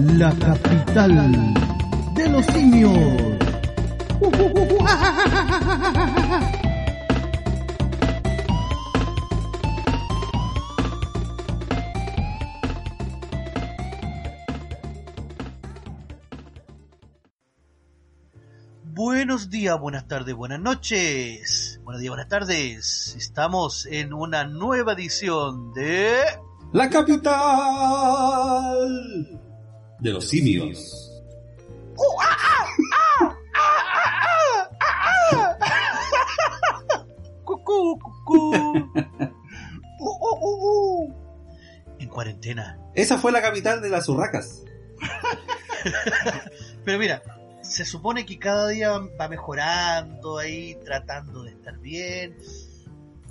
[0.00, 1.54] la capital
[2.14, 2.96] de los simios.
[18.84, 21.80] Buenos días, buenas tardes, buenas noches.
[21.84, 23.14] Buenos días, buenas tardes.
[23.16, 26.20] Estamos en una nueva edición de...
[26.72, 27.36] La capital
[30.00, 31.10] de los simios.
[41.98, 42.78] En cuarentena.
[42.94, 44.64] Esa fue la capital de las urracas.
[46.84, 47.22] Pero mira,
[47.62, 52.36] se supone que cada día va mejorando ahí, tratando de estar bien.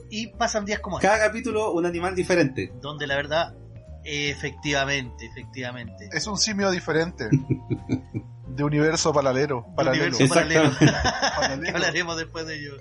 [0.09, 2.73] Y pasan días como este, Cada capítulo un animal diferente.
[2.81, 3.55] donde la verdad,
[4.03, 6.09] efectivamente, efectivamente.
[6.13, 7.29] Es un simio diferente.
[8.47, 9.65] De universo paralelo.
[9.75, 10.15] paralelo.
[10.15, 10.71] universo paralelo.
[10.79, 12.73] Que hablaremos después de ello.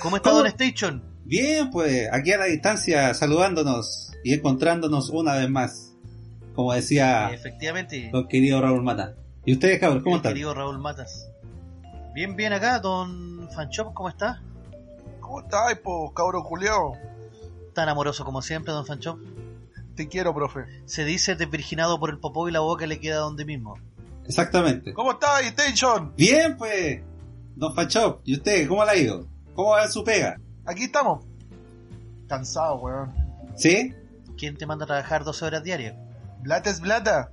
[0.00, 0.42] ¿Cómo está ¿Cómo?
[0.42, 1.02] Don Station?
[1.24, 5.94] Bien, pues aquí a la distancia saludándonos y encontrándonos una vez más.
[6.54, 8.10] Como decía Efectivamente.
[8.12, 9.14] don querido Raúl Mata.
[9.44, 10.32] ¿Y ustedes, cabros, cómo están?
[10.32, 11.30] querido Raúl Matas.
[12.14, 14.42] Bien, bien acá, Don Fanchop, ¿cómo está?
[15.20, 16.96] ¿Cómo estás, po, cabro culiao?
[17.74, 19.18] Tan amoroso como siempre, Don Fanchop.
[19.98, 20.60] Te quiero, profe.
[20.84, 23.74] Se dice desvirginado por el popó y la boca le queda donde mismo.
[24.24, 24.94] Exactamente.
[24.94, 26.14] ¿Cómo estás, Station?
[26.16, 27.02] Bien, pues,
[27.56, 28.20] don Fanchop.
[28.22, 29.26] ¿Y usted, cómo le ha ido?
[29.54, 30.38] ¿Cómo va su pega?
[30.64, 31.24] Aquí estamos.
[32.28, 33.12] Cansado, weón.
[33.56, 33.92] ¿Sí?
[34.36, 35.96] ¿Quién te manda a trabajar 12 horas diarias?
[36.42, 37.32] Blata es blata.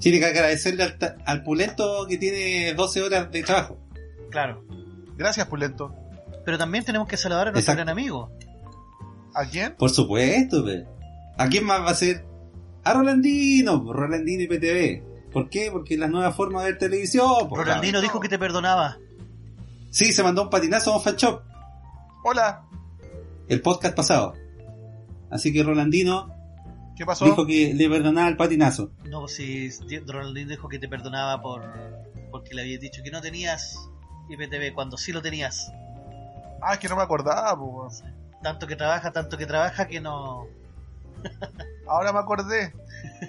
[0.00, 3.76] Tiene que agradecerle al, pulento que tiene 12 horas de trabajo.
[4.30, 4.64] Claro.
[5.18, 5.94] Gracias, Pulento.
[6.46, 7.84] Pero también tenemos que saludar a nuestro Exacto.
[7.84, 8.30] gran amigo.
[9.34, 9.76] ¿A quién?
[9.76, 10.95] Por supuesto, pe.
[11.38, 12.24] ¿A quién más va a ser?
[12.84, 15.30] A Rolandino, Rolandino y PTV.
[15.32, 15.70] ¿Por qué?
[15.70, 17.48] Porque es la nueva forma de ver televisión.
[17.50, 18.98] Rolandino dijo que te perdonaba.
[19.90, 21.42] Sí, se mandó un patinazo a Don Fanchop,
[22.24, 22.64] Hola.
[23.48, 24.34] el podcast pasado.
[25.30, 26.32] Así que Rolandino
[26.96, 27.24] ¿Qué pasó?
[27.24, 28.92] dijo que le perdonaba el patinazo.
[29.04, 29.70] No, si
[30.06, 31.62] Rolandino dijo que te perdonaba por
[32.30, 33.78] porque le habías dicho que no tenías
[34.28, 35.72] IPTV cuando sí lo tenías.
[36.60, 37.92] Ah, es que no me acordaba, po, weón.
[38.42, 40.46] Tanto que trabaja, tanto que trabaja que no...
[41.86, 42.72] Ahora me acordé.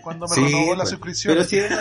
[0.03, 0.89] Cuando me Sí, renovó la pues.
[0.89, 1.33] suscripción.
[1.35, 1.77] Pero si él, no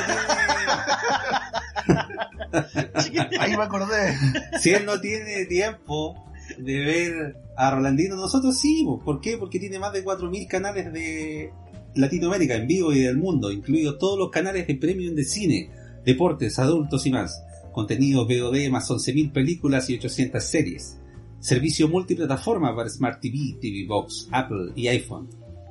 [3.41, 4.15] Ahí me acordé.
[4.19, 6.15] tiene, si él no tiene tiempo
[6.59, 8.83] de ver a Rolandino, nosotros sí.
[8.85, 9.01] po.
[9.03, 9.37] ¿Por qué?
[9.39, 11.53] Porque tiene más de 4.000 canales de
[11.95, 15.71] Latinoamérica en vivo y del mundo, incluidos todos los canales de premium de cine,
[16.05, 17.43] deportes, adultos y más.
[17.73, 20.99] Contenido VOD más 11.000 películas y 800 series.
[21.41, 25.29] Servicio multiplataforma para Smart TV, TV Box, Apple y iPhone.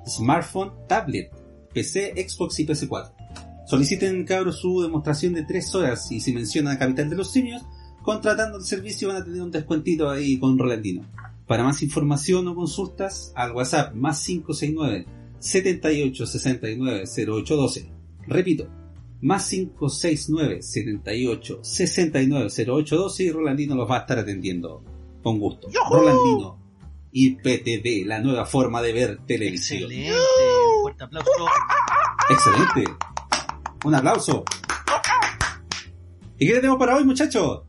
[0.08, 1.32] Smartphone, tablet,
[1.74, 3.12] PC, Xbox y PC4.
[3.68, 7.64] Soliciten cabros su demostración de 3 horas y si mencionan a Capital de los Simios,
[8.04, 11.04] contratando el servicio van a tener un descuentito ahí con Rolandino.
[11.48, 15.06] Para más información o consultas, al WhatsApp más 569
[15.40, 17.92] 78 69 0812.
[18.28, 18.68] Repito,
[19.22, 24.84] más 569 78 69 0812 y Rolandino los va a estar atendiendo
[25.24, 25.68] con gusto.
[25.90, 26.65] Rolandino
[27.18, 29.90] y PTV, la nueva forma de ver televisión.
[29.90, 30.12] Excelente.
[30.12, 31.31] Un fuerte aplauso.
[32.30, 32.84] Excelente.
[33.86, 34.44] Un aplauso.
[36.38, 37.62] ¿Y qué tenemos para hoy, muchachos?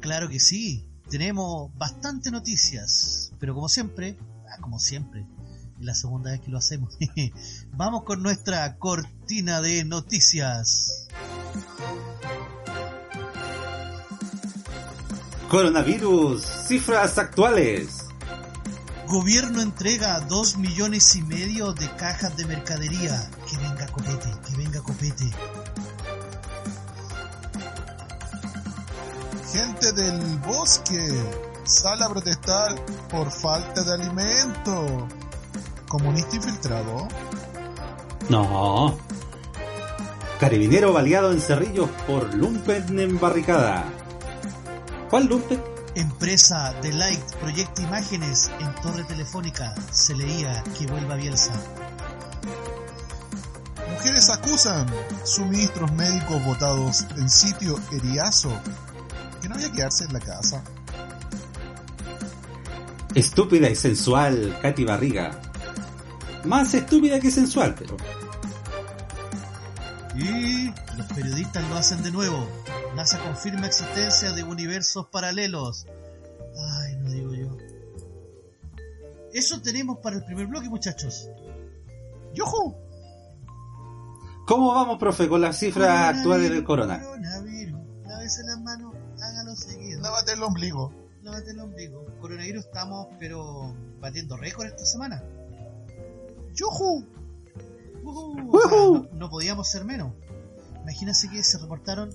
[0.00, 0.86] Claro que sí.
[1.08, 3.32] Tenemos bastante noticias.
[3.40, 4.18] Pero como siempre,
[4.50, 5.26] ah, como siempre,
[5.80, 6.94] es la segunda vez que lo hacemos.
[7.72, 11.08] Vamos con nuestra cortina de noticias.
[15.48, 18.03] Coronavirus, cifras actuales.
[19.08, 23.30] Gobierno entrega dos millones y medio de cajas de mercadería.
[23.48, 25.30] Que venga copete, que venga copete.
[29.52, 31.22] Gente del bosque.
[31.64, 32.74] Sale a protestar
[33.10, 35.08] por falta de alimento.
[35.86, 37.06] ¿Comunista infiltrado?
[38.28, 38.96] No.
[40.40, 43.84] Carabinero baleado en Cerrillos por Lumpen en barricada.
[45.10, 45.73] ¿Cuál Lumpen?
[45.96, 49.74] Empresa de Light proyecta imágenes en torre telefónica.
[49.92, 51.52] Se leía que vuelva Bielsa.
[53.92, 54.86] Mujeres acusan
[55.24, 58.52] suministros médicos votados en sitio Eriazo.
[59.40, 60.64] Que no había que quedarse en la casa.
[63.14, 65.40] Estúpida y sensual Katy Barriga.
[66.44, 67.96] Más estúpida que sensual, pero.
[70.16, 70.66] Y
[70.96, 72.46] los periodistas lo hacen de nuevo.
[72.94, 75.86] NASA confirma existencia de universos paralelos.
[76.56, 77.56] Ay, no digo yo.
[79.32, 81.28] Eso tenemos para el primer bloque, muchachos.
[82.34, 82.76] ¡Yujú!
[84.46, 87.02] ¿Cómo vamos, profe, con las cifras actuales del corona?
[87.02, 87.80] Coronavirus.
[88.06, 90.00] Lávese las manos, hágalo seguido.
[90.02, 90.92] Lávate el ombligo.
[91.22, 92.06] Lávate el ombligo.
[92.20, 95.22] Coronavirus estamos, pero batiendo récord esta semana.
[96.54, 97.04] ¡Yujú!
[98.04, 100.12] Ujú, o sea, no, no podíamos ser menos.
[100.82, 102.10] Imagínense que se reportaron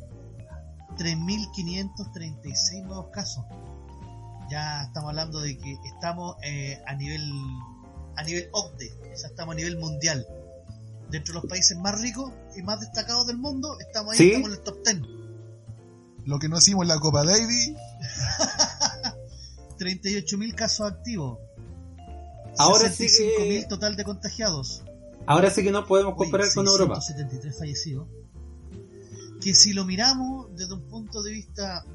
[0.97, 3.45] 3.536 nuevos casos.
[4.49, 7.31] Ya estamos hablando de que estamos eh, a nivel
[8.15, 10.25] a nivel OCDE, o sea, estamos a nivel mundial.
[11.09, 14.27] Dentro de los países más ricos y más destacados del mundo, estamos ahí, ¿Sí?
[14.27, 15.01] estamos en el top 10.
[16.25, 17.71] Lo que no hicimos en la Copa Davis.
[19.79, 21.39] 38.000 casos activos.
[22.57, 24.83] Ahora sí 65.000 que, total de contagiados.
[25.29, 26.95] Ahora sí que nos podemos Oye, comparar con Europa.
[27.01, 28.07] 673 fallecidos.
[29.41, 31.85] Que si lo miramos desde un punto de vista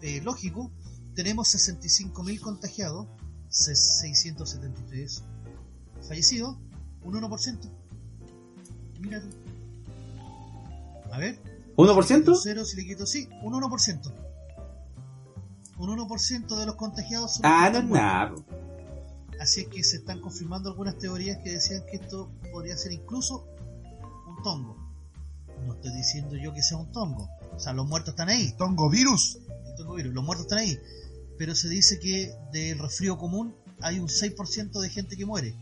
[0.00, 0.70] eh, lógico,
[1.14, 3.06] tenemos 65.000 contagiados,
[3.48, 5.22] se- 673
[6.08, 6.56] fallecidos,
[7.04, 7.58] un 1%.
[9.00, 9.28] Mira tú.
[11.12, 11.38] A ver,
[11.76, 12.38] un ¿1%?
[12.42, 14.14] cero si le quito, sí, un 1%.
[15.78, 18.34] Un 1% de los contagiados son Ah, no es nada.
[19.40, 23.48] Así es que se están confirmando algunas teorías que decían que esto podría ser incluso
[24.28, 24.76] un tongo.
[25.66, 27.28] No estoy diciendo yo que sea un tongo.
[27.54, 28.52] O sea, los muertos están ahí.
[28.58, 29.38] Tongo virus.
[29.66, 30.78] El tongo virus, los muertos están ahí.
[31.38, 35.56] Pero se dice que del resfrío común hay un 6% de gente que muere.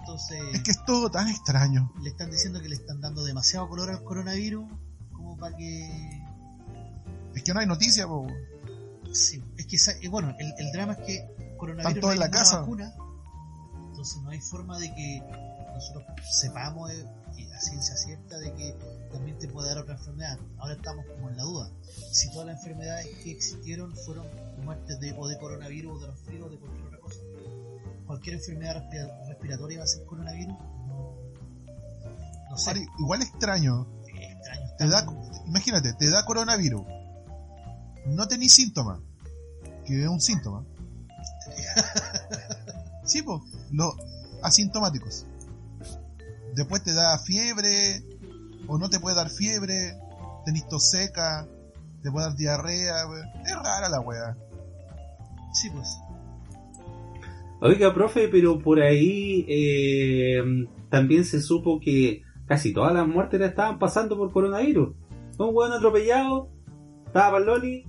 [0.00, 1.92] Entonces, Es que es todo tan extraño.
[2.00, 4.64] le están diciendo que le están dando demasiado color al coronavirus
[5.12, 6.22] como para que...
[7.34, 8.28] Es que no hay noticia, po.
[9.12, 12.30] Sí, es que, y bueno, el, el drama es que coronavirus Están todos en la
[12.30, 12.60] casa.
[12.60, 12.94] vacuna,
[13.96, 15.22] entonces no hay forma de que
[15.74, 17.06] nosotros sepamos eh,
[17.54, 18.76] a ciencia cierta de que
[19.10, 20.38] también te puede dar otra enfermedad.
[20.58, 21.70] Ahora estamos como en la duda.
[22.12, 24.26] Si todas las enfermedades que existieron fueron
[24.62, 27.20] muertes de, o de coronavirus o de resfrío o de cualquier otra cosa,
[28.06, 30.58] cualquier enfermedad respira- respiratoria va a ser coronavirus,
[30.88, 31.14] no,
[32.50, 32.86] no sé.
[32.98, 33.86] Igual extraño.
[34.06, 34.70] Es extraño.
[34.76, 35.06] Te da,
[35.46, 36.82] imagínate, te da coronavirus.
[38.08, 39.00] No tenés síntomas.
[39.86, 40.66] Que es un síntoma.
[43.06, 43.40] Sí, pues,
[43.72, 43.94] los
[44.42, 45.26] asintomáticos.
[46.54, 48.02] Después te da fiebre,
[48.66, 49.94] o no te puede dar fiebre,
[50.44, 51.46] tenés tos seca,
[52.02, 53.06] te puede dar diarrea.
[53.08, 53.18] we.
[53.44, 54.36] Es rara la wea.
[55.52, 55.98] Sí, pues.
[57.60, 60.42] Oiga, profe, pero por ahí eh,
[60.90, 64.94] también se supo que casi todas las muertes la estaban pasando por coronavirus.
[65.38, 66.48] Un hueón atropellado,
[67.06, 67.84] estaba para Loli,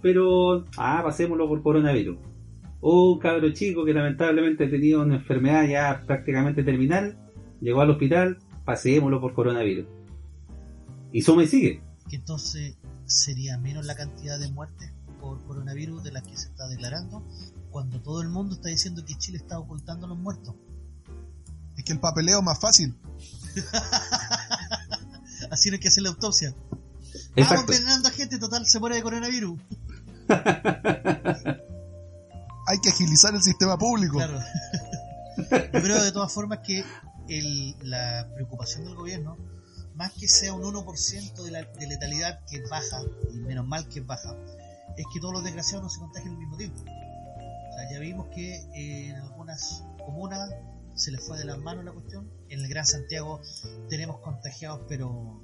[0.00, 2.18] pero, ah, pasémoslo por coronavirus.
[2.82, 7.16] Un cabro chico que lamentablemente tenía una enfermedad ya prácticamente terminal,
[7.60, 9.86] llegó al hospital, pasémoslo por coronavirus.
[11.12, 11.80] Y suma y sigue.
[12.10, 14.90] que entonces sería menos la cantidad de muertes
[15.20, 17.24] por coronavirus de las que se está declarando
[17.70, 20.56] cuando todo el mundo está diciendo que Chile está ocultando a los muertos.
[21.76, 22.94] Es que el papeleo es más fácil.
[25.50, 26.52] Así no hay que hacer la autopsia.
[26.54, 27.72] Vamos Exacto.
[27.72, 29.60] envenenando a gente, total, se muere de coronavirus.
[32.72, 34.16] Hay que agilizar el sistema público.
[34.16, 34.38] Claro.
[35.72, 36.82] Yo creo de todas formas que
[37.28, 39.36] el- la preocupación del gobierno,
[39.94, 44.00] más que sea un 1% de, la, de letalidad que baja, y menos mal que
[44.00, 44.34] baja,
[44.96, 46.80] es que todos los desgraciados no se contagien al mismo tiempo.
[46.80, 50.48] O sea, ya vimos que en algunas comunas
[50.94, 52.30] se les fue de las manos la cuestión.
[52.48, 53.40] En el Gran Santiago
[53.90, 55.42] tenemos contagiados, pero,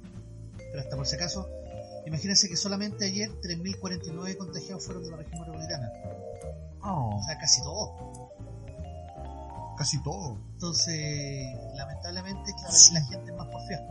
[0.71, 1.47] pero hasta por si acaso.
[2.07, 5.91] Imagínense que solamente ayer 3.049 contagiados fueron de la región metropolitana.
[6.83, 7.89] Oh, O sea, casi todos.
[9.77, 10.37] casi todo.
[10.53, 11.45] Entonces,
[11.75, 12.95] lamentablemente, claro, Sí.
[12.97, 13.87] aquí la gente es más porfiada.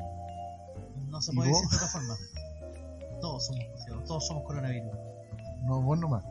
[1.08, 2.16] No se ¿Y puede decir de otra forma.
[3.22, 4.92] Todos somos porfiados, todos somos coronavirus.
[5.64, 6.24] No, vos nomás.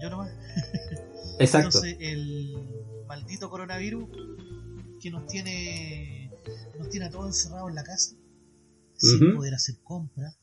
[0.00, 0.30] Yo nomás.
[1.38, 1.68] Exacto.
[1.78, 4.08] Entonces, el maldito coronavirus
[5.00, 6.30] que nos tiene
[6.78, 8.16] nos tiene a todos encerrados en la casa,
[8.96, 10.36] sin poder hacer compras.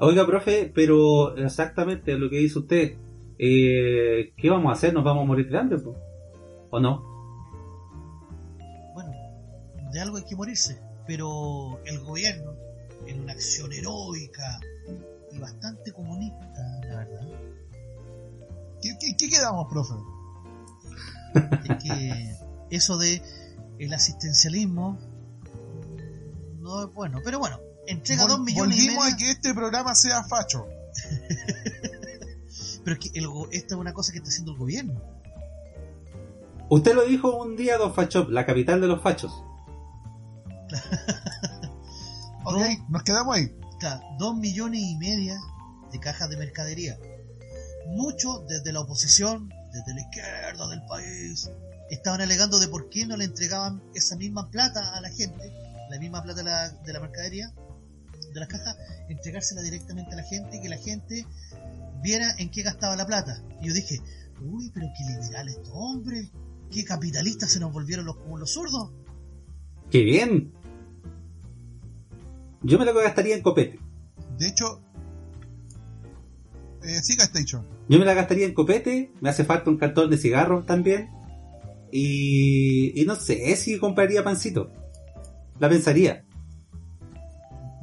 [0.00, 2.96] Oiga, profe, pero exactamente lo que dice usted,
[3.38, 4.92] eh, ¿qué vamos a hacer?
[4.92, 5.78] ¿Nos vamos a morir de hambre?
[5.78, 5.94] po?
[6.70, 7.02] ¿O no?
[8.94, 9.10] Bueno,
[9.92, 12.52] de algo hay que morirse, pero el gobierno,
[13.06, 14.60] en una acción heroica
[15.32, 16.46] y bastante comunista,
[16.88, 17.28] la verdad,
[18.80, 19.94] ¿Qué, qué, qué quedamos, profe?
[21.68, 22.36] es que
[22.70, 23.20] eso de
[23.78, 24.98] el asistencialismo
[26.60, 29.54] no es bueno, pero bueno, entrega Vol- dos millones y volvimos medio, a que este
[29.54, 30.66] programa sea facho.
[32.88, 34.98] pero es que el esta es una cosa que está haciendo el gobierno.
[36.70, 39.30] Usted lo dijo un día, Don Fachop, la capital de los fachos.
[42.44, 42.56] Ok,
[42.88, 43.54] nos quedamos ahí.
[43.78, 45.38] Claro, dos millones y media
[45.92, 46.98] de cajas de mercadería.
[47.88, 51.50] Muchos desde la oposición, desde la izquierda del país,
[51.90, 55.52] estaban alegando de por qué no le entregaban esa misma plata a la gente
[55.90, 57.52] la misma plata de la, de la mercadería,
[58.32, 58.78] de las cajas,
[59.10, 61.26] entregársela directamente a la gente y que la gente
[62.02, 63.42] viera en qué gastaba la plata.
[63.60, 64.00] Y yo dije,
[64.42, 66.30] uy, pero qué liberal estos hombres,
[66.70, 68.92] qué capitalistas se nos volvieron los, como los zurdos.
[69.90, 70.52] ¡Qué bien!
[72.62, 73.78] Yo me lo gastaría en copete.
[74.36, 74.82] De hecho,
[76.82, 77.66] eh, siga Station.
[77.88, 81.10] Yo me la gastaría en copete, me hace falta un cartón de cigarros también.
[81.90, 84.70] Y, y no sé si compraría pancito.
[85.58, 86.24] La pensaría.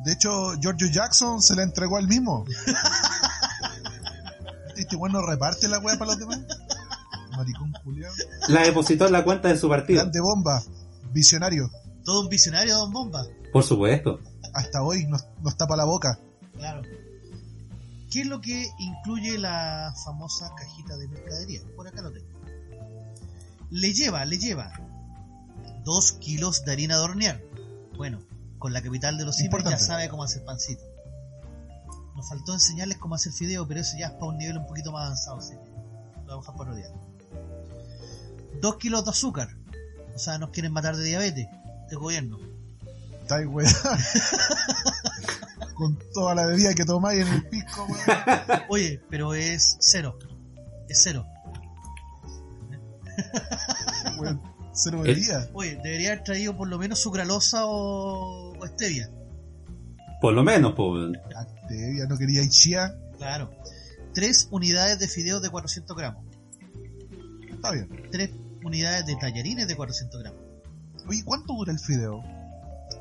[0.06, 2.46] De hecho, Giorgio Jackson se la entregó al mismo.
[4.76, 6.40] Este bueno reparte la weá para los demás.
[7.36, 8.14] Maricón culiao.
[8.48, 10.02] La depositó en la cuenta de su partido.
[10.02, 10.64] Grande bomba.
[11.12, 11.70] Visionario.
[12.04, 13.26] Todo un visionario, Don Bomba.
[13.52, 14.20] Por supuesto.
[14.54, 16.20] Hasta hoy nos, nos tapa la boca.
[16.54, 16.84] Claro.
[18.12, 21.62] ¿Qué es lo que incluye la famosa cajita de mercadería?
[21.76, 22.28] Por acá lo tengo.
[23.72, 24.72] Le lleva, le lleva
[25.84, 27.42] dos kilos de harina de hornear.
[27.98, 28.22] Bueno,
[28.60, 30.84] con la capital de los simios ya sabe cómo hacer pancito.
[32.16, 34.92] Nos faltó enseñarles cómo hacer fideo, pero eso ya es para un nivel un poquito
[34.92, 35.38] más avanzado.
[35.38, 35.60] Así que
[36.26, 36.88] lo vamos a dejar para otro día.
[38.62, 39.50] Dos kilos de azúcar.
[40.14, 41.48] O sea, nos quieren matar de diabetes.
[41.84, 42.40] Este gobierno.
[43.22, 43.70] Está ahí, weá.
[45.76, 48.62] Con toda la bebida que tomáis en el pisco, weón.
[48.70, 50.18] Oye, pero es cero.
[50.88, 51.26] Es cero.
[54.72, 55.50] Cero bebida.
[55.54, 59.10] Oye, debería haber traído por lo menos sucralosa o, o stevia.
[60.26, 61.12] Por lo menos, pues.
[61.66, 62.98] Stevia, no quería ir chía.
[63.20, 63.52] Claro.
[64.12, 66.26] Tres unidades de fideos de 400 gramos.
[67.48, 67.88] Está bien.
[68.12, 68.32] Tres
[68.64, 70.42] unidades de tallarines de 400 gramos.
[71.08, 72.24] Oye, ¿cuánto dura el fideo?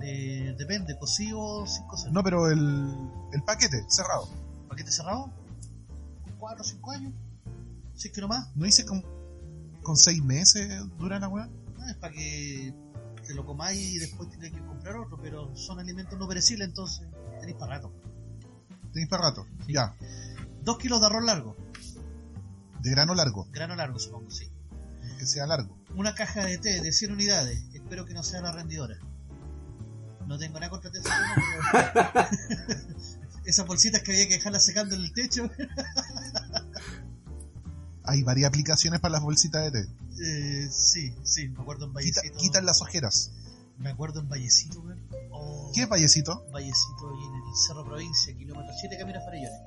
[0.03, 2.13] Eh, depende, cocido sin cocer.
[2.13, 2.95] No, pero el,
[3.33, 4.29] el paquete, cerrado.
[4.69, 5.31] ¿Paquete cerrado?
[6.39, 7.15] ¿Cuatro o cinco años?
[7.95, 8.55] Si es que no más.
[8.55, 9.03] ¿No hice con,
[9.83, 11.49] con seis meses dura la weá?
[11.79, 12.75] Ah, es para que
[13.27, 17.09] te lo comáis y después tengáis que comprar otro, pero son alimentos no perecibles, entonces
[17.45, 17.93] tenéis para rato.
[18.93, 19.47] Tenéis para rato.
[19.67, 19.73] Sí.
[19.75, 19.95] Ya.
[20.63, 21.57] Dos kilos de arroz largo,
[22.81, 23.47] De grano largo.
[23.53, 24.51] grano largo supongo, sí.
[25.19, 25.77] Que sea largo.
[25.95, 28.97] Una caja de té de 100 unidades, espero que no sea la rendidora.
[30.27, 32.25] No tengo nada contra té, pero...
[33.45, 35.51] Esas bolsitas que había que dejarlas secando en el techo.
[38.05, 39.89] Hay varias aplicaciones para las bolsitas de té.
[40.23, 42.39] Eh, sí, sí, me acuerdo en Quita- Vallecito.
[42.39, 43.31] quitan las ojeras.
[43.79, 44.83] Me acuerdo en Vallecito.
[45.31, 46.45] Oh, ¿Qué es vallecito?
[46.53, 49.61] Vallecito ahí en el Cerro Provincia, kilómetro 7, camino a Farellones.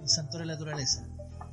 [0.00, 1.04] Un santuario de la naturaleza.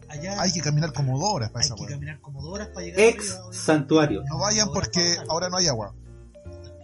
[0.10, 1.90] Allá Hay que caminar como dos horas para hay esa que weá.
[1.92, 3.58] caminar como dos horas para llegar Ex arriba, obviamente.
[3.58, 4.24] santuario.
[4.30, 5.96] No vayan porque ahora no hay agua.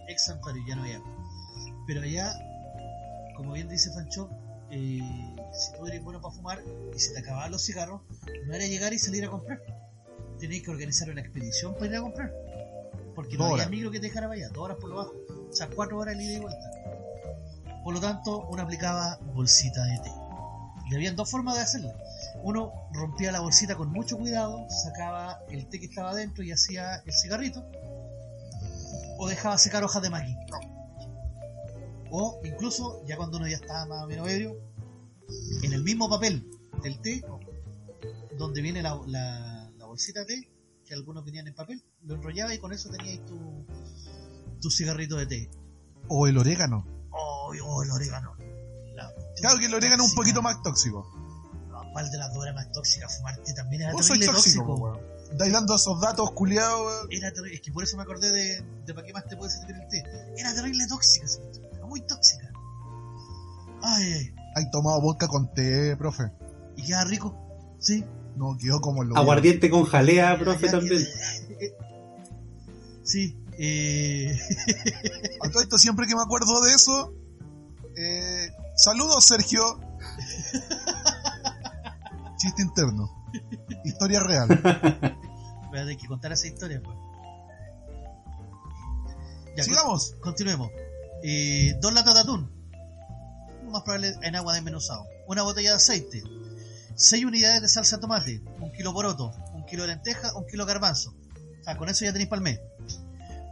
[0.08, 1.10] ex santuario, ya no hay agua.
[1.86, 2.32] Pero allá,
[3.36, 4.28] como bien dice Fancho,
[4.72, 4.98] eh,
[5.52, 6.62] si tú eres bueno para fumar
[6.94, 8.00] y se te acababan los cigarros,
[8.46, 9.60] no era llegar y salir a comprar.
[10.40, 12.32] Tenéis que organizar una expedición para ir a comprar.
[13.20, 15.12] Porque no había micro que te dejara para allá, dos horas por lo bajo.
[15.50, 16.70] O sea, cuatro horas de ida y vuelta.
[17.84, 20.10] Por lo tanto, uno aplicaba bolsita de té.
[20.90, 21.94] Y habían dos formas de hacerla.
[22.42, 26.96] Uno rompía la bolsita con mucho cuidado, sacaba el té que estaba dentro y hacía
[27.06, 27.64] el cigarrito.
[29.18, 30.36] O dejaba secar hojas de maquis.
[32.10, 34.56] O incluso, ya cuando uno ya estaba más o menos ebrio,
[35.62, 36.44] en el mismo papel
[36.82, 37.22] del té,
[38.36, 40.49] donde viene la, la- la bolsita de té,
[40.90, 43.64] que algunos venían en papel, lo enrollaba y con eso tenías tu,
[44.60, 45.50] tu cigarrito de té.
[46.08, 46.84] O el orégano.
[47.12, 48.34] Oh, oh, el orégano.
[48.96, 49.08] La-
[49.40, 51.06] Claro que el orégano es un poquito más tóxico.
[51.92, 53.08] ¿Cuál de las dos era más tóxica?
[53.08, 55.00] Fumarte también era terrible tóxico, tóxico.
[55.30, 57.06] Estáis dando esos datos culiados.
[57.10, 59.50] Era terri- es que por eso me acordé de, de para qué más te puede
[59.52, 60.02] servir el té.
[60.36, 61.26] Era terrible tóxica,
[61.72, 62.50] era muy tóxica.
[63.82, 66.24] Ay, ay, Hay tomado vodka con té, profe.
[66.76, 67.36] y queda rico,
[67.78, 68.04] sí.
[68.36, 71.02] No, quedó como el Aguardiente con jalea, profe, Ya también.
[73.02, 74.38] Sí, eh,
[75.42, 77.12] A todo esto, siempre que me acuerdo de eso,
[77.96, 79.62] eh, saludos, Sergio.
[82.38, 83.10] Chiste interno.
[83.84, 84.48] Historia real.
[85.68, 86.80] voy a tener que contar esa historia.
[86.82, 86.96] Pues.
[89.56, 90.12] Ya, Sigamos.
[90.12, 90.70] con- continuemos.
[91.22, 92.50] Eh, dos latas de atún,
[93.64, 95.04] lo más probable en agua desmenuzado.
[95.26, 96.22] Una botella de aceite.
[96.94, 98.42] Seis unidades de salsa de tomate.
[98.60, 99.32] Un kilo poroto.
[99.54, 100.34] Un kilo de lenteja.
[100.36, 101.14] Un kilo de garbanzo.
[101.60, 102.60] O sea, con eso ya tenéis para el mes.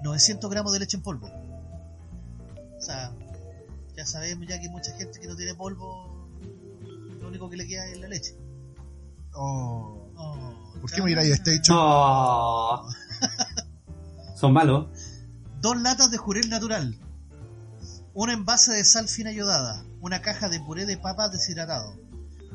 [0.03, 1.27] 900 gramos de leche en polvo.
[1.27, 3.13] O sea,
[3.97, 6.29] ya sabemos ya que hay mucha gente que no tiene polvo.
[7.21, 8.37] Lo único que le queda es la leche.
[9.35, 11.77] Oh, Oh, ¿Por qué me iráis a Station?
[11.77, 12.89] No.
[14.37, 14.89] Son malos.
[15.61, 16.99] Dos latas de jurel natural.
[18.15, 19.85] Un envase de sal fina yodada.
[20.01, 21.97] Una caja de puré de papas deshidratado.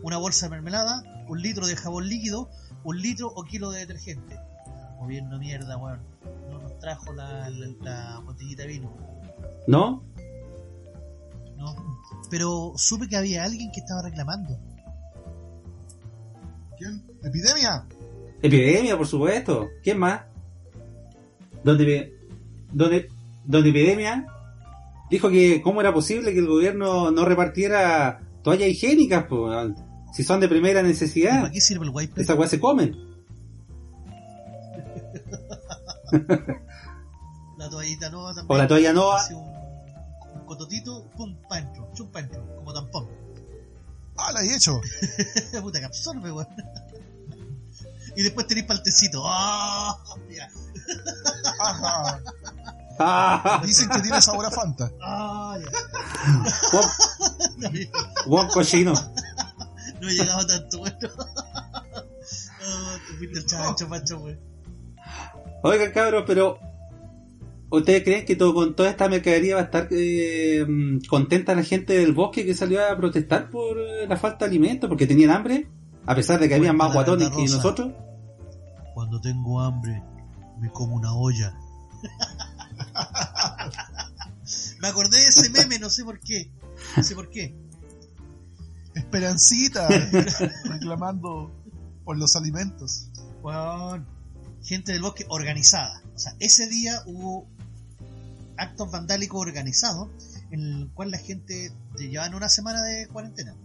[0.03, 1.01] Una bolsa de mermelada.
[1.27, 2.49] Un litro de jabón líquido.
[2.83, 4.37] Un litro o kilo de detergente.
[4.99, 6.01] Gobierno mierda, weón.
[6.51, 8.95] No nos trajo la, la, la botellita de vino.
[9.65, 10.03] ¿No?
[11.57, 11.75] No.
[12.29, 14.57] Pero supe que había alguien que estaba reclamando.
[16.77, 17.03] ¿Quién?
[17.23, 17.85] ¿Epidemia?
[18.41, 19.69] Epidemia, por supuesto.
[19.81, 20.21] ¿Quién más?
[21.63, 22.13] Donde,
[22.73, 23.09] donde,
[23.45, 24.27] donde Epidemia
[25.09, 29.71] dijo que cómo era posible que el gobierno no repartiera toallas higiénicas, pues,
[30.13, 31.41] si son de primera necesidad.
[31.41, 32.21] ¿Para qué sirve el wipe?
[32.21, 32.95] Esas weas se comen.
[37.57, 38.55] La toallita nova también.
[38.55, 39.17] O la toalla nova.
[39.17, 39.45] Hace un,
[40.35, 43.07] un cototito, pum, pa' dentro, chum pa' dentro, como tampón.
[44.17, 44.81] Ah, la he hecho.
[45.61, 46.47] Puta que absorbe, weón.
[48.15, 49.23] Y después tenéis para el tecito.
[49.25, 49.97] ¡Ah!
[50.29, 50.47] Ya.
[51.59, 52.19] Ajá.
[52.99, 53.61] ¡Ah!
[53.65, 54.91] Dicen que tiene sabor a Fanta.
[55.01, 55.57] ¡Ah!
[55.59, 56.79] Ya.
[58.27, 58.93] Buen cochino.
[60.03, 60.83] No he llegado tanto.
[60.85, 64.39] Ah, te fuiste el chancho, macho, weón.
[65.63, 66.59] Oigan, cabros, pero.
[67.69, 70.63] ¿Ustedes creen que todo, con toda esta mercadería va a estar eh,
[71.09, 74.87] contenta la gente del bosque que salió a protestar por eh, la falta de alimentos?
[74.87, 75.67] Porque tenían hambre,
[76.05, 77.91] a pesar de que habían más guatones que nosotros.
[78.93, 80.03] Cuando tengo hambre,
[80.59, 81.57] me como una olla.
[84.79, 86.51] me acordé de ese meme, no sé por qué.
[86.95, 87.55] No sé por qué.
[88.95, 89.87] Esperancita.
[90.65, 91.51] reclamando
[92.03, 93.09] por los alimentos.
[93.41, 94.05] Weón,
[94.61, 96.01] gente del bosque organizada.
[96.15, 97.47] O sea, ese día hubo
[98.57, 100.09] actos vandálicos organizados
[100.51, 103.55] en el cual la gente te llevaban una semana de cuarentena.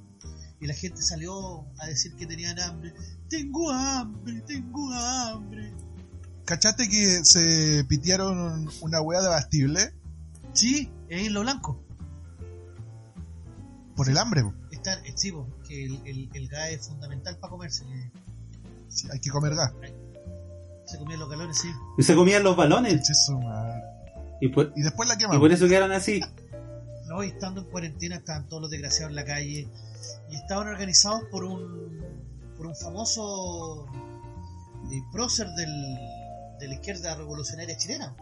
[0.61, 2.93] Y la gente salió a decir que tenían hambre.
[3.29, 5.73] Tengo hambre, tengo hambre.
[6.45, 9.95] ¿Cachaste que se pitearon una wea de bastible
[10.55, 11.81] Sí, es en lo blanco.
[13.95, 14.45] por el hambre?
[14.93, 17.85] Está, eh, sí, po, que el, el, el gas es fundamental para comerse.
[17.85, 18.11] que
[18.89, 19.73] Sí, hay que comer gas.
[20.87, 21.69] Se comían los galones, sí.
[21.99, 23.07] Y se comían los balones.
[24.41, 25.41] Y por, Y después la y quemamos.
[25.41, 26.21] por eso quedaron así.
[27.07, 29.69] No, y estando en cuarentena estaban todos los desgraciados en la calle
[30.31, 31.99] y estaban organizados por un
[32.57, 33.87] por un famoso
[34.91, 35.71] eh, prócer del,
[36.59, 38.15] de la izquierda revolucionaria chilena.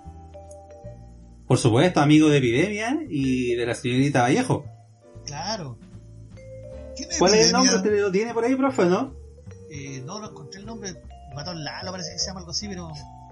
[1.46, 4.64] Por supuesto, amigo de Epidemia y de la señorita Vallejo.
[5.24, 5.85] Claro, ¿Quién es
[7.18, 7.76] ¿Cuál es el nombre?
[7.76, 9.14] ¿Usted lo tiene por ahí, profe, no?
[9.70, 10.94] eh, no, no encontré el nombre,
[11.34, 12.88] Matón Lalo parece que se llama algo así, pero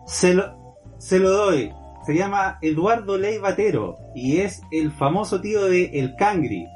[0.06, 1.72] Se lo, se lo doy.
[2.06, 6.66] Se llama Eduardo Ley Batero y es el famoso tío de El Cangri.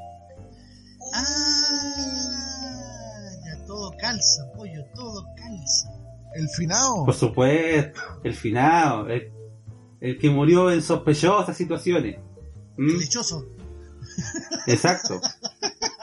[1.13, 5.91] ah, ya todo calza, pollo, todo calza.
[6.35, 7.05] El finado.
[7.05, 9.31] Por supuesto, el finado, el,
[9.99, 12.17] el que murió en sospechosas situaciones.
[12.77, 12.89] ¿Mm?
[12.89, 13.45] El lechoso.
[14.67, 15.19] Exacto.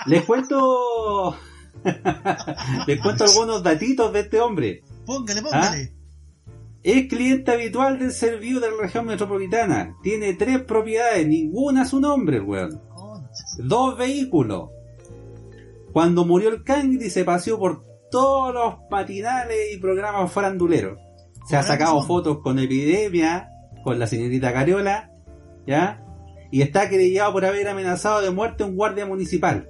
[0.07, 1.37] Les cuento.
[2.87, 4.83] Les cuento algunos datitos de este hombre.
[5.05, 5.93] Póngale, póngale.
[6.83, 9.97] Es cliente habitual del servicio de la región metropolitana.
[10.03, 12.81] Tiene tres propiedades, ninguna a su nombre, weón.
[13.59, 14.71] Dos vehículos.
[15.93, 20.99] Cuando murió el Cangri se paseó por todos los patinales y programas faranduleros.
[21.49, 23.51] Se ha sacado fotos con Epidemia,
[23.83, 25.11] con la señorita Cariola,
[25.67, 26.03] ¿ya?
[26.51, 29.69] Y está querellado por haber amenazado de muerte a un guardia municipal.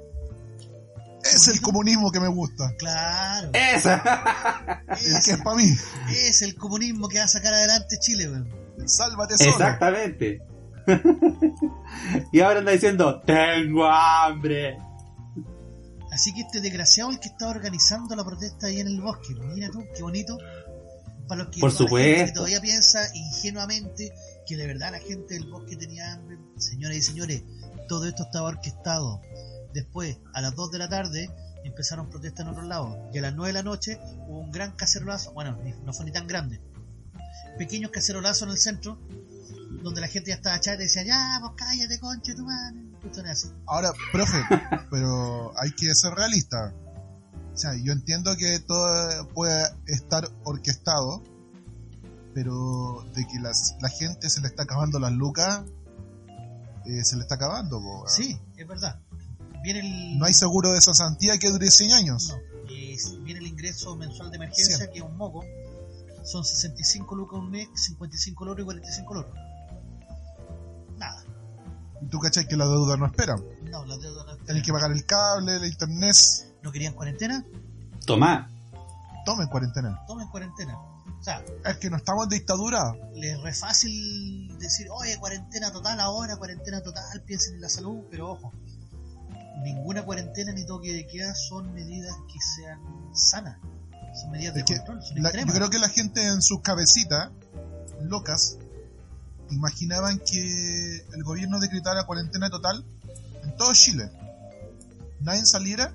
[1.35, 2.75] Es el comunismo que me gusta.
[2.79, 3.51] Claro.
[3.53, 4.83] ¡Esa!
[4.89, 5.75] Es, que es para mí.
[6.11, 8.49] es el comunismo que va a sacar adelante Chile, weón.
[8.87, 9.51] Sálvate solo.
[9.51, 10.41] Exactamente.
[12.33, 14.79] y ahora anda diciendo, tengo hambre.
[16.13, 19.35] Así que este desgraciado es el que está organizando la protesta ahí en el bosque.
[19.55, 20.39] Mira tú, qué bonito.
[21.29, 22.27] Para los que, Por supuesto.
[22.27, 24.13] que todavía piensa ingenuamente
[24.47, 26.39] que de verdad la gente del bosque tenía hambre.
[26.57, 27.43] Señoras y señores,
[27.89, 29.21] todo esto estaba orquestado.
[29.77, 31.31] Después, a las 2 de la tarde,
[31.63, 32.97] empezaron protestas en otros lados.
[33.13, 35.35] Y a las 9 de la noche hubo un gran cacerolazo.
[35.35, 36.63] Bueno, no fue ni tan grande.
[37.59, 38.99] Pequeños cacerolazos en el centro,
[39.83, 42.87] donde la gente ya estaba chata y decía, ya, pues cállate, conche tu madre.
[43.31, 43.49] Así.
[43.67, 44.39] Ahora, profe,
[44.91, 46.73] pero hay que ser realista.
[47.53, 51.23] O sea, yo entiendo que todo puede estar orquestado,
[52.33, 55.65] pero de que las, la gente se le está acabando las lucas,
[56.87, 57.79] eh, se le está acabando.
[57.79, 58.05] po.
[58.09, 59.01] Sí, es verdad.
[59.67, 60.17] Viene el...
[60.17, 62.29] No hay seguro de cesantía que dure 100 años.
[62.29, 65.45] No, y viene el ingreso mensual de emergencia, que es un moco.
[66.23, 69.35] Son 65 lucas un mes, 55 loros y 45 loros.
[70.97, 71.21] Nada.
[72.01, 73.35] Y tú cachai que la deuda no espera.
[73.65, 76.15] No, la deuda no Tienes que pagar el cable, la internet.
[76.63, 77.45] ¿No querían cuarentena?
[78.07, 78.49] Tomá.
[79.25, 80.01] Tomen cuarentena.
[80.07, 80.79] Tomen cuarentena.
[80.79, 82.95] O sea, Es que no estamos en dictadura.
[83.15, 88.05] les es re fácil decir, oye, cuarentena total ahora, cuarentena total, piensen en la salud,
[88.13, 88.53] pero ojo,
[89.63, 92.81] ninguna cuarentena ni toque de queda son medidas que sean
[93.15, 93.59] sanas.
[94.21, 96.61] Son medidas de Es que control, son la- yo creo que la gente en sus
[96.63, 97.31] cabecitas,
[98.03, 98.57] locas,
[99.51, 102.85] imaginaban que el gobierno decretara cuarentena total
[103.45, 104.11] en todo Chile.
[105.21, 105.93] Nadie saliera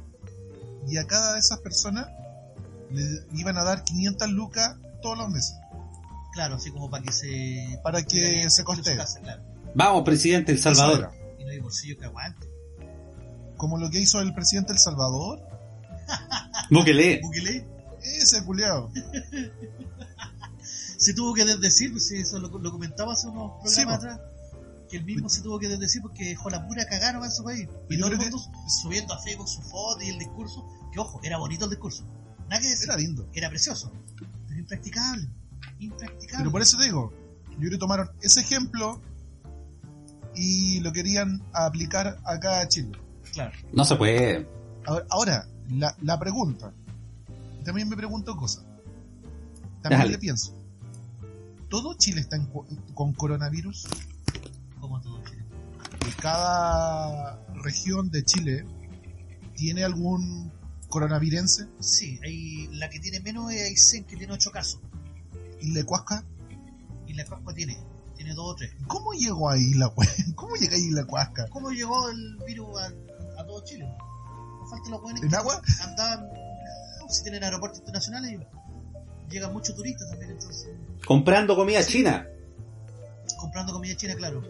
[0.88, 2.08] y a cada de esas personas
[2.92, 5.56] le iban a dar 500 lucas todos los meses.
[6.34, 7.80] Claro, así como para que se...
[7.84, 9.44] Para que se casa, claro.
[9.76, 11.12] Vamos, presidente El Salvador.
[11.40, 12.48] Y no hay bolsillo que aguante.
[13.62, 15.40] Como lo que hizo el presidente El Salvador.
[16.72, 17.20] Bukele.
[17.24, 17.64] Bukele
[18.02, 18.90] Ese culiao.
[20.98, 24.20] se tuvo que desdecir, pues sí, eso lo, lo comentaba hace unos programas Sí, atrás,
[24.90, 27.68] que él mismo se tuvo que desdecir porque dejó la pura cagaron en su país.
[27.90, 28.44] Y todo el que- mundo
[28.82, 32.04] subiendo a Facebook su foto y el discurso, que ojo, era bonito el discurso.
[32.50, 33.28] Nada que decir, Era lindo.
[33.34, 33.92] era precioso,
[34.48, 35.30] pero impracticable.
[35.80, 36.38] Impracticable.
[36.40, 37.14] Pero por eso te digo,
[37.52, 39.00] yo creo que tomaron ese ejemplo
[40.36, 42.92] y lo querían aplicar acá a Chile.
[43.34, 43.52] Claro.
[43.74, 44.48] No se puede.
[44.86, 46.74] Ahora, ahora, la, la pregunta.
[47.64, 48.64] También me pregunto cosas.
[49.82, 50.12] También Dale.
[50.14, 50.54] le pienso.
[51.70, 53.88] ¿Todo Chile está en cu- con coronavirus?
[54.80, 55.44] Como todo Chile.
[56.08, 58.66] ¿Y cada región de Chile
[59.56, 60.52] tiene algún
[60.90, 61.68] coronavirense?
[61.80, 64.82] Sí, hay, la que tiene menos es Aysén, que tiene 8 casos.
[65.62, 66.26] ¿Y Cuasca?
[67.08, 67.78] Y la Pascua tiene,
[68.16, 68.72] tiene 2 o 3.
[68.88, 69.90] ¿Cómo llegó ahí la
[70.36, 71.48] ¿Cómo llega ahí la Cuasca?
[71.50, 72.92] ¿Cómo llegó el virus a, a
[73.62, 73.86] todo Chile?
[74.60, 75.62] No falta los buenos ¿En agua?
[75.84, 76.30] andaban,
[77.10, 78.40] si tienen aeropuertos internacionales,
[79.30, 80.70] llegan muchos turistas también, entonces,
[81.06, 82.28] Comprando comida china.
[83.40, 84.42] comprando comida china, claro.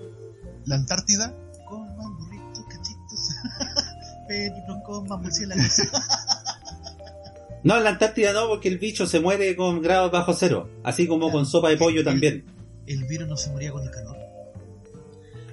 [0.65, 1.33] ¿La Antártida?
[1.67, 3.29] Coman burritos, cachitos,
[4.27, 5.81] pero no coman murciélagos.
[7.63, 10.67] No, en la Antártida no, porque el bicho se muere con grados bajo cero.
[10.83, 11.33] Así como Claro.
[11.33, 12.45] con sopa de pollo El- también.
[12.87, 14.17] El virus no se moría con el calor.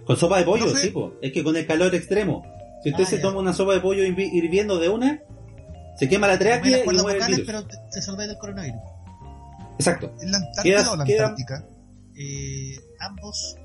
[0.06, 0.80] Con sopa de pollo, Profe.
[0.80, 1.12] sí, po.
[1.20, 2.46] Es que con el calor extremo.
[2.82, 3.22] Si usted Ah, se ya.
[3.22, 5.20] toma una sopa de pollo hirvi- hirviendo de una,
[5.96, 7.46] se quema la tráquea y muere el virus.
[7.46, 8.80] pero te, salváis del coronavirus.
[9.78, 10.12] Exacto.
[10.20, 11.64] ¿Es la Antártida o la Antártica?
[12.16, 13.56] Eh, ambos,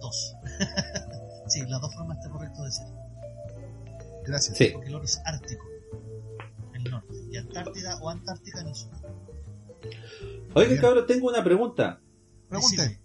[0.00, 0.34] dos.
[1.48, 2.86] sí, las dos formas está correcto decir.
[4.26, 4.56] Gracias.
[4.56, 4.70] Sí.
[4.72, 5.64] Porque el otro es ártico,
[6.74, 7.14] el norte.
[7.32, 8.90] Y Antártida o Antártica en el sur.
[10.54, 12.00] Oiga, cabrón, tengo una pregunta.
[12.48, 13.00] Pregunte.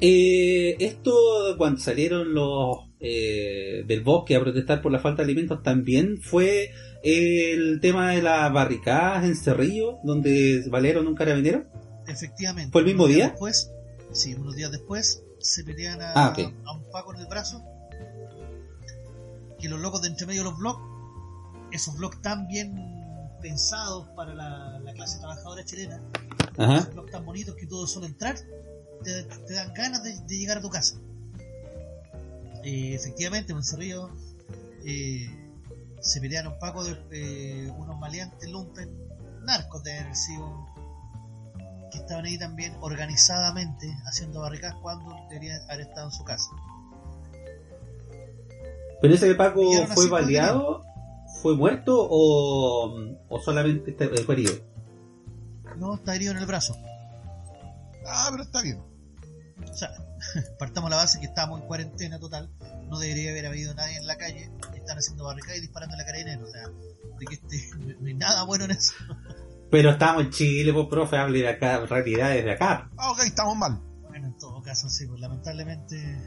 [0.00, 1.12] Eh, esto,
[1.56, 6.70] cuando salieron los eh, del bosque a protestar por la falta de alimentos, también fue
[7.02, 11.64] el tema de las barricadas en Cerrillo, donde valieron un carabinero.
[12.06, 12.72] Efectivamente.
[12.72, 13.30] ¿Fue el mismo día?
[13.30, 13.70] Después,
[14.12, 17.62] sí, unos días después se pelean a, Ah, a un paco en el brazo.
[19.58, 20.80] Que los locos de entre medio de los blogs,
[21.72, 22.74] esos blogs tan bien
[23.40, 26.02] pensados para la, la clase trabajadora chilena,
[26.58, 26.78] Ajá.
[26.78, 28.36] esos blogs tan bonitos que todo solo entrar,
[29.04, 30.96] te, te dan ganas de, de llegar a tu casa.
[32.64, 34.10] Eh, efectivamente, en Cerrillo
[34.84, 35.30] eh,
[36.00, 38.90] se pelearon Paco de eh, unos maleantes lumpen
[39.44, 40.66] narcos de haber sido
[41.92, 46.50] que estaban ahí también organizadamente haciendo barricadas cuando deberían haber estado en su casa.
[49.00, 50.82] Pero ese Paco Pillaron a fue baleado,
[51.42, 54.54] fue muerto o, o solamente este- fue herido.
[55.76, 56.74] No, está herido en el brazo.
[58.08, 58.80] Ah, pero está bien.
[59.68, 59.90] O sea,
[60.58, 62.50] partamos la base que estábamos en cuarentena total,
[62.88, 66.04] no debería haber habido nadie en la calle, están haciendo barricadas y disparando en la
[66.04, 66.68] carabinero, o sea,
[67.18, 68.92] de que este, no hay nada bueno en eso.
[69.70, 72.88] Pero estamos en Chile, pues profe, hable de acá, realidades de acá.
[72.96, 73.80] Ah, ok, estamos mal.
[74.08, 76.18] Bueno, en todo caso, sí, pues lamentablemente,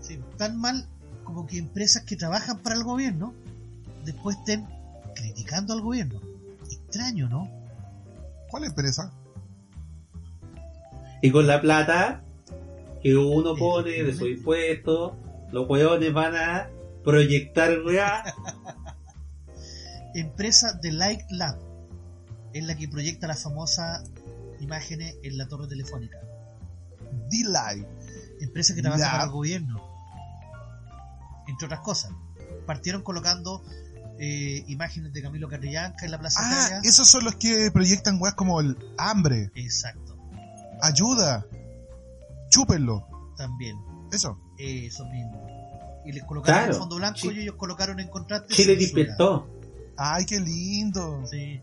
[0.00, 0.86] sí, tan mal
[1.24, 3.34] como que empresas que trabajan para el gobierno
[4.04, 4.66] después estén
[5.14, 6.20] criticando al gobierno.
[6.70, 7.50] Extraño, ¿no?
[8.48, 9.12] ¿Cuál empresa?
[11.22, 12.22] Y con la plata
[13.02, 15.12] que uno pone de sus impuestos,
[15.52, 16.68] los hueones van a
[17.04, 18.24] proyectar weá.
[20.14, 21.58] Empresa de Light Lab
[22.52, 24.02] es la que proyecta las famosas
[24.60, 26.18] imágenes en la torre telefónica.
[27.30, 27.86] D-Live.
[28.40, 29.10] Empresa que trabaja Lab.
[29.12, 29.82] para el gobierno.
[31.46, 32.10] Entre otras cosas.
[32.66, 33.62] Partieron colocando
[34.18, 36.80] eh, imágenes de Camilo Catrillanca en la Plaza Ah, Italia.
[36.88, 40.07] esos son los que proyectan weas como el hambre, Exacto.
[40.82, 41.44] Ayuda,
[42.48, 43.06] chúpenlo.
[43.36, 43.76] También.
[44.12, 44.38] Eso.
[44.58, 45.46] Eso mismo.
[46.04, 46.72] Y les colocaron Claro.
[46.74, 48.54] en fondo blanco y ellos colocaron en contraste.
[48.54, 49.46] Chile despertó.
[49.96, 51.24] Ay, qué lindo.
[51.26, 51.60] Sí.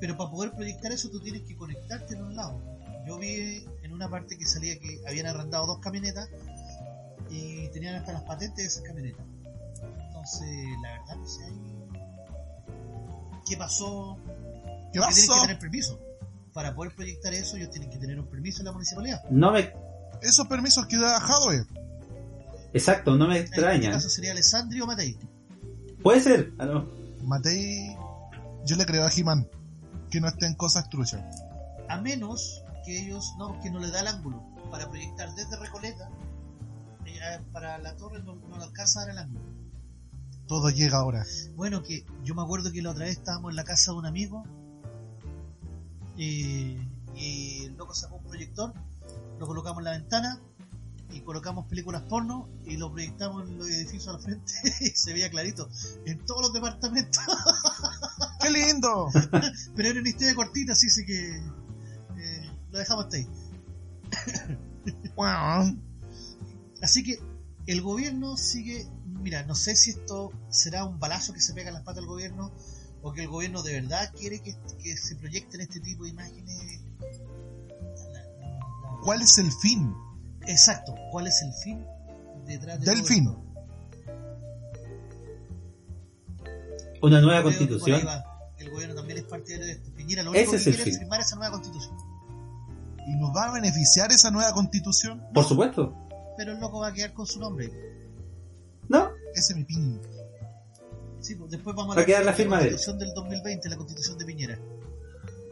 [0.00, 2.60] Pero para poder proyectar eso tú tienes que conectarte en un lado.
[3.06, 6.28] Yo vi en una parte que salía que habían arrendado dos camionetas
[7.30, 9.24] y tenían hasta las patentes de esas camionetas.
[10.06, 10.48] Entonces,
[10.82, 11.42] la verdad no sé
[13.48, 14.16] qué pasó.
[14.92, 15.34] ¿Qué pasó?
[15.34, 15.98] que tener permiso.
[16.52, 19.22] Para poder proyectar eso ellos tienen que tener un permiso en la municipalidad.
[19.30, 19.72] No me.
[20.20, 21.64] Esos permisos que da Hadwe.
[22.74, 23.90] Exacto, no me En este extraña.
[23.92, 25.18] caso sería Alessandri o Matei.
[26.02, 26.52] Puede ser.
[26.58, 26.88] Ah, no.
[27.22, 27.96] Matei.
[28.64, 29.48] Yo le creo a He-Man
[30.10, 31.22] que no estén cosas truchas.
[31.88, 34.42] A menos que ellos, no, que no le da el ángulo.
[34.70, 36.08] para proyectar desde Recoleta
[37.04, 39.44] eh, para la torre no, no alcanza a dar el ángulo.
[40.46, 41.24] Todo llega ahora.
[41.56, 44.06] Bueno, que yo me acuerdo que la otra vez estábamos en la casa de un
[44.06, 44.44] amigo
[46.18, 48.72] eh, y el loco sacó un proyector,
[49.38, 50.40] lo colocamos en la ventana
[51.10, 55.30] y colocamos películas porno y lo proyectamos en los edificios al frente y se veía
[55.30, 55.68] clarito
[56.06, 57.22] en todos los departamentos.
[58.40, 59.08] ¡Qué lindo!
[59.76, 63.28] Pero era una historia cortita, así sé que eh, lo dejamos hasta ahí.
[66.82, 67.20] Así que
[67.66, 71.74] el gobierno sigue, mira, no sé si esto será un balazo que se pega en
[71.74, 72.52] las patas del gobierno
[73.02, 76.80] o que el gobierno de verdad quiere que, que se proyecten este tipo de imágenes.
[77.00, 79.92] La- la- la- ¿cuál es el fin?
[80.46, 81.84] Exacto, ¿cuál es el fin
[82.46, 83.24] detrás de Del todo fin.
[83.28, 83.42] esto?
[87.02, 88.00] Una nueva constitución.
[88.58, 89.90] El gobierno también es partidario de esto.
[89.92, 90.98] Piñera lo único es que el quiere es fin.
[91.00, 91.96] firmar esa nueva constitución.
[93.08, 95.20] ¿Y nos va a beneficiar esa nueva constitución?
[95.34, 95.96] Por supuesto.
[96.36, 97.72] Pero el loco va a quedar con su nombre.
[98.88, 100.00] No, Ese es mi pin.
[101.22, 102.70] Sí, pues después vamos a Va a quedar la firma de él.
[102.70, 104.58] constitución del 2020, la constitución de Piñera.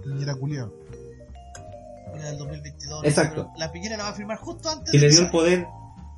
[0.02, 0.72] Piñera culiao.
[2.12, 3.04] Una del 2022.
[3.04, 3.50] Exacto.
[3.56, 5.66] La Piñera la va a firmar justo antes que de le dio el poder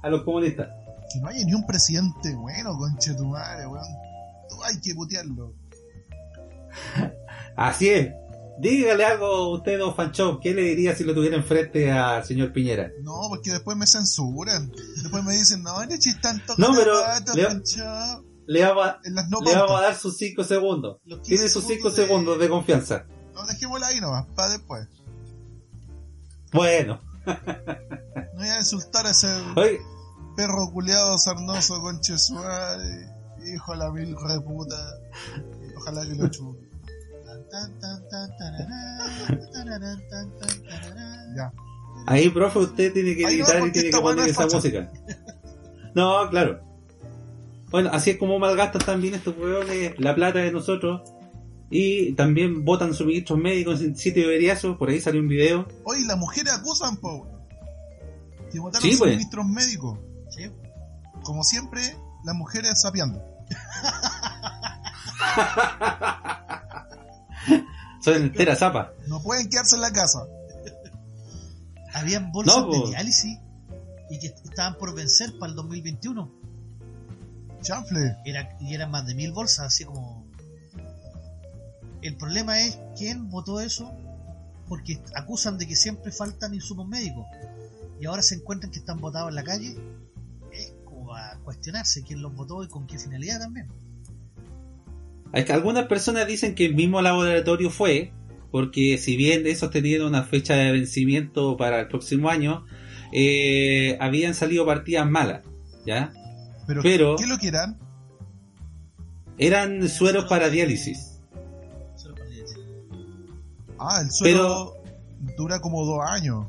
[0.03, 0.69] a los comunistas.
[1.12, 3.85] Que no haya ni un presidente bueno, conche tu madre, weón.
[4.49, 5.53] Tú hay que putearlo.
[7.57, 8.15] Así es.
[8.59, 10.38] Dígale algo a usted, don Fanchón.
[10.41, 12.91] ¿Qué le diría si lo tuviera enfrente al señor Piñera?
[13.03, 14.71] No, porque después me censuran.
[15.03, 15.88] Después me dicen, no, no
[16.21, 16.95] tanto No, pero
[17.35, 17.62] le-.
[18.47, 20.99] Le vamos a, En las no le vamos a dar sus 5 segundos.
[21.05, 23.05] Los 15 Tiene sus 5 de- segundos de confianza.
[23.35, 24.87] No, dejémosla ahí nomás, para después.
[26.53, 27.35] Bueno, No
[28.37, 29.81] voy a insultar a ese oye,
[30.37, 33.09] perro culiado sarnoso, conche su madre.
[33.55, 34.77] Hijo de la mil reputa.
[35.79, 36.69] Ojalá que lo chupe.
[41.37, 41.53] Ya.
[42.07, 44.91] ahí, profe, usted tiene que editar y tiene que poner es esa música.
[45.95, 46.61] No, claro.
[47.73, 51.01] Bueno, así es como malgastan también estos hueones la plata de nosotros.
[51.71, 54.77] Y también votan suministros médicos en sitio de veriazo.
[54.77, 55.67] Por ahí salió un video.
[55.85, 57.27] Oye, las mujeres acusan, po.
[58.53, 59.13] Que votaron Sí, pues.
[59.13, 59.99] suministros médicos.
[60.29, 60.51] Sí.
[61.23, 61.81] Como siempre,
[62.25, 63.23] las mujeres sapeando.
[68.05, 68.89] Son enteras zapas.
[69.07, 70.19] No pueden quedarse en la casa.
[71.95, 73.39] Habían bolsas No, de diálisis
[74.11, 76.31] y que estaban por vencer para el 2021.
[77.62, 78.16] Chanfle.
[78.25, 80.27] Era, y eran más de mil bolsas, así como...
[82.03, 83.92] El problema es quién votó eso
[84.68, 87.27] porque acusan de que siempre faltan insumos médicos
[88.01, 89.77] y ahora se encuentran que están votados en la calle.
[90.53, 93.68] Es como a cuestionarse quién los votó y con qué finalidad también.
[95.33, 98.12] Es que algunas personas dicen que el mismo laboratorio fue,
[98.51, 102.66] porque si bien esos tenían una fecha de vencimiento para el próximo año,
[103.12, 105.42] eh, habían salido partidas malas,
[105.87, 106.12] ¿ya?
[106.66, 107.79] Pero, Pero- ¿qué es lo que eran?
[109.38, 111.18] Eran sueros para diálisis.
[111.96, 112.59] Solo para decir.
[113.79, 114.77] Ah, el suelo
[115.37, 116.46] dura como dos años.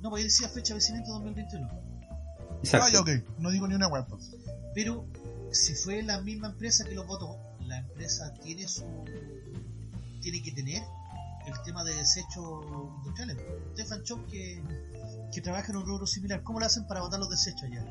[0.00, 1.68] No, pues decía fecha de vencimiento 2021.
[2.62, 2.86] Exacto.
[2.86, 3.10] Ah, ya, ok.
[3.38, 4.04] No digo ni una web.
[4.08, 4.36] pues.
[4.74, 5.06] Pero
[5.52, 8.84] si fue la misma empresa que los votó, la empresa tiene su
[10.20, 10.82] tiene que tener
[11.46, 12.64] el tema de desechos
[12.98, 13.36] industriales.
[13.74, 14.60] Stefan Chop que,
[15.32, 17.84] que trabaja en un rubro similar, ¿cómo lo hacen para botar los desechos allá?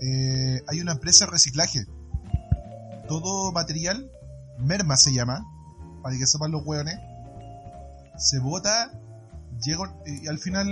[0.00, 1.86] Eh, hay una empresa de reciclaje.
[3.08, 4.10] Todo material,
[4.58, 5.44] merma se llama,
[6.02, 6.96] para que sepan los hueones,
[8.16, 8.92] se bota,
[9.62, 10.68] llega y al final,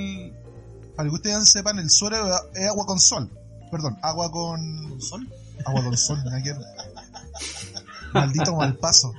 [0.97, 2.17] para que ustedes sepan, el suelo
[2.55, 3.31] es agua con sol.
[3.71, 4.89] Perdón, agua con.
[4.89, 5.29] ¿Con sol?
[5.65, 6.55] Agua con sol, que.
[8.13, 9.13] Maldito mal paso.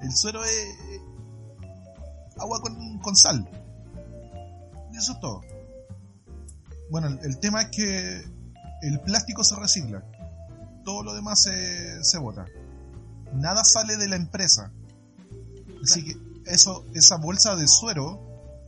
[0.00, 1.00] El suero es eh,
[2.38, 3.48] agua con, con sal.
[5.00, 5.40] Eso es todo.
[6.90, 8.22] Bueno, el, tema es que
[8.82, 10.04] el plástico se recicla.
[10.84, 12.44] Todo lo demás se, se bota.
[13.32, 14.70] Nada sale de la empresa.
[15.82, 18.20] Así que eso, esa bolsa de suero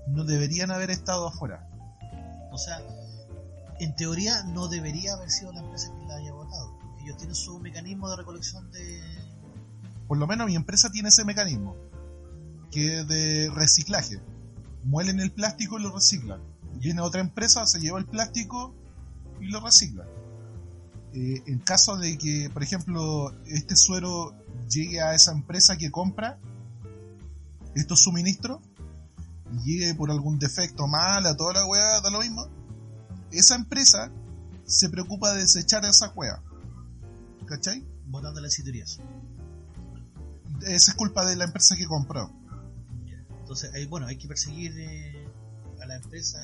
[0.06, 1.68] no deberían haber estado afuera.
[2.50, 2.80] O sea,
[3.78, 6.78] en teoría no debería haber sido la empresa que la haya votado.
[7.02, 9.02] Ellos tienen su mecanismo de recolección de...
[10.08, 11.76] Por lo menos mi empresa tiene ese mecanismo,
[12.70, 14.18] que es de reciclaje.
[14.84, 16.40] Muelen el plástico y lo reciclan.
[16.78, 18.74] Viene otra empresa, se lleva el plástico
[19.40, 20.04] y lo recicla.
[21.14, 24.34] Eh, en caso de que, por ejemplo, este suero
[24.68, 26.38] llegue a esa empresa que compra
[27.74, 28.60] estos suministros,
[29.52, 32.46] y llegue por algún defecto mal a toda la weá, da lo mismo,
[33.30, 34.10] esa empresa
[34.64, 36.42] se preocupa de desechar esa weá.
[37.46, 37.84] ¿Cachai?
[38.06, 38.58] Votando las
[40.66, 42.30] esa es culpa de la empresa que compró.
[43.52, 45.28] Entonces, bueno, hay que perseguir eh,
[45.82, 46.38] a la empresa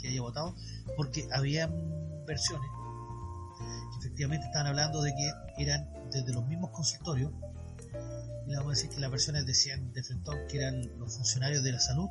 [0.00, 0.54] que, haya votado,
[0.96, 1.66] porque había
[2.28, 2.70] versiones
[3.58, 7.32] que efectivamente estaban hablando de que eran desde los mismos consultorios,
[8.46, 11.72] y vamos a decir que las versiones decían de frente que eran los funcionarios de
[11.72, 12.08] la salud,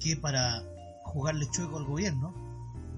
[0.00, 0.64] que para
[1.04, 2.34] jugarle chueco al gobierno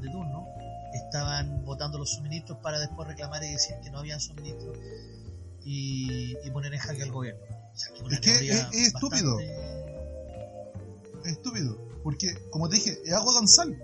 [0.01, 0.47] de turno,
[0.95, 4.79] estaban votando los suministros para después reclamar y decir que no habían suministros
[5.63, 7.60] y poner en jaque al gobierno.
[8.11, 9.37] Es que es- es estúpido.
[9.37, 9.71] bastante-
[11.25, 11.79] Es estúpido.
[12.03, 13.77] Porque, como te dije, es agua con sal.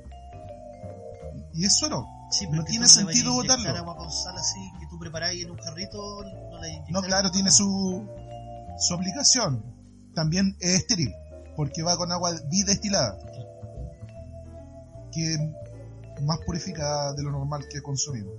[1.53, 2.07] Y es suero.
[2.31, 3.71] Sí, No tiene sentido botarlo.
[3.71, 6.59] agua con sal así que tú preparáis en un carrito, no
[6.91, 8.05] No, claro, tiene su,
[8.79, 9.63] su aplicación.
[10.15, 11.13] También es estéril.
[11.55, 13.17] Porque va con agua bidestilada.
[15.13, 15.41] Que es
[16.23, 18.35] más purificada de lo normal que consumimos.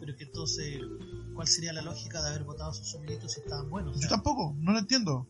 [0.00, 0.78] Pero es que entonces,
[1.34, 3.96] ¿cuál sería la lógica de haber botado esos suministros si estaban buenos?
[3.96, 5.26] O Yo tampoco, no lo entiendo.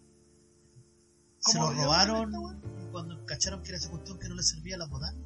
[1.39, 4.77] se ¿Cómo los robaron y cuando cacharon que era esa cuestión que no les servía
[4.79, 5.21] las botaron.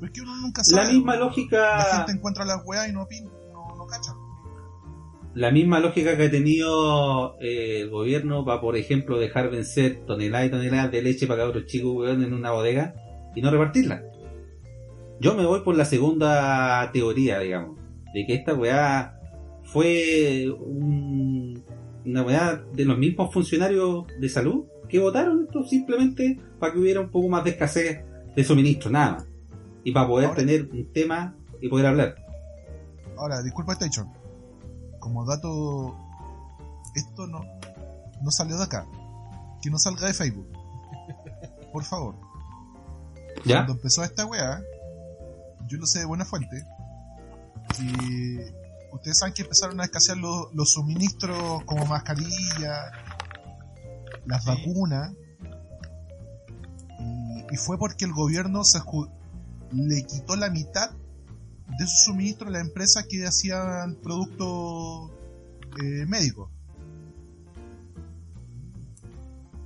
[0.00, 0.94] Pero es que uno nunca La sabe.
[0.94, 4.14] misma La lógica, gente encuentra las weas y no opina, no, no cacha.
[5.34, 10.48] la misma lógica que ha tenido eh, el gobierno para, por ejemplo, dejar vencer toneladas
[10.48, 12.94] y toneladas de leche para cabros chicos weón, en una bodega
[13.36, 14.02] y no repartirla.
[15.20, 17.76] Yo me voy por la segunda teoría, digamos,
[18.14, 19.17] de que esta weá
[19.72, 21.62] fue un-
[22.04, 27.00] una weá de los mismos funcionarios de salud que votaron esto simplemente para que hubiera
[27.00, 28.00] un poco más de escasez
[28.34, 29.26] de suministro, nada más.
[29.84, 32.14] Y para poder Ahora- tener un tema y poder hablar.
[33.16, 34.08] Ahora, disculpa Station.
[34.98, 35.94] Como dato,
[36.94, 37.40] esto no,
[38.22, 38.86] no salió de acá.
[39.60, 40.48] Que no salga de Facebook.
[41.72, 42.14] Por favor.
[43.44, 43.56] ¿Ya?
[43.56, 44.62] Cuando empezó esta weá,
[45.68, 46.64] yo lo sé de buena fuente.
[47.80, 48.38] Y
[48.92, 52.92] ustedes saben que empezaron a escasear los, los suministros como mascarilla,
[54.26, 54.48] las Sí.
[54.50, 55.12] vacunas.
[57.00, 58.80] Y, y fue porque el gobierno se
[59.72, 60.90] le quitó la mitad
[61.78, 65.10] de su suministro a las empresas que hacían productos
[65.82, 66.50] eh, médicos.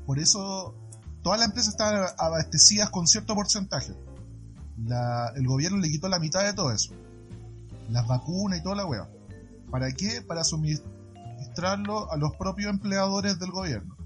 [0.06, 0.74] Por eso
[1.22, 3.94] todas las empresas estaban abastecidas con cierto porcentaje.
[4.84, 6.92] La- el gobierno le quitó la mitad de todo eso.
[7.90, 9.08] Las vacunas y toda la wea.
[9.72, 10.20] ¿Para qué?
[10.20, 13.96] Para suministrarlo a los propios empleadores del gobierno.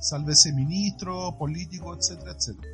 [0.00, 2.68] Sálvese ministros, políticos, etcétera, etcétera.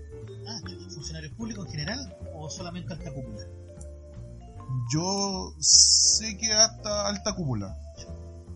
[0.46, 0.60] Ah,
[0.92, 3.46] ¿funcionarios públicos en general o solamente alta cúpula?
[4.92, 7.78] Yo sé que hasta alta cúpula.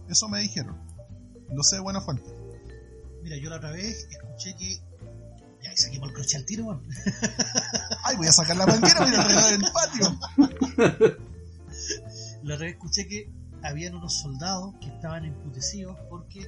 [0.07, 0.77] Eso me dijeron.
[1.51, 2.31] Lo sé de buena fuente.
[3.23, 4.83] Mira, yo la otra vez escuché que.
[5.63, 6.87] Ya, y saquemos el crochet al tiro, weón.
[8.05, 10.19] ¡Ay, voy a sacar la manguera y voy a regar en el patio!
[12.43, 16.47] La otra vez escuché que habían unos soldados que estaban emputecidos porque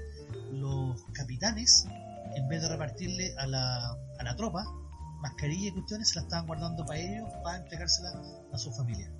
[0.52, 1.86] los capitanes,
[2.34, 4.64] en vez de repartirle a la, a la tropa
[5.20, 8.14] mascarilla y cuestiones, se la estaban guardando para ellos, para entregárselas
[8.52, 9.10] a su familia.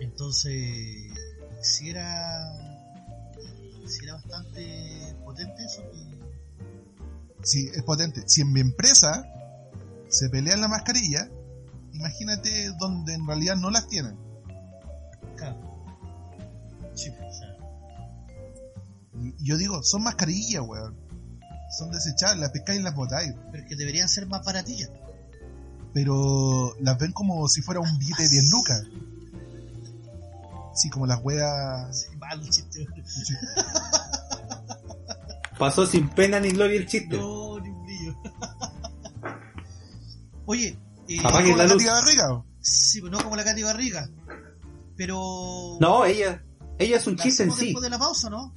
[0.00, 1.12] Entonces,
[1.62, 2.52] si era,
[3.86, 6.16] si era bastante potente eso, que
[7.42, 8.24] Sí, es potente.
[8.26, 9.24] Si en mi empresa
[10.08, 11.30] se pelean la mascarilla,
[11.92, 14.18] imagínate donde en realidad no las tienen.
[15.36, 15.65] claro.
[16.96, 17.10] Sí,
[19.14, 20.96] Y y yo digo, son mascarillas, weón.
[21.78, 23.32] Son desechables, las pescáis y las botáis.
[23.50, 24.90] pero es que deberían ser más baratillas.
[25.92, 28.82] Pero las ven como si fuera un billete de 10 lucas.
[30.74, 32.02] Sí, como las weas.
[32.10, 32.86] Sí, mal chiste.
[35.58, 37.16] Pasó sin pena ni gloria el chiste.
[37.16, 38.14] No, ni un brillo.
[40.46, 40.78] Oye,
[41.08, 41.68] eh, ¿Como la la.
[41.72, 42.44] Katy Barriga?
[42.60, 44.08] sí, pues no como la Katy Barriga,
[44.96, 45.76] pero...
[45.80, 46.42] No, ella,
[46.78, 47.74] ella es un ¿la chiste en sí.
[47.80, 48.52] de la pausa, ¿no?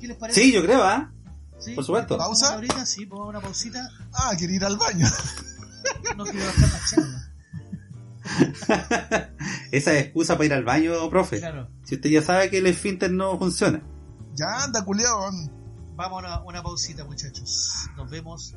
[0.00, 0.40] ¿Qué les parece?
[0.40, 1.12] Sí, yo creo, ¿ah?
[1.58, 1.74] ¿Sí?
[1.74, 2.16] por supuesto.
[2.16, 2.54] ¿Vamos ¿Pausa?
[2.54, 3.88] Ahorita sí, pongamos una pausita.
[4.12, 5.06] Ah, quiere ir al baño.
[6.16, 7.32] No quiero bajar la charla.
[9.72, 11.38] Esa es excusa para ir al baño, profe.
[11.38, 11.68] Claro.
[11.82, 13.82] Si usted ya sabe que el esfínter no funciona.
[14.34, 15.30] Ya anda, culiao.
[15.96, 17.88] Vamos a una, pausita, muchachos.
[17.96, 18.54] Nos vemos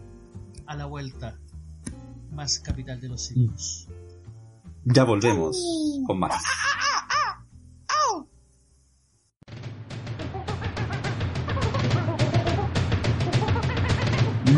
[0.67, 1.37] a la vuelta.
[2.31, 3.87] Más capital de los simios.
[4.83, 5.57] Ya volvemos
[6.05, 6.43] con más.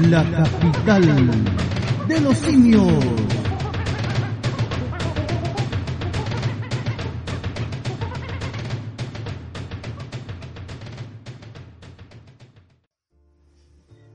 [0.04, 1.32] La capital
[2.08, 3.04] de los simios.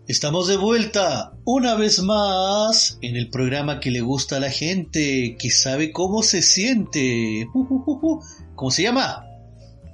[0.07, 5.37] Estamos de vuelta una vez más en el programa que le gusta a la gente,
[5.39, 7.47] que sabe cómo se siente.
[7.53, 8.21] Ju, ju, ju.
[8.55, 9.27] ¿Cómo se llama?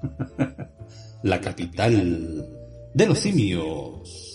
[1.23, 2.47] La capital
[2.95, 4.29] de los simios.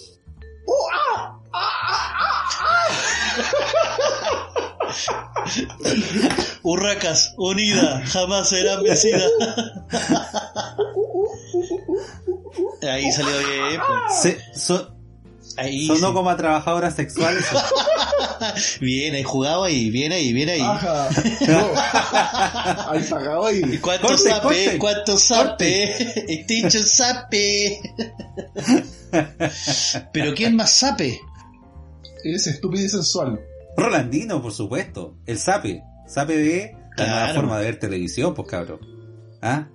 [6.63, 9.23] Urracas, unida, jamás serán vencida.
[12.89, 14.37] Ahí salió bien, pues.
[14.55, 14.75] Se,
[15.57, 17.37] ahí, sonó como a trabajadora sexual.
[17.37, 17.61] Eso.
[18.81, 20.61] bien, ahí jugaba y viene ahí, viene ahí.
[23.81, 24.77] ¿Cuánto corte, sape?
[24.77, 26.45] ¿Cuánto sape?
[26.47, 26.83] Corte.
[26.83, 27.81] Sape.
[30.11, 31.19] Pero ¿quién más sape?
[32.24, 33.39] Es estúpido y sensual.
[33.76, 35.17] Rolandino, por supuesto.
[35.26, 35.84] El Sape.
[36.07, 38.80] Sape de la nueva forma de ver televisión, pues cabrón.
[39.41, 39.67] ¿Ah?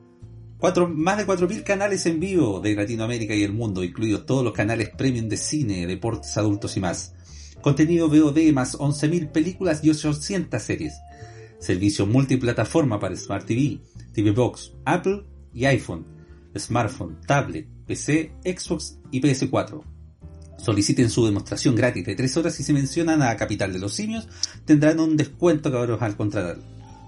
[0.58, 4.52] Cuatro, más de 4.000 canales en vivo de Latinoamérica y el mundo, incluidos todos los
[4.52, 7.14] canales premium de cine, deportes adultos y más.
[7.60, 10.94] Contenido VOD más 11.000 películas y 800 series.
[11.60, 13.80] Servicio multiplataforma para Smart TV,
[14.12, 16.04] TV Box, Apple y iPhone,
[16.56, 19.97] smartphone, tablet, PC, Xbox y PS4.
[20.58, 24.28] Soliciten su demostración gratis de 3 horas y si mencionan a Capital de los Simios
[24.64, 26.58] tendrán un descuento cabros al contratar.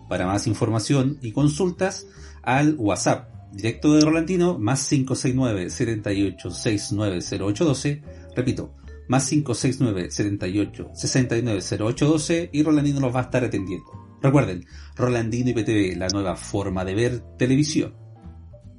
[0.08, 2.06] Para más información y consultas
[2.42, 8.02] al WhatsApp directo de Rolandino más 569 78 690812
[8.36, 8.74] repito
[9.08, 13.90] más 569 78 690812 y Rolandino los va a estar atendiendo.
[14.22, 17.96] Recuerden, Rolandino IPTV, la nueva forma de ver televisión.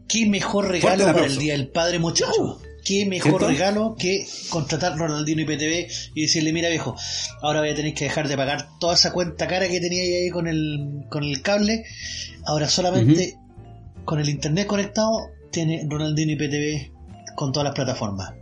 [0.07, 2.61] ¿Qué mejor regalo para el Día del Padre, muchacho?
[2.83, 6.95] ¿Qué mejor regalo que contratar Ronaldinho IPTV y decirle, mira viejo,
[7.41, 10.29] ahora voy a tener que dejar de pagar toda esa cuenta cara que tenía ahí
[10.29, 11.85] con el, con el cable,
[12.45, 13.37] ahora solamente
[14.03, 18.33] con el internet conectado tiene Ronaldinho IPTV con todas las plataformas.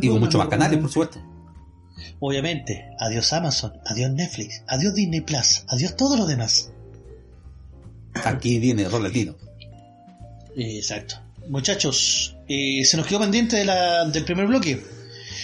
[0.00, 1.20] Y con muchos más canales, por supuesto.
[2.20, 6.72] Obviamente, adiós Amazon, adiós Netflix, adiós Disney Plus, adiós todo lo demás.
[8.24, 9.36] Aquí viene Rolandino.
[10.56, 11.16] Exacto.
[11.48, 14.82] Muchachos, eh, se nos quedó pendiente de la, del primer bloque.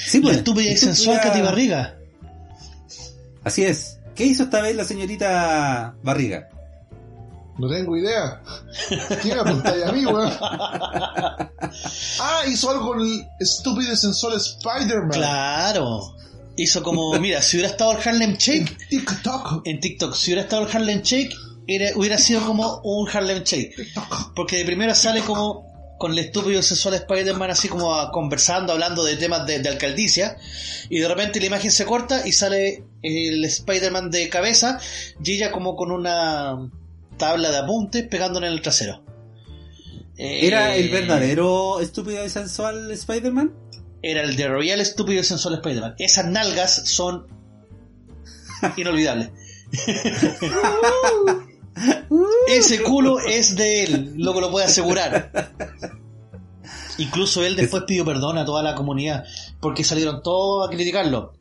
[0.06, 1.96] Sí, la pues, estúpida y sensual Katy Barriga.
[3.44, 3.98] Así es.
[4.14, 6.48] ¿Qué hizo esta vez la señorita Barriga?
[7.58, 8.40] No tengo idea.
[9.20, 10.32] ¿Quién apuntáis a mí, weón?
[12.20, 15.10] Ah, hizo algo con el estúpido y sensual Spider-Man.
[15.10, 16.14] Claro.
[16.56, 19.62] Hizo como, mira, si hubiera estado el Harlem Shake TikTok.
[19.66, 21.34] en TikTok, si hubiera estado el Harlem Shake,
[21.66, 23.74] era- hubiera sido como un Harlem Shake.
[24.34, 25.71] Porque de primero sale como
[26.02, 30.36] con el estúpido y sensual Spider-Man así como conversando, hablando de temas de, de alcaldicia,
[30.90, 34.80] y de repente la imagen se corta y sale el Spider-Man de cabeza,
[35.24, 36.68] y ella como con una
[37.18, 39.04] tabla de apuntes pegándole en el trasero.
[40.16, 43.54] ¿Era Eh, el verdadero estúpido y sensual Spider-Man?
[44.02, 45.94] Era el de Royal Estúpido y Sensual Spider-Man.
[45.98, 47.28] Esas nalgas son
[48.76, 49.30] inolvidables.
[52.48, 55.30] Ese culo es de él, lo que lo puede asegurar.
[56.98, 59.24] Incluso él después pidió perdón a toda la comunidad
[59.60, 61.32] porque salieron todos a criticarlo.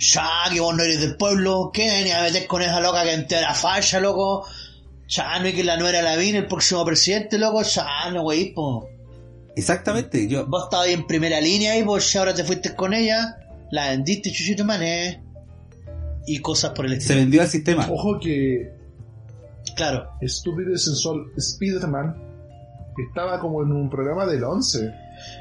[0.00, 3.12] Ya, que vos no eres del pueblo, ¿qué venía a meter con esa loca que
[3.12, 4.46] entera falla, loco?
[5.08, 7.62] Ya, no es que la nuera la vino el próximo presidente, loco.
[7.62, 8.88] Ya, no, wey, po.
[9.56, 10.28] Exactamente.
[10.28, 13.36] Yo, Vos estabas ahí en primera línea y pues ya ahora te fuiste con ella,
[13.70, 15.22] la vendiste chuchito mané
[16.26, 17.18] y cosas por el se estilo.
[17.20, 17.88] vendió al sistema.
[17.90, 18.70] Ojo que
[19.78, 22.16] Claro, estúpido y sensual Spider-Man
[23.08, 24.92] estaba como en un programa del 11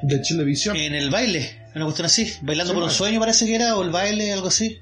[0.03, 0.77] de televisión.
[0.77, 3.81] en el baile, una cuestión así, bailando Sí, por un sueño parece que era, o
[3.81, 4.79] el baile, algo así.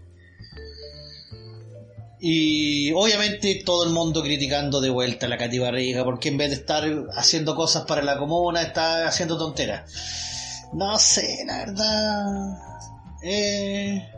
[2.19, 6.49] Y obviamente todo el mundo criticando de vuelta a la Katy Barriga, porque en vez
[6.49, 6.83] de estar
[7.15, 10.65] haciendo cosas para la comuna, está haciendo tonteras.
[10.73, 12.57] No sé, la verdad.
[13.23, 14.11] Eh,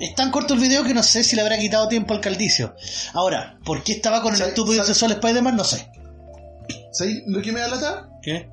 [0.00, 2.74] es tan corto el video que no sé si le habrá quitado tiempo al caldicio.
[3.12, 5.56] Ahora, ¿por qué estaba con el ¿Sabe- estúpido sensual Spider-Man?
[5.56, 5.90] No sé.
[6.92, 8.08] ¿Sabes lo que me da lata?
[8.22, 8.48] ¿Qué?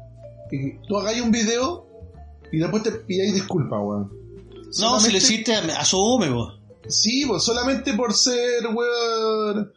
[0.49, 1.87] Que tú hagáis un video
[2.51, 4.11] y después te pidáis disculpas, weón.
[4.79, 6.59] No, si lo hiciste, asume, vos.
[6.87, 9.71] Sí, pues solamente por ser, weón,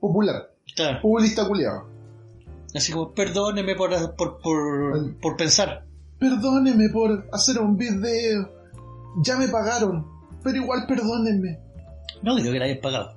[0.00, 0.50] popular.
[0.74, 1.00] Claro.
[1.02, 1.88] Populista culiado.
[2.74, 5.86] Así como, perdóneme por, por, por, por pensar.
[6.18, 8.50] Perdóneme por hacer un video.
[9.22, 10.06] Ya me pagaron,
[10.46, 11.58] pero igual perdónenme.
[12.22, 13.14] No digo que la hayas pagado.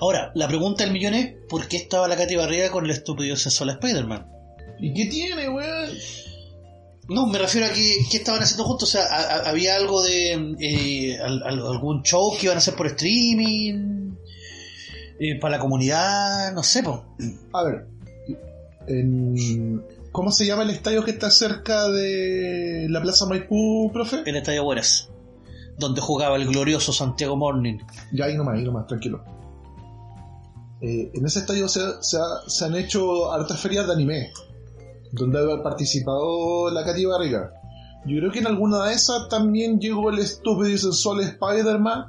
[0.00, 3.34] Ahora, la pregunta del millón es, ¿por qué estaba la Katy Barriga con el estúpido
[3.36, 4.26] sensual Spider-Man?
[4.80, 5.90] ¿Y qué tiene, weón?
[7.08, 8.88] No, me refiero a que, que estaban haciendo juntos.
[8.88, 12.58] O sea, a- a- había algo de eh, al- al- algún show que iban a
[12.58, 14.12] hacer por streaming,
[15.20, 17.04] eh, para la comunidad, no sé, po.
[17.52, 17.86] A ver,
[18.86, 24.22] en- ¿cómo se llama el estadio que está cerca de la Plaza Maipú, profe?
[24.26, 25.08] el Estadio Buenas,
[25.82, 27.78] donde jugaba el glorioso Santiago Morning.
[28.12, 29.22] Ya ahí nomás, ahí nomás, tranquilo.
[30.80, 34.32] Eh, en ese estadio se, se ha- se han hecho hartas ferias de anime,
[35.12, 37.52] donde ha participado la Katy Barriga.
[38.04, 42.06] Yo creo que en alguna de esas también llegó el estúpido y sensual Spider-Man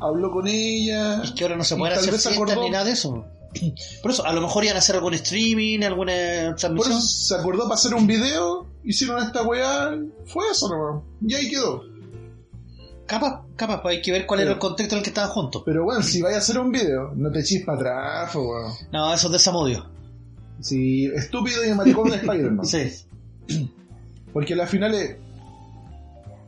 [0.00, 1.22] habló con ella.
[1.22, 3.24] Es que ahora no se pueden hacer fiestas ni nada de eso.
[4.02, 6.12] Por eso, a lo mejor iban a hacer algún streaming, alguna
[6.50, 6.92] Por transmisión.
[6.98, 9.90] eso se acordó para hacer un video, hicieron esta weá,
[10.26, 11.02] fue eso nomás.
[11.26, 11.82] Y ahí quedó.
[13.08, 15.62] Capaz, capaz, pues hay que ver cuál era el contexto en el que estaban juntos.
[15.64, 18.72] Pero bueno, si vais a hacer un video, no te echis para atrás, po, weón.
[18.92, 19.86] No, eso es de Samudio.
[20.60, 22.66] Si estúpido y maricón de Spider-Man.
[22.66, 22.92] Sí.
[24.32, 25.16] Porque al final es.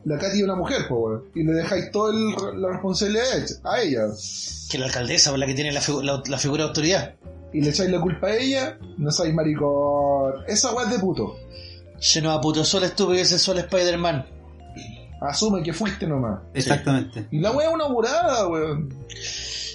[0.05, 1.23] La Katy es una mujer, po, weón.
[1.35, 2.13] Y le dejáis toda
[2.55, 3.23] la responsabilidad
[3.63, 4.01] a ella.
[4.69, 7.15] Que la alcaldesa, pues, la que tiene la, figu- la- la figura de autoridad.
[7.53, 10.33] Y le echáis la culpa a ella, no sois maricón.
[10.47, 11.35] Esa weá es de puto.
[11.99, 14.25] Se nos aputosó el estúpido y sensual Spider-Man.
[15.21, 16.39] Asume que fuiste nomás.
[16.53, 17.27] Exactamente.
[17.31, 18.89] Y la weá es una burada, weón.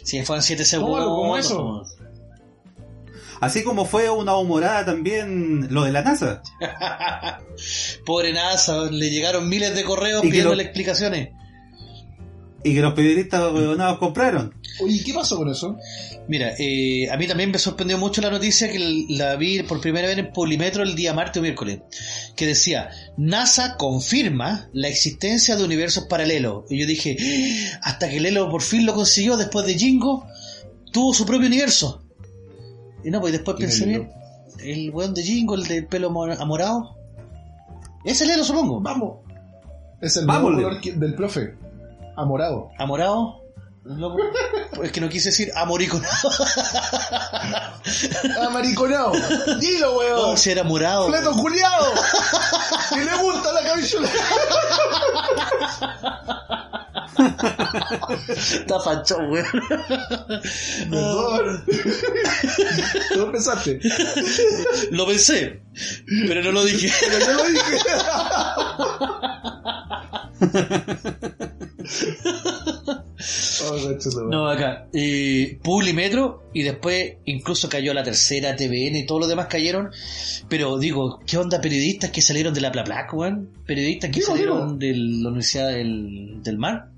[0.05, 0.99] Si fueron 7 segundos.
[0.99, 1.85] Tómalo como eso.
[3.41, 6.43] Así como fue una humorada también lo de la NASA.
[8.07, 11.31] Pobre NASA, le llegaron miles de correos Y pidiéndole lo- explicaciones.
[12.69, 14.53] Y que los periodistas huevonados compraron.
[14.83, 15.77] Oye, ¿qué pasó con eso?
[16.27, 20.09] Mira, eh, a mí también me sorprendió mucho la noticia que la vi por primera
[20.09, 21.81] vez en Polimetro el día martes o miércoles,
[22.35, 26.65] que decía, NASA confirma la existencia de universos paralelos.
[26.69, 27.17] Y yo dije,
[27.83, 30.27] "Ah, hasta que Lelo por fin lo consiguió después de Jingo,
[30.93, 32.03] tuvo su propio universo.
[33.05, 34.11] Y no, pues después ¿Quién pensé bien,
[34.65, 36.97] el weón de Jingo, el del pelo mo- amorado.
[38.05, 38.81] Ese Lelo supongo.
[38.81, 39.19] Vamos.
[40.01, 41.55] Es el Vamos, color del profe.
[42.17, 42.71] Amorado.
[42.79, 43.43] ¿Amorado?
[43.85, 44.17] No,
[44.83, 46.31] es que no quise decir amoriconado.
[48.49, 49.13] Amariconado.
[49.61, 50.31] Dilo, weón.
[50.31, 51.09] No, si era morado.
[51.09, 51.93] ¡Fleto culiado!
[52.93, 54.11] ¡Que le gusta la cabellera!
[58.29, 59.47] Está fachón, weón.
[60.91, 61.65] Perdón.
[63.13, 63.79] ¿Tú lo pensaste?
[64.91, 65.63] Lo pensé,
[66.27, 66.93] pero no lo dije.
[67.01, 67.77] Pero yo lo dije.
[74.31, 74.49] No.
[74.49, 74.89] Acá.
[74.93, 79.91] Eh, Publimetro y después incluso cayó la tercera, TVN y todos los demás cayeron.
[80.49, 83.51] Pero digo, ¿qué onda periodistas que salieron de la Plaplac, weón?
[83.67, 86.91] Periodistas que Digo, salieron de la Universidad del, del Mar.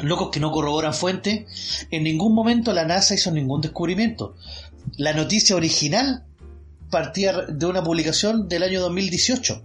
[0.00, 1.86] Locos que no corroboran fuentes.
[1.90, 4.34] En ningún momento la NASA hizo ningún descubrimiento.
[4.96, 6.24] La noticia original
[6.90, 9.62] partía de una publicación del año 2018.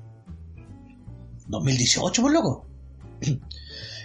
[1.47, 2.65] 2018, por loco.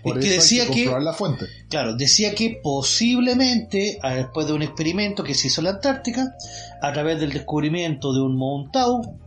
[0.02, 1.46] Por que eso hay decía que comprobar la fuente.
[1.68, 6.36] Claro, decía que posiblemente, después de un experimento que se hizo en la Antártica,
[6.80, 9.18] a través del descubrimiento de un Montau,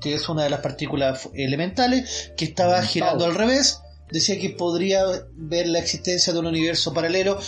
[0.00, 3.80] que es una de las partículas elementales, que estaba girando al revés,
[4.10, 7.38] decía que podría ver la existencia de un universo paralelo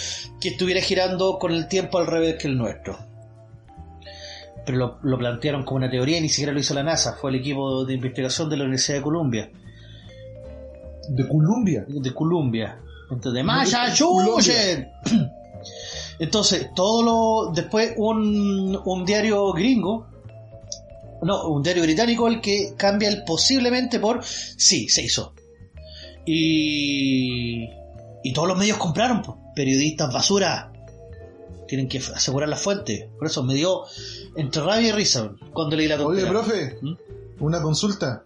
[0.41, 2.97] que estuviera girando con el tiempo al revés que el nuestro.
[4.65, 7.31] Pero lo, lo plantearon como una teoría y ni siquiera lo hizo la NASA, fue
[7.31, 9.51] el equipo de investigación de la Universidad de Columbia
[11.09, 11.85] De Columbia.
[11.89, 12.81] de Columbia.
[13.11, 14.89] Entonces, Massachusetts.
[16.19, 17.53] Entonces, todo lo.
[17.53, 20.07] Después, un, un diario gringo.
[21.23, 25.35] No, un diario británico el que cambia el posiblemente por sí, se hizo.
[26.25, 27.69] Y.
[28.23, 29.37] Y todos los medios compraron, pues.
[29.55, 30.73] periodistas basura.
[31.69, 33.11] Tienen que asegurar la fuente.
[33.19, 33.83] Por eso me dio
[34.37, 36.95] entre rabia y risa cuando leí la Oye, profe, ¿Mm?
[37.41, 38.25] una consulta.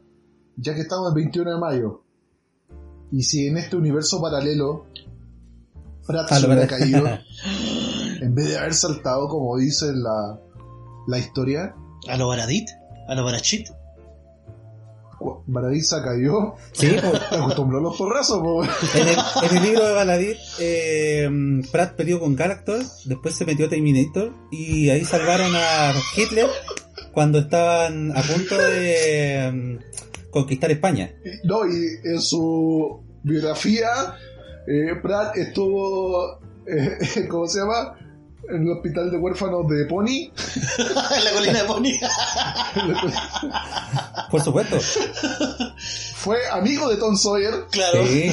[0.56, 2.02] Ya que estamos el 21 de mayo,
[3.12, 4.86] y si en este universo paralelo
[6.06, 7.06] Pratt Ah, se lo hubiera caído,
[8.20, 10.38] en vez de haber saltado, como dice la,
[11.06, 11.74] la historia,
[12.08, 12.68] A lo Baradit,
[13.08, 13.68] a lo Barachit.
[15.18, 16.88] cu- Baradiza cayó, Sí,
[17.30, 18.62] te acostumbró a los porrazos, po.
[18.94, 19.16] En el,
[19.50, 21.28] en el libro de Baladit, eh,
[21.70, 26.48] Pratt perdió con Galactus, después se metió a Terminator y ahí salvaron a Hitler
[27.12, 29.78] cuando estaban a punto de
[30.30, 31.12] conquistar España.
[31.44, 33.88] No, y en su biografía,
[34.66, 37.96] eh, Pratt estuvo, eh, ¿cómo se llama?
[38.48, 40.06] En el hospital de huérfanos de Pony.
[41.16, 41.90] en la colina de Pony.
[44.30, 44.78] Por supuesto.
[46.14, 47.66] Fue amigo de Tom Sawyer.
[47.70, 48.06] claro.
[48.06, 48.30] Sí.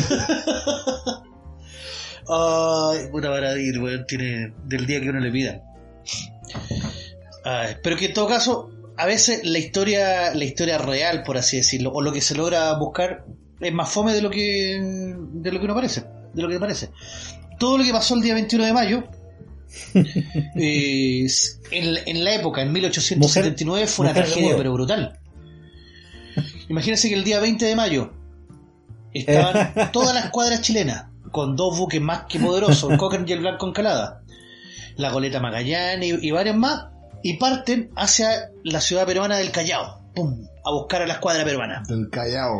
[2.29, 5.61] Ay, puta Baradir, weón, tiene del día que uno le pida.
[7.45, 11.57] Ay, pero que en todo caso, a veces la historia, la historia real, por así
[11.57, 13.25] decirlo, o lo que se logra buscar,
[13.59, 16.89] es más fome de lo que de lo que uno parece, de lo que parece.
[17.59, 19.03] Todo lo que pasó el día 21 de mayo,
[19.93, 21.27] eh,
[21.71, 25.19] en, en la época, en 1879, fue una Mujer tragedia, pero brutal.
[26.69, 28.13] Imagínense que el día 20 de mayo
[29.13, 33.39] estaban todas las cuadras chilenas con dos buques más que poderosos, el Cochrane y el
[33.39, 34.23] Blanco Encalada,
[34.95, 36.85] la goleta Magallanes y, y varios más,
[37.24, 40.47] y parten hacia la ciudad peruana del Callao, ¡pum!
[40.65, 41.84] a buscar a la escuadra peruana.
[41.88, 42.59] Del Callao.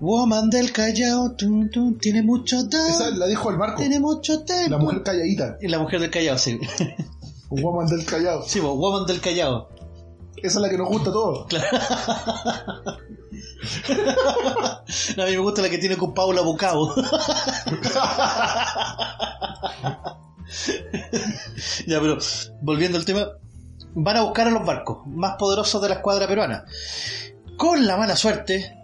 [0.00, 3.18] Woman del Callao, tum, tum, tiene mucho Esa tiempo.
[3.18, 3.80] la dijo el barco.
[3.80, 4.70] Tiene mucho tiempo.
[4.70, 5.56] La mujer calladita.
[5.60, 6.58] La mujer del Callao, sí.
[7.50, 8.42] Woman del Callao.
[8.46, 9.68] Sí, pues, Woman del Callao.
[10.36, 11.46] Esa es la que nos gusta a todos.
[15.16, 16.94] No, a mí me gusta la que tiene con Paula Bucao.
[21.86, 22.18] ya, pero
[22.60, 23.28] volviendo al tema,
[23.94, 26.64] van a buscar a los barcos más poderosos de la escuadra peruana.
[27.56, 28.76] Con la mala suerte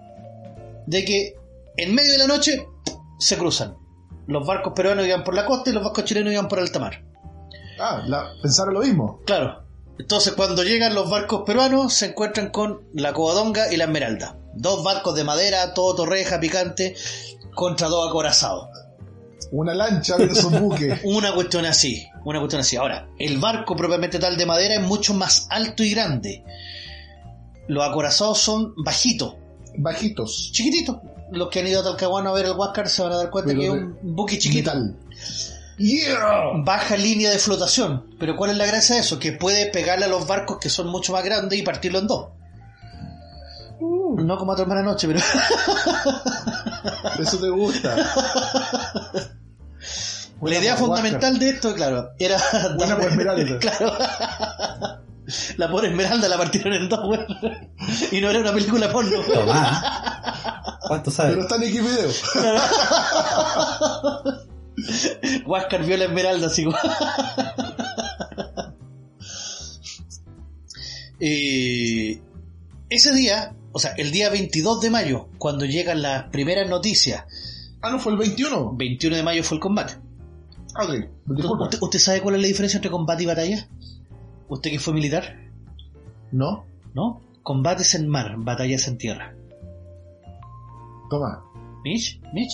[0.86, 1.34] de que
[1.76, 2.68] en medio de la noche
[3.18, 3.76] se cruzan.
[4.26, 7.04] Los barcos peruanos iban por la costa y los barcos chilenos iban por alta mar.
[7.78, 9.20] Ah, la, pensaron lo mismo.
[9.24, 9.64] Claro.
[9.98, 14.36] Entonces cuando llegan los barcos peruanos se encuentran con la Covadonga y la Esmeralda.
[14.54, 16.96] Dos barcos de madera, todo torreja, picante,
[17.54, 18.68] contra dos acorazados.
[19.56, 21.00] Una lancha de esos buques.
[21.04, 22.74] Una cuestión así, una cuestión así.
[22.74, 26.42] Ahora, el barco propiamente tal de madera es mucho más alto y grande.
[27.68, 29.36] Los acorazados son bajitos,
[29.78, 30.50] Bajitos.
[30.52, 30.96] chiquititos.
[31.30, 33.52] Los que han ido a Talcahuano a ver el Huáscar se van a dar cuenta
[33.52, 34.72] Pero que es un buque chiquito.
[34.74, 34.96] Metal.
[35.78, 36.50] ¡Yeah!
[36.64, 38.06] Baja línea de flotación.
[38.18, 39.20] Pero ¿cuál es la gracia de eso?
[39.20, 42.26] Que puede pegarle a los barcos que son mucho más grandes y partirlo en dos.
[43.80, 45.20] No como a tu hermana noche, pero...
[47.20, 47.96] Eso te gusta.
[50.42, 52.38] La idea fundamental de esto, claro, era...
[52.76, 53.58] Buena por Esmeralda.
[53.60, 53.92] Claro.
[55.56, 57.26] La pobre Esmeralda la partieron en dos, weón.
[58.12, 59.20] Y no era una película porno.
[59.20, 59.32] weón.
[59.32, 60.76] Tomá.
[60.86, 61.32] ¿Cuánto sabes?
[61.32, 62.10] Pero está en Xvideo.
[65.46, 66.78] Huáscar vio la Esmeralda, así weón.
[71.20, 72.20] Eh,
[72.90, 77.24] ese día, o sea, el día 22 de mayo, cuando llegan las primeras noticias,
[77.84, 78.76] Ah, no, fue el 21.
[78.76, 79.94] 21 de mayo fue el combate.
[80.74, 81.34] Ah, ok.
[81.36, 81.64] Disculpa.
[81.64, 83.68] ¿Usted, usted sabe cuál es la diferencia entre combate y batalla?
[84.48, 85.36] ¿Usted que fue militar?
[86.32, 86.64] No.
[86.94, 87.20] ¿No?
[87.42, 89.34] Combate es en mar, batalla es en tierra.
[91.10, 91.44] Toma.
[91.84, 92.20] ¿Mitch?
[92.32, 92.52] ¿Mitch?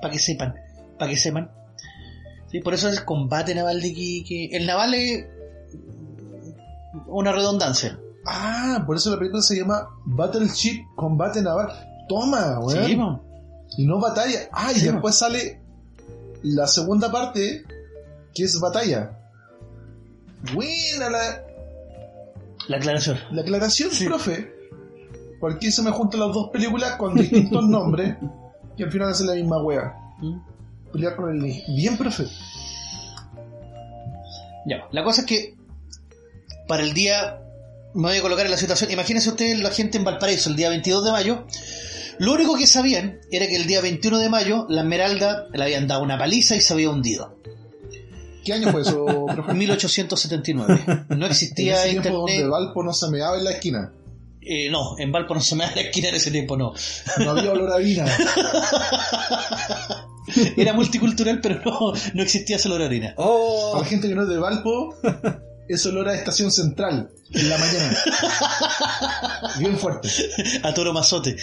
[0.00, 0.54] Para que sepan,
[0.98, 1.50] para que sepan.
[2.50, 4.50] Sí, por eso es combate naval de Iquique.
[4.52, 5.26] El naval es
[7.06, 7.98] una redundancia.
[8.26, 11.68] Ah, por eso la película se llama Battleship Combate Naval.
[12.08, 12.86] Toma, weón.
[13.68, 14.40] Sí, y no batalla.
[14.52, 15.61] Ah, y después sale
[16.42, 17.64] la segunda parte,
[18.34, 19.18] que es batalla.
[20.52, 21.44] Buena la,
[22.68, 23.18] la aclaración.
[23.30, 24.52] la aclaración, profe.
[25.40, 28.16] Porque se me juntan las dos películas con distintos nombres
[28.76, 29.94] y al final hacen la misma wea.
[30.18, 30.38] ¿Mm?
[30.92, 31.62] Pelear con el...
[31.68, 32.26] Bien, profe.
[34.66, 35.56] Ya, la cosa es que
[36.68, 37.40] para el día,
[37.94, 40.68] me voy a colocar en la situación, imagínense ustedes la gente en Valparaíso el día
[40.68, 41.46] 22 de mayo,
[42.18, 45.86] lo único que sabían era que el día 21 de mayo la Esmeralda le habían
[45.86, 47.38] dado una paliza y se había hundido.
[48.44, 49.54] ¿Qué año fue eso, profe?
[49.54, 50.84] 1879.
[50.86, 52.50] No En existía ese tiempo donde internet.
[52.50, 53.92] Valpo no se meaba en la esquina.
[54.40, 56.74] Eh, no, en Valpo no se me da la esquina en ese tiempo, no.
[57.18, 58.04] No había olor a harina.
[60.56, 63.14] Era multicultural, pero no, no existía esa harina.
[63.16, 63.70] ¡Oh!
[63.72, 64.96] Para la gente que no es de Valpo,
[65.74, 67.96] es olor a estación central en la mañana.
[69.58, 70.08] Bien fuerte.
[70.62, 71.36] A toro mazote.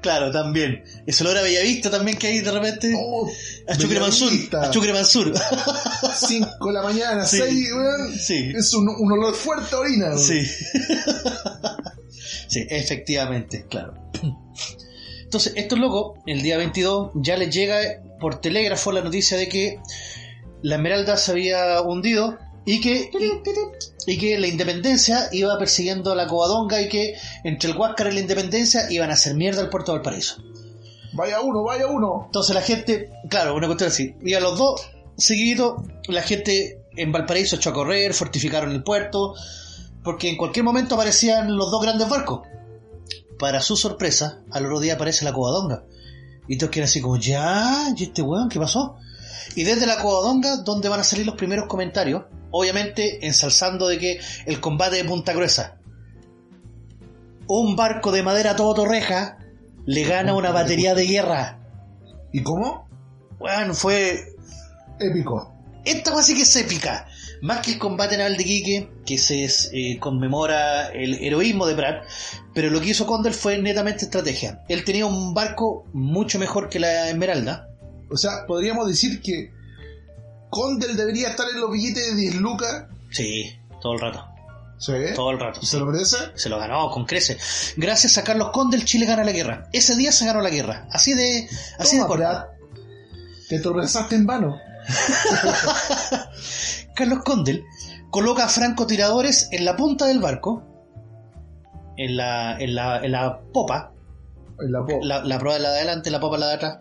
[0.00, 0.82] Claro, también.
[1.06, 2.94] Es olor a Bellavista también que hay de repente.
[2.98, 3.28] Oh,
[3.68, 4.32] a Chucre Mansur.
[4.56, 5.32] A Chucre Mansur.
[6.14, 7.38] 5 de la mañana, Sí.
[7.38, 8.18] 6, weón.
[8.18, 8.52] Sí.
[8.56, 10.06] Es un, un olor fuerte a orina.
[10.06, 10.18] weón.
[10.18, 10.44] Sí.
[12.48, 13.94] sí, efectivamente, claro.
[15.22, 17.78] Entonces, estos locos, el día 22, ya les llega
[18.20, 19.80] por telégrafo la noticia de que
[20.62, 23.10] la Esmeralda se había hundido y que,
[24.06, 27.14] y, y que la Independencia iba persiguiendo a la Covadonga y que
[27.44, 30.42] entre el Huáscar y la Independencia iban a hacer mierda al puerto de Valparaíso.
[31.12, 32.24] Vaya uno, vaya uno.
[32.26, 37.12] Entonces la gente, claro, una cuestión así, y a los dos seguiditos, la gente en
[37.12, 39.34] Valparaíso echó a correr, fortificaron el puerto,
[40.02, 42.42] porque en cualquier momento aparecían los dos grandes barcos.
[43.38, 45.84] Para su sorpresa, al otro día aparece la Covadonga.
[46.48, 48.96] Y todos quedan así como, ya, ¿y este weón qué pasó?
[49.54, 54.20] Y desde la Covadonga, donde van a salir los primeros comentarios, obviamente ensalzando de que
[54.46, 55.78] el combate de Punta Gruesa,
[57.48, 59.38] un barco de madera todo torreja,
[59.84, 61.58] le gana una batería de guerra.
[62.32, 62.88] ¿Y cómo?
[63.38, 64.34] Bueno, fue.
[64.98, 65.54] Épico.
[65.84, 67.06] Esta cosa sí que es épica.
[67.42, 72.02] Más que el combate naval de Quique, que se eh, conmemora el heroísmo de Brad,
[72.54, 74.62] pero lo que hizo Condel fue netamente estrategia.
[74.68, 77.68] Él tenía un barco mucho mejor que la Esmeralda.
[78.10, 79.52] O sea, podríamos decir que
[80.50, 82.86] Condel debería estar en los billetes de 10 lucas.
[83.10, 84.24] Sí, todo el rato.
[84.78, 84.92] ¿Sí?
[85.14, 85.60] Todo el rato.
[85.60, 85.78] ¿Se sí.
[85.78, 86.16] lo merece?
[86.34, 87.74] Se lo ganó con creces.
[87.76, 89.68] Gracias a Carlos Condel, Chile gana la guerra.
[89.72, 90.86] Ese día se ganó la guerra.
[90.90, 91.48] Así de.
[91.78, 92.22] Así de Toma, corto.
[92.22, 92.44] Brad.
[93.48, 94.58] Te tropezaste en vano.
[96.94, 97.64] Carlos Condel
[98.10, 100.62] coloca francotiradores en la punta del barco
[101.96, 103.92] en la, en la, en la popa,
[104.60, 106.78] En la po- la, la proa es la de adelante, la popa la de atrás.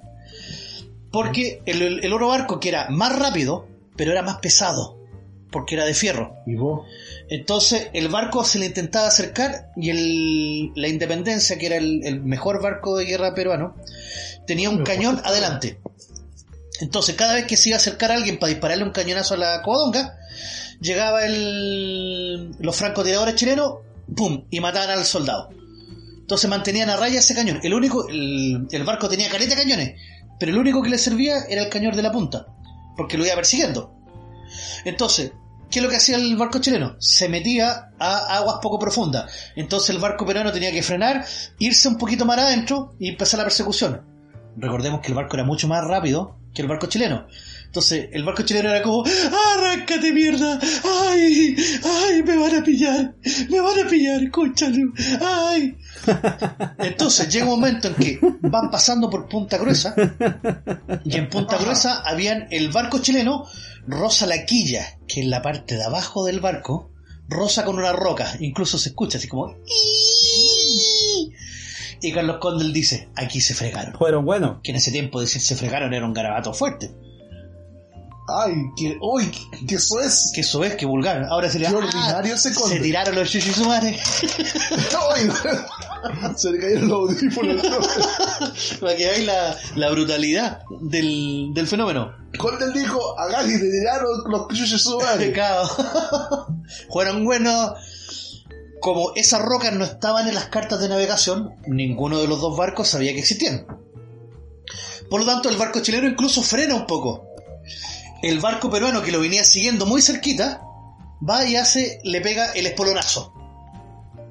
[1.12, 4.98] Porque el, el, el otro barco que era más rápido, pero era más pesado,
[5.52, 6.36] porque era de fierro.
[6.46, 6.86] ¿Y vos?
[7.30, 12.22] Entonces el barco se le intentaba acercar y el, la Independencia, que era el, el
[12.22, 13.76] mejor barco de guerra peruano,
[14.46, 15.80] tenía un cañón adelante.
[16.82, 19.38] Entonces cada vez que se iba a acercar a alguien para dispararle un cañonazo a
[19.38, 20.18] la covadonga,
[20.82, 23.76] llegaba el, los francotiradores chilenos,
[24.16, 24.46] ¡pum!
[24.50, 25.50] y mataban al soldado.
[26.20, 27.60] Entonces mantenían a raya ese cañón.
[27.64, 30.02] El único, el, el barco tenía caleta de cañones,
[30.40, 32.48] pero el único que le servía era el cañón de la punta,
[32.98, 33.94] porque lo iba persiguiendo.
[34.84, 35.32] Entonces,
[35.70, 36.96] ¿qué es lo que hacía el barco chileno?
[37.00, 39.32] Se metía a aguas poco profundas.
[39.56, 41.26] Entonces el barco peruano tenía que frenar,
[41.60, 44.02] irse un poquito más adentro y empezar la persecución.
[44.58, 47.28] Recordemos que el barco era mucho más rápido que el barco chileno.
[47.66, 50.60] Entonces el barco chileno era como, ¡arráncate mierda!
[51.10, 51.56] ¡Ay!
[51.84, 52.24] ¡Ay!
[52.24, 53.14] ¡Me van a pillar!
[53.50, 54.32] ¡Me van a pillar!
[54.32, 54.86] ¡Cónchale!
[55.22, 55.76] ¡Ay!
[56.80, 59.94] Entonces llega un momento en que van pasando por Punta Gruesa
[61.04, 63.46] y en Punta Gruesa habían el barco chileno
[63.88, 66.92] rosa la quilla, que en la parte de abajo del barco
[67.28, 69.54] rosa con una roca, incluso se escucha así como.
[72.08, 73.94] Y Carlos Condel dice, aquí se fregaron.
[73.94, 74.58] Fueron buenos.
[74.64, 76.92] Que en ese tiempo decir se fregaron era un garabato fuerte.
[78.28, 79.32] Ay, que, uy,
[79.68, 80.32] que eso es.
[80.34, 81.26] Que eso es, que vulgar.
[81.30, 81.70] Ahora sería.
[81.70, 82.82] Qué ordinario "Ah, Se Condel".
[82.82, 84.00] tiraron los Yushisumare.
[85.16, 85.30] Ay,
[86.36, 87.62] se le cayeron los audífonos.
[88.82, 92.14] Para que veáis la, la brutalidad del, del fenómeno.
[92.40, 95.32] Condel dijo, a Gali le tiraron los cuchillos su madre.
[98.82, 102.90] Como esas rocas no estaban en las cartas de navegación, ninguno de los dos barcos
[102.90, 103.66] sabía que existían.
[105.10, 107.26] Por lo tanto, el barco chileno incluso frena un poco.
[108.22, 110.62] El barco peruano que lo venía siguiendo muy cerquita,
[111.28, 113.34] va y hace, le pega el espolonazo.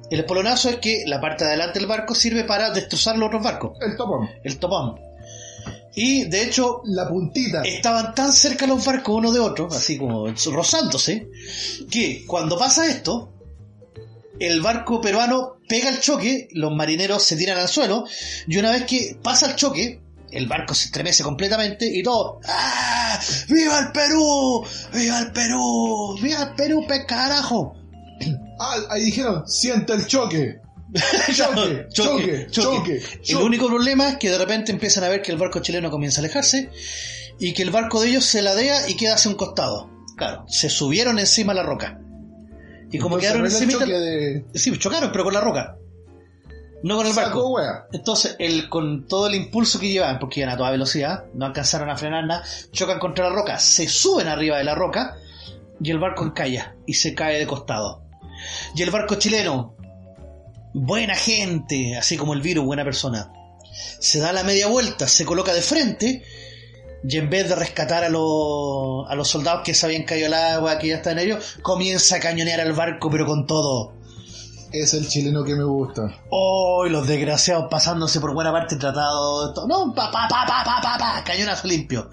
[0.09, 3.43] El espolonazo es que la parte de adelante del barco sirve para destrozar los otros
[3.43, 4.29] barcos, El topón.
[4.43, 4.99] el topón.
[5.95, 7.61] Y de hecho, La puntita.
[7.63, 11.27] estaban tan cerca los barcos uno de otro, así como rozándose,
[11.89, 13.31] que cuando pasa esto,
[14.39, 18.05] el barco peruano pega el choque, los marineros se tiran al suelo,
[18.47, 23.19] y una vez que pasa el choque, el barco se estremece completamente y todo, ¡Ah!
[23.47, 24.65] ¡Viva el Perú!
[24.93, 26.17] ¡Viva el Perú!
[26.21, 27.75] ¡Viva el Perú, pe carajo!
[28.57, 30.61] Ah, ahí dijeron, siente el choque.
[31.35, 33.01] Choque, choque, choque.
[33.27, 36.21] El único problema es que de repente empiezan a ver que el barco chileno comienza
[36.21, 36.69] a alejarse
[37.37, 39.89] y que el barco de ellos se ladea y queda hacia un costado.
[40.15, 41.99] Claro, se subieron encima la roca.
[42.91, 43.71] Y como Entonces, quedaron encima...
[43.73, 44.45] choque de...
[44.53, 45.77] Sí, chocaron, pero con la roca.
[46.83, 47.49] No con el Saco barco.
[47.49, 47.87] wea.
[47.93, 51.89] Entonces, el, con todo el impulso que llevaban, porque iban a toda velocidad, no alcanzaron
[51.89, 55.17] a frenar nada, chocan contra la roca, se suben arriba de la roca
[55.81, 58.03] y el barco encalla y se cae de costado.
[58.75, 59.75] Y el barco chileno,
[60.73, 63.31] buena gente, así como el virus, buena persona,
[63.99, 66.23] se da la media vuelta, se coloca de frente
[67.07, 70.33] y en vez de rescatar a los, a los soldados que se habían caído al
[70.33, 73.93] agua, que ya estaban ellos, comienza a cañonear al barco, pero con todo.
[74.71, 76.01] Es el chileno que me gusta.
[76.29, 76.83] ¡Oh!
[76.85, 79.53] y los desgraciados pasándose por buena parte tratado.
[79.67, 82.09] No, pa, pa, pa, pa, pa, pa, pa, cañonazo limpio.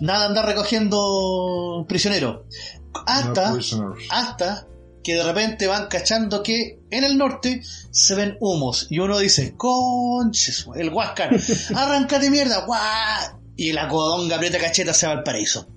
[0.00, 2.42] Nada andar recogiendo prisioneros.
[3.06, 4.66] Hasta, No hasta
[5.02, 8.86] que de repente van cachando que en el norte se ven humos.
[8.90, 11.34] Y uno dice, conches, el Huáscar,
[11.74, 13.41] arráncate mierda, guau.
[13.56, 15.68] Y la codonga aprieta cacheta se va al paraíso.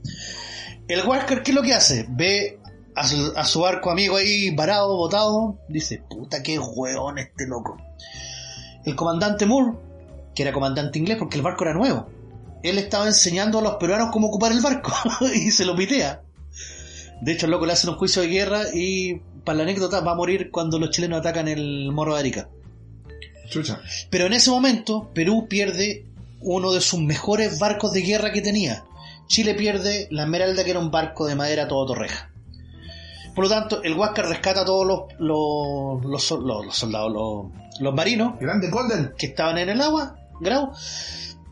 [0.88, 2.06] El Huáscar, ¿qué es lo que hace?
[2.10, 2.60] Ve
[2.96, 7.78] a su, a su barco amigo ahí varado, botado, dice, puta qué hueón este loco.
[8.86, 9.78] El comandante Moore,
[10.34, 12.08] que era comandante inglés porque el barco era nuevo,
[12.64, 14.94] él estaba enseñando a los peruanos cómo ocupar el barco
[15.34, 16.22] y se lo pitea.
[17.22, 20.12] De hecho, el loco le hacen un juicio de guerra y, para la anécdota, va
[20.12, 22.50] a morir cuando los chilenos atacan el Morro de Arica.
[23.50, 23.80] Chucha.
[24.10, 26.06] Pero en ese momento, Perú pierde
[26.46, 28.86] uno de sus mejores barcos de guerra que tenía.
[29.28, 32.32] Chile pierde la Esmeralda, que era un barco de madera todo torreja.
[33.34, 37.12] Por lo tanto, el Huáscar rescata a todos los, los, los los- soldados,
[37.80, 39.12] los, marinos Grande Golden.
[39.18, 40.72] que estaban en el agua, grau,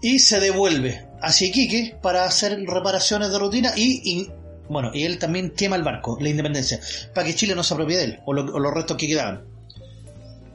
[0.01, 4.31] y se devuelve hacia Iquique para hacer reparaciones de rutina y, y,
[4.69, 6.79] bueno, y él también quema el barco, la independencia,
[7.13, 9.43] para que Chile no se apropie de él, o, lo- o los restos que quedaban,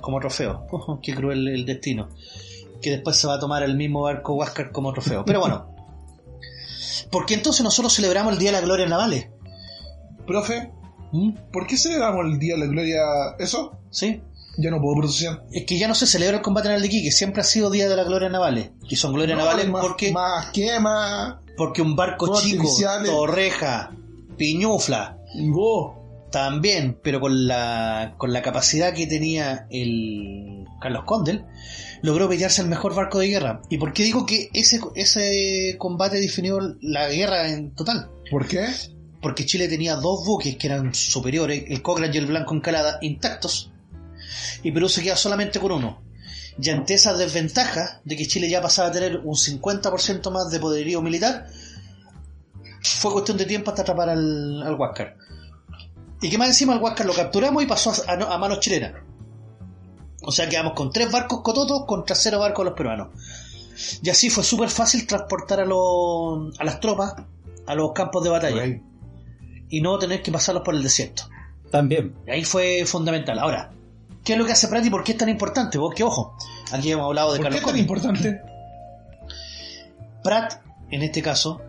[0.01, 0.67] como trofeo.
[1.03, 2.09] Qué cruel el destino.
[2.83, 5.25] Que después se va a tomar el mismo barco Huáscar como trofeo.
[5.25, 5.75] Pero bueno,
[7.11, 9.29] porque entonces nosotros celebramos el Día de la Gloria Navales.
[10.27, 10.71] Profe,
[11.13, 11.33] ¿Mm?
[11.53, 13.01] ¿por qué celebramos el Día de la Gloria?
[13.39, 13.79] ¿Eso?
[13.91, 14.21] ¿Sí?
[14.59, 15.45] Ya no puedo pronunciar.
[15.53, 17.89] Es que ya no se celebra el combate naval de Iquique, siempre ha sido Día
[17.89, 18.73] de la Gloria Navales.
[18.89, 20.11] Que son Gloria No, Navales más, porque...
[20.13, 21.41] Más quema.
[21.57, 23.11] Porque un barco chico, artificiales.
[23.11, 23.91] torreja,
[24.37, 25.93] piñufla, Y vos.
[26.31, 31.45] también, pero con la, con la capacidad que tenía el Carlos Condel,
[32.03, 33.63] logró pillarse el mejor barco de guerra.
[33.69, 38.11] ¿Y por qué digo que ese, ese combate definió la guerra en total?
[38.31, 38.67] ¿Por qué?
[39.21, 43.73] Porque Chile tenía dos buques que eran superiores, el Cochrane y el Blanco Encalada, intactos,
[44.63, 46.03] y Perú se queda solamente con uno.
[46.61, 50.59] Y ante esa desventaja de que Chile ya pasaba a tener un 50% más de
[50.61, 51.47] poderío militar,
[52.83, 55.17] fue cuestión de tiempo hasta atrapar al, al Huáscar.
[56.21, 58.93] Y que más encima al Huáscar lo capturamos y pasó a, a- a manos chilenas.
[60.29, 63.09] O sea, quedamos con tres barcos cototos contra cero barcos los peruanos.
[64.03, 67.15] Y así fue súper fácil transportar a, los, a las tropas
[67.67, 68.79] a los campos de batalla
[69.71, 71.23] y no tener que pasarlos por el desierto.
[71.71, 72.15] También.
[72.27, 73.39] Y ahí fue fundamental.
[73.39, 73.71] Ahora,
[74.23, 75.79] ¿qué es lo que hace Pratt y por qué es tan importante?
[75.79, 76.37] Porque, ojo,
[76.73, 78.43] aquí hemos hablado de ¿Por qué Carlos es tan importante?
[80.23, 81.63] Pratt, en este caso,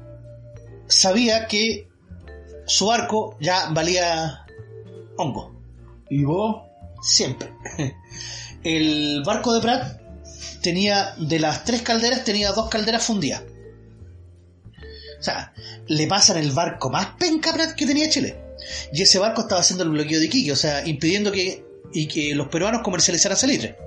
[0.88, 1.88] sabía que
[2.68, 4.46] su barco ya valía
[5.16, 5.54] hongo.
[6.10, 6.58] ¿Y vos?
[7.02, 7.54] Siempre.
[8.64, 10.00] El barco de Pratt
[10.62, 13.44] tenía, de las tres calderas, tenía dos calderas fundidas.
[15.20, 15.54] O sea,
[15.88, 18.38] le pasan el barco más penca Pratt que tenía Chile.
[18.94, 22.36] Y ese barco estaba haciendo el bloqueo de Iquique, o sea, impidiendo que, y que
[22.36, 23.78] los peruanos comercializaran salitre.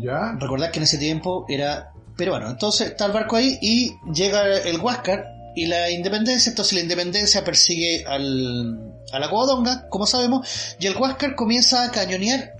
[0.00, 0.36] ¿Ya?
[0.38, 2.50] Recordad que en ese tiempo era peruano.
[2.50, 6.50] Entonces está el barco ahí y llega el Huáscar y la independencia.
[6.50, 10.48] Entonces la independencia persigue al, a la Covadonga, como sabemos,
[10.80, 12.54] y el Huáscar comienza a cañonear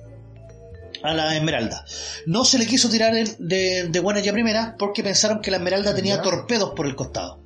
[1.05, 1.85] a la Esmeralda.
[2.27, 5.59] No se le quiso tirar el- de, de buena ya primera porque pensaron que la
[5.59, 7.41] Esmeralda tenía torpedos por el costado.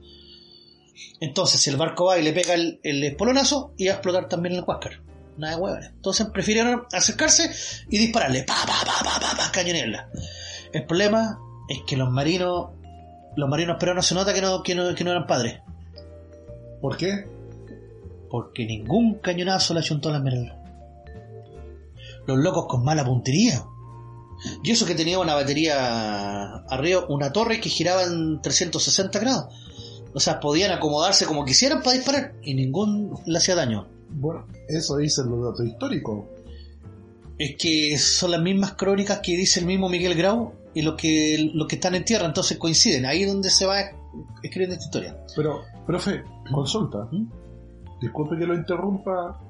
[1.20, 4.54] Entonces el barco va y le pega el, el espolonazo y va a explotar también
[4.54, 5.02] el Huáscar.
[5.36, 5.90] Nada de huevones.
[5.94, 7.50] Entonces prefirieron acercarse
[7.88, 8.42] y dispararle.
[8.44, 10.10] Pa, pa, pa, pa, pa, pa, cañonearla.
[10.72, 11.38] El problema
[11.68, 12.70] es que los marinos,
[13.36, 15.60] los marinos peruanos se nota que no, que no, que no eran padres.
[16.80, 17.24] ¿Por qué?
[18.30, 20.57] Porque ningún cañonazo le achuntó a la esmeralda.
[22.28, 23.64] Los locos con mala puntería.
[24.62, 29.46] Y eso que tenía una batería arriba, una torre que giraba en 360 grados.
[30.12, 33.88] O sea, podían acomodarse como quisieran para disparar y ningún le hacía daño.
[34.10, 36.26] Bueno, eso dicen los datos históricos.
[37.38, 41.50] Es que son las mismas crónicas que dice el mismo Miguel Grau y los que,
[41.54, 43.06] los que están en tierra, entonces coinciden.
[43.06, 43.80] Ahí es donde se va
[44.42, 45.18] escribiendo esta historia.
[45.34, 46.22] Pero, profe,
[46.52, 47.08] consulta.
[47.10, 47.26] ¿Mm?
[48.02, 49.40] Disculpe que lo interrumpa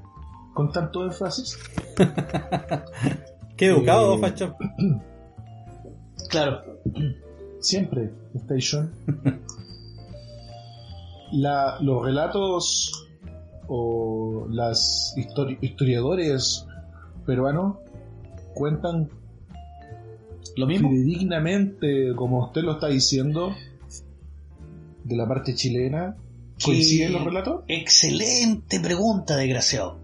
[0.58, 1.56] con tanto énfasis.
[3.56, 4.56] Qué educado, Eh, Facho.
[6.30, 6.62] Claro,
[7.60, 8.90] Siempre, Station.
[11.30, 13.06] La, los relatos
[13.68, 16.66] o las histori- historiadores
[17.24, 17.76] peruanos
[18.54, 19.10] cuentan
[20.56, 20.90] lo mismo.
[20.90, 23.52] fidedignamente, como usted lo está diciendo,
[25.04, 26.16] de la parte chilena.
[26.64, 27.62] ¿Coinciden los relatos?
[27.68, 29.98] Excelente pregunta, desgraciado.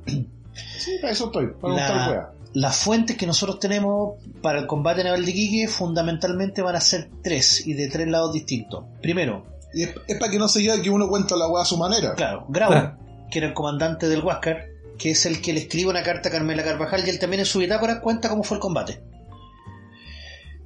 [0.79, 2.31] Sí, para eso estoy, para La- weá.
[2.55, 7.11] Las fuentes que nosotros tenemos para el combate naval de Iquique fundamentalmente van a ser
[7.23, 8.85] tres y de tres lados distintos.
[9.03, 9.45] Primero,
[9.75, 11.77] Y es, es para que no se diga que uno cuenta la weá a su
[11.77, 12.15] manera.
[12.15, 12.97] claro, Grau,
[13.29, 16.33] que era el comandante del Huáscar, que es el que le escribe una carta a
[16.33, 19.03] Carmela Carvajal y él también en su bitácora cuenta cómo fue el combate.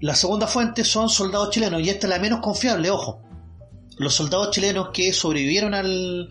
[0.01, 3.23] La segunda fuente son soldados chilenos y esta es la menos confiable, ojo.
[3.97, 6.29] Los soldados chilenos que sobrevivieron al,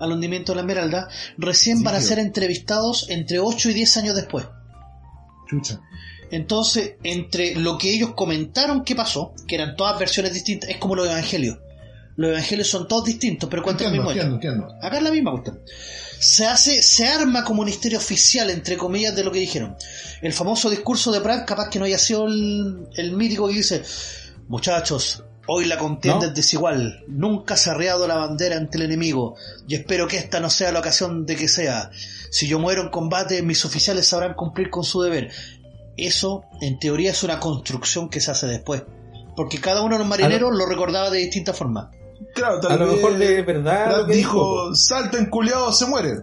[0.00, 2.08] al hundimiento de la Esmeralda recién Sí, van a tío.
[2.08, 4.46] ser entrevistados entre 8 y 10 años después.
[5.48, 5.80] Chucha.
[6.30, 10.94] Entonces, entre lo que ellos comentaron que pasó, que eran todas versiones distintas, es como
[10.94, 11.58] los evangelios.
[12.16, 14.86] Los evangelios son todos distintos, pero cuentan el Entiendo, mismo entiendo, entiendo.
[14.86, 15.60] Acá es la misma cuestión.
[16.18, 19.76] Se hace, se arma como un historia oficial, entre comillas, de lo que dijeron.
[20.20, 23.82] El famoso discurso de Pratt, capaz que no haya sido el, el mítico que dice,
[24.48, 26.26] muchachos, hoy la contienda ¿No?
[26.28, 29.34] es desigual, nunca se ha arreado la bandera ante el enemigo,
[29.66, 31.90] y espero que esta no sea la ocasión de que sea.
[32.30, 35.30] Si yo muero en combate, mis oficiales sabrán cumplir con su deber.
[35.96, 38.82] Eso, en teoría, es una construcción que se hace después.
[39.34, 41.90] Porque cada uno de los marineros lo recordaba de distinta forma.
[42.34, 45.72] Claro, tal A lo vez mejor de verdad Pratt lo que dijo, salta en culiado,
[45.72, 46.18] se muere.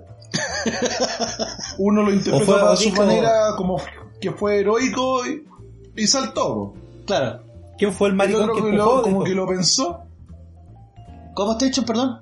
[1.77, 2.11] Uno lo
[2.45, 3.81] fue- a su dijo- manera como
[4.19, 5.43] que fue heroico y,
[5.95, 6.73] y saltó.
[7.05, 7.43] Claro.
[7.77, 9.01] ¿Quién fue el El maricón otro que lo- empujó?
[9.01, 9.23] como Dijo.
[9.25, 9.99] que lo pensó.
[11.33, 12.21] ¿Cómo está hecho, perdón?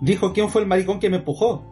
[0.00, 1.64] Dijo, ¿quién fue el maricón que me empujó?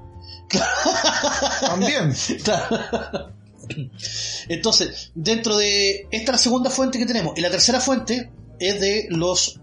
[1.61, 2.13] También.
[2.43, 3.31] Claro.
[4.49, 6.07] Entonces, dentro de.
[6.11, 7.37] Esta es la segunda fuente que tenemos.
[7.39, 9.61] Y la tercera fuente es de los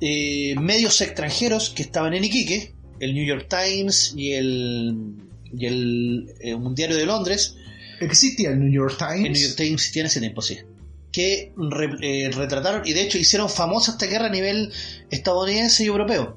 [0.00, 5.16] eh, medios extranjeros que estaban en Iquique: el New York Times y el.
[5.52, 7.56] y el, eh, un diario de Londres.
[8.00, 9.56] Existía el New York El New York Times.
[9.56, 10.58] Times tiene ese tiempo, sí.
[11.12, 14.72] Que re- eh, retrataron y de hecho hicieron famosa esta guerra a nivel
[15.10, 16.36] estadounidense y europeo.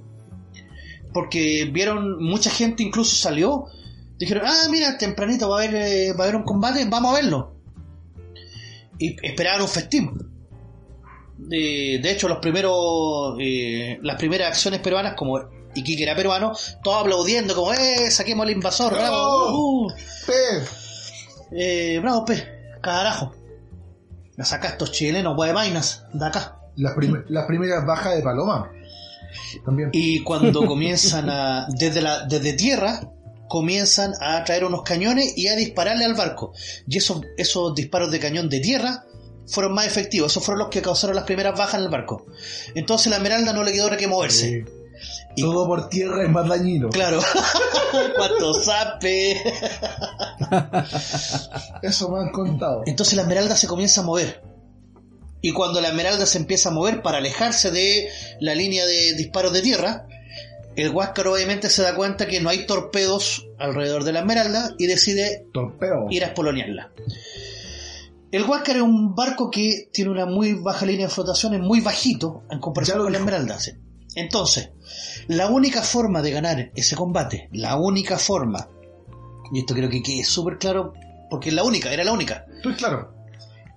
[1.13, 3.65] Porque vieron, mucha gente incluso salió
[4.17, 7.15] Dijeron, ah, mira, tempranito va a haber, eh, va a haber un combate, vamos a
[7.15, 7.55] verlo.
[8.99, 10.11] Y esperaban un festín.
[11.39, 15.39] De, de hecho, los primeros, eh, las primeras acciones peruanas, como
[15.73, 16.51] Iquique era peruano,
[16.83, 19.93] todos aplaudiendo, como, eh, saquemos al invasor, bravo, uh, uh".
[20.27, 20.67] Pe,
[21.95, 23.33] Eh, bravo, pe, carajo.
[24.37, 26.57] Me saca estos chilenos, guayabainas, de acá.
[26.75, 28.71] las, prim- las primeras bajas de Paloma.
[29.65, 29.89] También.
[29.93, 33.01] Y cuando comienzan a, desde, la, desde tierra,
[33.47, 36.53] comienzan a traer unos cañones y a dispararle al barco.
[36.87, 39.05] Y esos, esos disparos de cañón de tierra
[39.47, 40.31] fueron más efectivos.
[40.31, 42.25] Esos fueron los que causaron las primeras bajas en el barco.
[42.75, 44.63] Entonces la Esmeralda no le quedó otra que moverse.
[44.65, 44.71] Sí.
[45.35, 46.89] Y- Todo por tierra es más dañino.
[46.89, 47.19] Claro.
[48.17, 49.41] Cuánto sape.
[51.81, 52.83] Eso me han contado.
[52.85, 54.41] Entonces la Esmeralda se comienza a mover.
[55.41, 58.09] Y cuando la Esmeralda se empieza a mover para alejarse de
[58.39, 60.05] la línea de disparos de tierra,
[60.75, 64.85] el Huáscar obviamente se da cuenta que no hay torpedos alrededor de la Esmeralda y
[64.85, 66.07] decide Torpeo.
[66.11, 66.91] ir a espolonearla.
[68.31, 71.81] El Huáscar es un barco que tiene una muy baja línea de flotación, es muy
[71.81, 73.17] bajito en comparación con la.
[73.17, 73.59] Esmeralda.
[73.59, 73.71] sí.
[74.13, 74.71] Entonces,
[75.27, 78.67] la única forma de ganar ese combate, la única forma,
[79.51, 80.93] y esto creo que quede súper claro,
[81.29, 83.13] porque es la única, era la única, Estoy claro.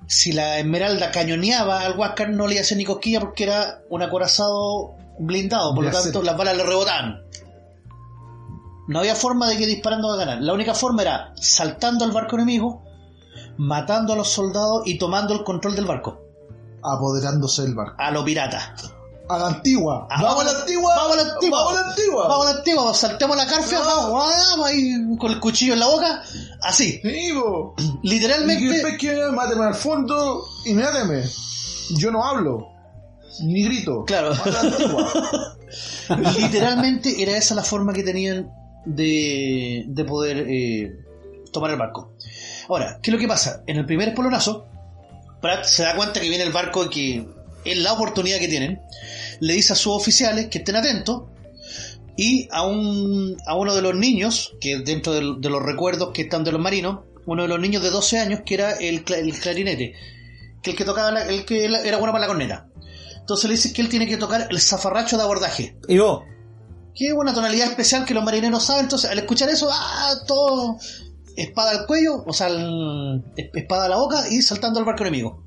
[0.06, 3.82] si la Esmeralda cañoneaba al Huáscar no le iba a hacer ni cosquilla porque era
[3.90, 7.22] un acorazado blindado, por lo tanto las balas le rebotaban.
[8.86, 10.42] No había forma de que disparando a ganar.
[10.42, 12.84] La única forma era saltando al barco enemigo,
[13.56, 16.20] matando a los soldados y tomando el control del barco.
[16.82, 17.94] Apoderándose del barco.
[17.96, 18.74] A lo pirata.
[19.26, 20.06] A la antigua.
[20.10, 20.94] Ah, ¡Vamos a la antigua!
[20.96, 21.64] ¡Vamos a la antigua!
[21.64, 22.28] ¡Vamos a la antigua!
[22.28, 23.80] Vamos a la antigua, saltemos la No.
[23.80, 26.22] vamos, vamos, ahí con el cuchillo en la boca,
[26.60, 27.00] así.
[27.02, 27.02] Sí.
[27.02, 31.22] Y que Literalmente, después que máteme al fondo y máteme.
[31.96, 32.68] Yo no hablo.
[33.40, 34.04] Ni grito.
[34.04, 34.32] claro.
[36.38, 38.50] Literalmente era esa la forma que tenían
[38.84, 40.92] de, de poder eh,
[41.52, 42.12] tomar el barco.
[42.68, 43.62] Ahora, ¿qué es lo que pasa?
[43.66, 44.66] En el primer espolonazo,
[45.40, 47.28] Pratt se da cuenta que viene el barco y que
[47.64, 48.80] es la oportunidad que tienen.
[49.40, 51.24] Le dice a sus oficiales que estén atentos
[52.16, 56.44] y a, un, a uno de los niños, que dentro de, los recuerdos que están
[56.44, 59.32] de los marinos, uno de los niños de 12 años que era el, cla- el
[59.38, 59.94] clarinete,
[60.62, 62.68] que el que tocaba, la- el que era bueno para la corneta.
[63.18, 66.22] Entonces le dice que él tiene que tocar el zafarracho de abordaje Y vos,
[66.94, 70.12] que es una tonalidad especial que los marineros saben, entonces al escuchar eso, ¡ah!
[70.26, 70.76] todo
[71.36, 73.24] espada al cuello, o sea, el-
[73.54, 75.42] espada a la boca y saltando al barco enemigo.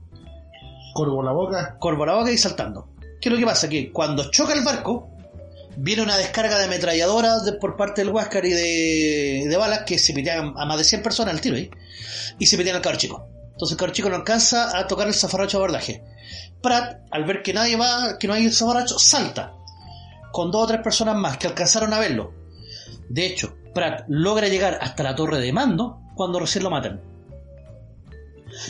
[0.93, 1.77] Corvo la boca.
[1.79, 2.89] Corvo a la boca y saltando.
[3.21, 3.67] ¿Qué es lo que pasa?
[3.69, 5.09] Que cuando choca el barco,
[5.77, 10.13] viene una descarga de ametralladora de- por parte del Huáscar y de, balas que se
[10.13, 11.69] pitean a más de 100 personas al tiro ahí,
[12.39, 13.27] y se pitean al cabro chico.
[13.51, 16.03] Entonces el cabro chico no alcanza a tocar el zafarracho de abordaje.
[16.61, 19.53] Pratt, al ver que nadie va, que no hay zafarracho, salta
[20.31, 22.33] con dos o tres personas más que alcanzaron a verlo.
[23.09, 27.01] De hecho, Pratt logra llegar hasta la torre de mando cuando recién lo matan.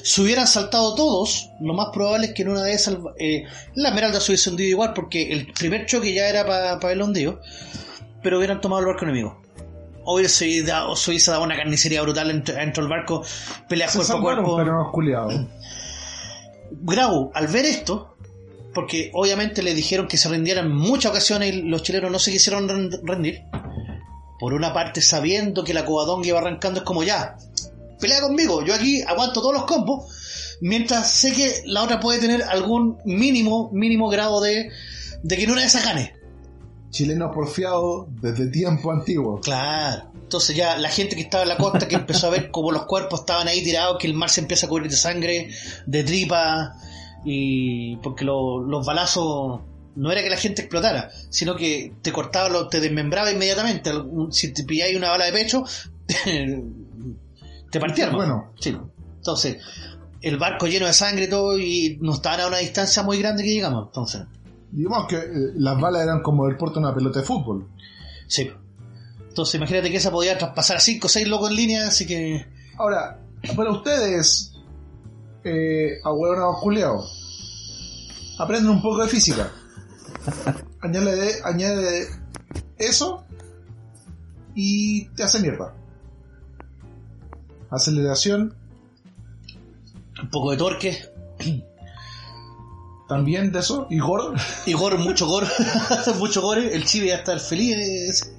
[0.04, 3.44] Si hubieran saltado todos, lo más probable es que en una de esas eh,
[3.76, 7.40] la Esmeralda se hubiese hundido igual porque el primer choque ya era para el hundido,
[8.22, 9.42] pero hubieran tomado el barco enemigo.
[10.04, 13.24] O hubiese dado, se hubiese dado una carnicería brutal dentro, del barco,
[13.68, 14.58] peleas Se cuerpo a cuerpo.
[14.58, 14.92] pero no.
[16.82, 18.16] Grau, al ver esto,
[18.74, 22.32] porque obviamente le dijeron que se rindieran en muchas ocasiones y los chilenos no se
[22.32, 23.42] quisieron ren- rendir.
[24.40, 27.38] Por una parte, sabiendo que la cobadonga iba arrancando, es como ya,
[28.00, 30.06] pelea conmigo, yo aquí aguanto todos los combos,
[30.62, 34.70] mientras sé que la otra puede tener algún mínimo, mínimo grado de,
[35.24, 36.14] de que en una de esas gane.
[36.90, 39.42] Chileno porfiado desde tiempo antiguo.
[39.42, 40.10] Claro.
[40.16, 42.86] Entonces ya la gente que estaba en la costa que empezó a ver cómo los
[42.86, 45.50] cuerpos estaban ahí tirados, que el mar se empieza a cubrir de sangre,
[45.86, 46.74] de tripa,
[47.26, 49.62] y porque lo- los balazos
[49.96, 53.92] no era que la gente explotara, sino que te cortaba, lo- te desmembraba inmediatamente.
[54.32, 55.64] Si te pilláis una bala de pecho,
[57.70, 58.16] te partieron.
[58.16, 58.54] Bueno.
[58.60, 58.78] Sí.
[59.18, 59.58] Entonces,
[60.22, 63.44] el barco lleno de sangre y todo, y no estaban a una distancia muy grande
[63.44, 63.88] que llegamos.
[63.88, 64.24] Entonces,
[64.72, 67.68] Digamos que eh, las balas eran como el porte de una pelota de fútbol.
[68.28, 68.52] sí.
[69.30, 72.44] Entonces, imagínate que esa podía traspasar a 5 o 6 locos en línea, así que.
[72.76, 73.20] Ahora,
[73.56, 74.52] para ustedes,
[75.44, 79.52] eh, abuelos culiados, aprenden un poco de física.
[80.82, 82.08] añade, añade
[82.80, 83.26] eso
[84.56, 85.76] y te hace mierda.
[87.70, 88.56] Aceleración,
[90.22, 90.98] un poco de torque
[93.08, 94.38] también de eso, y gore.
[94.66, 95.48] y gore, mucho gore,
[96.20, 96.74] mucho gore.
[96.74, 98.30] El chive va a estar feliz.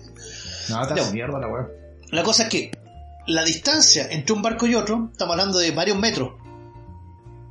[0.69, 1.11] No, te No.
[1.13, 1.69] mierda la weá.
[2.11, 2.71] La cosa es que
[3.27, 6.33] la distancia entre un barco y otro, estamos hablando de varios metros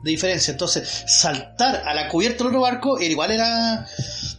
[0.03, 0.51] de diferencia.
[0.51, 3.88] Entonces, saltar a la cubierta del otro barco era igual era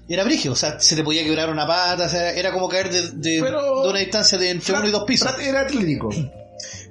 [0.09, 2.91] Era brígido, o sea, se te podía quebrar una pata, o sea, era como caer
[2.91, 5.31] de, de, una distancia de entre uno y dos pisos.
[5.39, 6.11] Era atlético.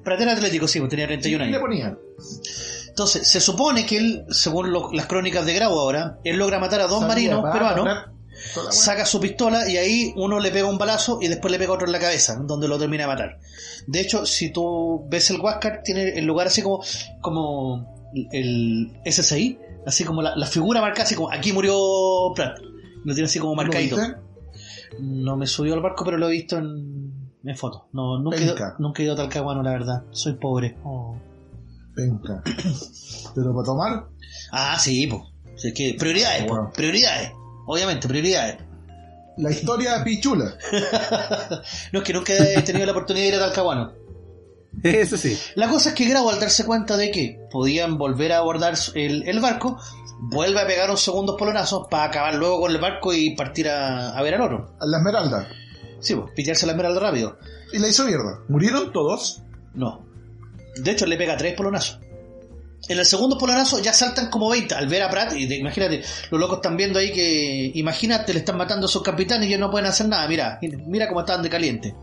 [0.08, 1.62] Prat era atlético, sí, pues tenía 31 Y le años.
[1.62, 2.00] ponían.
[2.88, 6.80] Entonces, se supone que él, según lo- las crónicas de Grau ahora, él logra matar
[6.80, 8.06] a dos Salía marinos para peruanos,
[8.72, 11.86] saca su pistola y ahí uno le pega un balazo y después le pega otro
[11.88, 13.40] en la cabeza, donde lo termina de matar.
[13.86, 16.82] De hecho, si tú ves el Huáscar, tiene el lugar así como,
[17.22, 21.78] como el SSI, así como la, la figura marcada, así como aquí murió
[22.34, 22.60] Pratt.
[23.04, 23.96] Lo tiene así como ¿Lo marcadito.
[23.98, 24.16] viste?
[25.00, 27.07] No me subió al barco, pero lo he visto en,
[27.48, 27.84] en fotos.
[27.94, 30.04] No, nunca, he ido, nunca he ido a Talcahuano, la verdad.
[30.12, 30.78] Soy pobre.
[30.84, 31.16] Oh.
[31.96, 32.44] Venga.
[33.36, 34.06] Pero para tomar,
[34.52, 35.22] Ah, sí, pues.
[35.66, 36.72] es que prioridades, Bueno.
[36.76, 37.32] prioridades.
[37.66, 38.58] Obviamente, prioridades.
[39.38, 40.54] la historia pichula.
[41.94, 43.94] No es que nunca he tenido la oportunidad de ir a Talcahuano.
[44.84, 45.36] Eso sí.
[45.56, 49.28] La cosa es que Grau, al darse cuenta de que podían volver a abordar el,
[49.28, 49.80] el barco,
[50.20, 54.16] vuelve a pegar un segundo polonazos para acabar luego con el barco y partir a,
[54.16, 54.76] a ver al oro.
[54.80, 55.48] A la esmeralda.
[56.00, 57.38] Sí, pues, pillarse la esmeralda rápido.
[57.74, 58.40] Y la hizo mierda.
[58.48, 59.42] ¿Murieron todos?
[59.74, 60.06] No.
[60.76, 62.00] De hecho, le pega tres polonazos.
[62.88, 65.34] En el segundo polonazo ya saltan como 20 al ver a Pratt.
[65.34, 67.72] Y de- imagínate, los locos están viendo ahí que.
[67.76, 70.28] Imagínate, le están matando a sus capitanes y ellos no pueden hacer nada.
[70.28, 71.96] Mira, mira cómo estaban de caliente.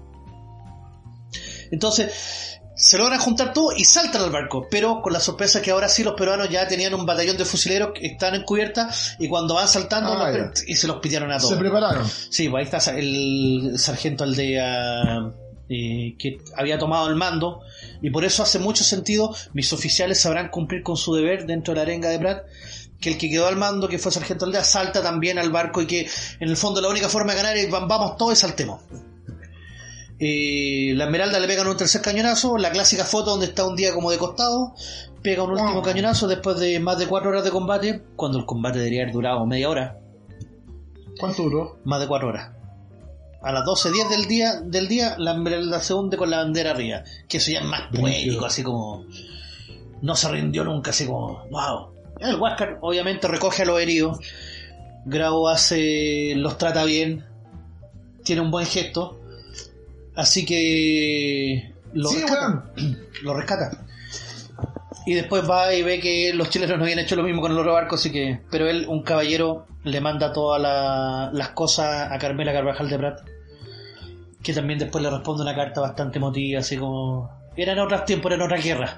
[1.70, 4.66] Entonces, se logran juntar todos y saltan al barco.
[4.70, 7.90] Pero con la sorpresa que ahora sí los peruanos ya tenían un batallón de fusileros
[7.94, 8.88] que están en cubierta.
[9.18, 11.50] Y cuando van saltando, Ah, los- y se los pidieron a todos.
[11.50, 12.08] Se prepararon.
[12.08, 15.30] Sí, pues ahí está el sargento Aldea
[15.68, 17.60] eh, que había tomado el mando
[18.02, 21.76] y por eso hace mucho sentido mis oficiales sabrán cumplir con su deber dentro de
[21.76, 22.44] la arenga de Pratt
[23.00, 25.86] que el que quedó al mando, que fue sargento Aldea, salta también al barco y
[25.86, 26.00] que
[26.40, 28.80] en el fondo la única forma de ganar es vam- vamos todos y saltemos.
[30.18, 33.92] Eh, la Esmeralda le pegan un tercer cañonazo, la clásica foto donde está un día
[33.92, 34.74] como de costado,
[35.22, 38.78] pega un último cañonazo después de más de cuatro horas de combate, cuando el combate
[38.78, 39.98] debería haber durado media hora,
[41.18, 41.78] ¿Cuánto duró?
[41.84, 42.50] más de cuatro horas.
[43.42, 47.02] A las 12.10 del día, del día, la Esmeralda se hunde con la bandera arriba.
[47.28, 49.04] Que eso ya es más poético, así como.
[50.00, 51.44] No se rindió nunca, así como.
[51.50, 51.90] ¡Wow!
[52.20, 54.18] El Huáscar obviamente recoge a los heridos.
[55.04, 56.32] Grau hace.
[56.36, 57.26] los trata bien.
[58.22, 59.20] Tiene un buen gesto.
[60.16, 61.72] Así que.
[61.92, 62.64] Lo Sí, rescata.
[63.22, 63.70] Lo rescata.
[65.06, 67.58] Y después va y ve que los chilenos no habían hecho lo mismo con el
[67.58, 68.40] otro barco, así que.
[68.50, 73.20] Pero él, un caballero, le manda todas la- las cosas a Carmela Carvajal de Prat.
[74.42, 77.30] Que también después le responde una carta bastante emotiva, así como.
[77.56, 78.96] Eran otros tiempos, eran otras guerras.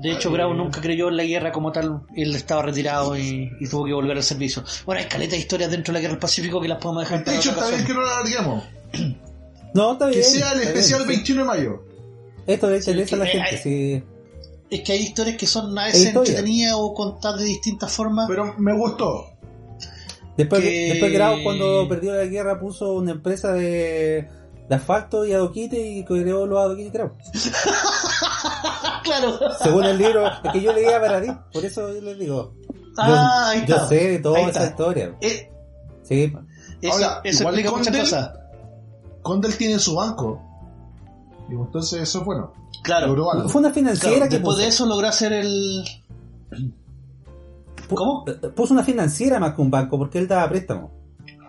[0.00, 0.34] De hecho, Ay.
[0.36, 2.02] Grau nunca creyó en la guerra como tal.
[2.14, 4.62] Él estaba retirado y, y tuvo que volver al servicio.
[4.86, 7.24] Bueno, hay caleta de historias dentro de la guerra del Pacífico que las podemos dejar
[7.24, 8.64] De hecho, otra está bien que no la alarguemos.
[9.74, 10.20] No, está bien.
[10.20, 11.32] Que sea el especial bien, sí.
[11.34, 11.84] 21 de mayo.
[12.46, 14.04] Esto le interesa a la eh, gente, eh, sí.
[14.70, 18.26] Es que hay historias que son a veces entretenidas o contadas de distintas formas.
[18.28, 19.26] Pero me gustó.
[20.36, 24.28] Después, que- después Grau, cuando perdió la guerra, puso una empresa de,
[24.68, 27.16] de asfalto y adoquite y creó los adoquites Grau.
[29.04, 29.38] claro.
[29.62, 32.54] Según el libro, es que yo leía Paradis, por eso yo les digo.
[32.72, 35.16] Yo, Ah, yo sé de toda esa historia.
[35.20, 35.50] Eh,
[36.02, 36.32] Sí,
[36.80, 38.30] eso Ahora, eso igual explica muchas cosas.
[39.22, 40.40] Condel tiene su banco.
[41.48, 42.52] Y entonces eso es bueno.
[42.82, 43.08] Claro.
[43.08, 43.48] Logró algo.
[43.48, 44.62] fue una financiera Claro, que después puso.
[44.62, 45.84] de eso logró hacer el.
[47.94, 48.24] ¿Cómo?
[48.26, 50.90] eh, Puso una financiera más que un banco porque él daba préstamo.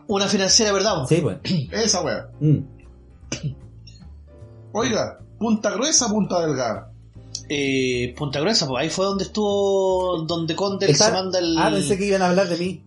[0.08, 1.06] Una financiera, ¿verdad?
[1.08, 1.38] Sí, pues.
[1.72, 2.30] Esa wea.
[2.40, 2.58] Mm.
[4.72, 6.92] Oiga, punta gruesa, punta delgada.
[7.52, 10.22] Eh, Punta Gruesa, pues ahí fue donde estuvo.
[10.28, 11.58] Donde Condel se manda el.
[11.58, 12.84] Ah, pensé que iban a hablar de mí.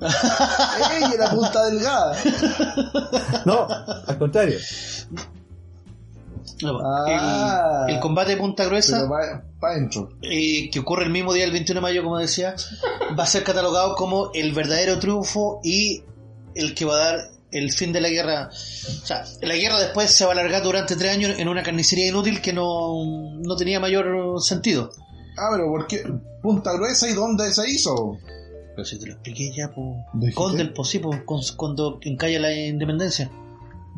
[0.00, 2.16] ¡Ey, era punta delgada!
[3.44, 3.66] No,
[4.06, 4.58] al contrario.
[6.62, 7.84] No, Ah.
[7.88, 9.04] el, el combate de Punta Gruesa.
[9.04, 10.08] Va para adentro.
[10.22, 12.54] eh, que ocurre el mismo día del 21 de mayo, como decía,
[13.18, 16.02] va a ser catalogado como el verdadero triunfo y
[16.54, 17.18] el que va a dar
[17.52, 18.48] el fin de la guerra.
[18.50, 22.06] O sea, la guerra después se va a alargar durante tres años en una carnicería
[22.08, 24.90] inútil que no, no tenía mayor sentido.
[25.38, 26.02] Ah, pero ¿por qué?
[26.42, 28.16] Punta gruesa y dónde se hizo?
[28.76, 29.88] Pero si te lo expliqué ya, pues.
[30.12, 30.34] ¿Dijiste?
[30.34, 33.30] Condel, pues sí, con- cuando encalla la independencia.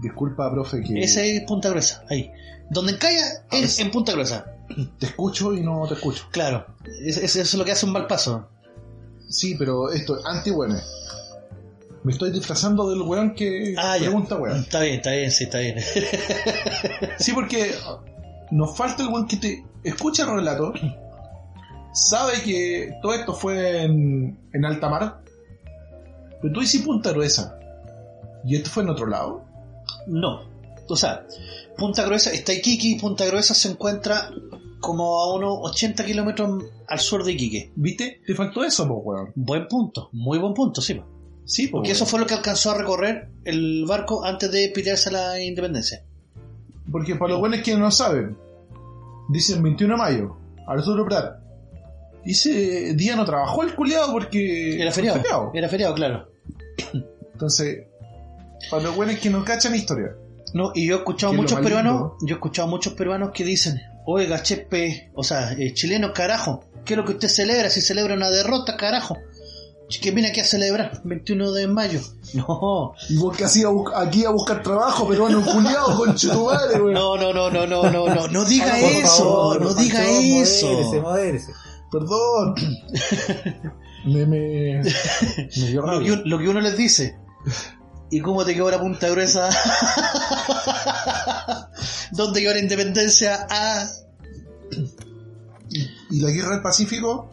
[0.00, 2.30] Disculpa, profe, que Ese es Punta Gruesa, ahí.
[2.70, 4.54] Donde encalla es en Punta Gruesa.
[4.98, 6.24] te escucho y no te escucho.
[6.30, 6.64] Claro,
[7.04, 8.46] es- es- eso es lo que hace un mal paso.
[9.28, 10.52] Sí, pero esto es anti
[12.04, 14.04] Me estoy disfrazando del weón que Ah, ya.
[14.04, 14.58] pregunta weón.
[14.60, 15.76] Está bien, está bien, sí, está bien.
[17.18, 17.74] Sí, porque
[18.52, 20.72] nos falta el weón que te escucha el relato,
[22.06, 25.20] sabe que todo esto fue en, en alta mar,
[26.40, 27.58] pero tú dices punta gruesa.
[28.44, 29.44] ¿Y esto fue en otro lado?
[30.06, 30.42] No.
[30.88, 31.26] O sea,
[31.76, 34.30] Punta Gruesa, está Iquique y Punta Gruesa se encuentra
[34.80, 37.72] como a unos 80 kilómetros al sur de Iquique.
[37.76, 38.20] ¿Viste?
[38.26, 39.32] Te faltó eso, pues weón.
[39.34, 41.00] Buen punto, muy buen punto, sí.
[41.44, 45.12] Sí, Porque eso fue lo que alcanzó a recorrer el barco antes de pelearse a
[45.12, 46.04] la independencia.
[46.92, 48.36] Porque para los buenos que no saben,
[49.30, 51.38] dicen 21 de mayo, Arturo Prat.
[52.28, 54.78] Y ese día no trabajó el culiado porque.
[54.78, 55.16] Era feriado.
[55.16, 55.50] feriado.
[55.54, 56.30] Era feriado, claro.
[57.32, 57.86] Entonces,
[58.70, 60.14] para los buenos que no cachan historia.
[60.52, 63.80] No, y yo he escuchado Que muchos peruanos, yo he escuchado muchos peruanos que dicen,
[64.04, 67.70] oiga, chepe, o sea, eh, chileno, carajo, ¿qué es lo que usted celebra?
[67.70, 69.16] Si celebra una derrota, carajo.
[70.02, 71.00] ¿Qué viene aquí a celebrar?
[71.04, 72.00] 21 de mayo.
[72.34, 76.92] No, Y vos que hacías aquí a buscar trabajo, peruano culiado, con chutumare, weón.
[76.92, 80.66] no, no, no, no, no, no, no, no diga Por eso, favor, no diga eso.
[80.66, 81.52] modérese, modérese.
[81.90, 82.54] Perdón.
[84.06, 87.16] me, me, me dio Lo que, lo uno les dice.
[88.10, 89.50] ¿Y cómo te quedó la punta gruesa?
[92.12, 93.46] ¿Dónde quedó la independencia?
[93.50, 93.86] Ah,
[96.10, 97.30] ¿Y la guerra del Pacífico?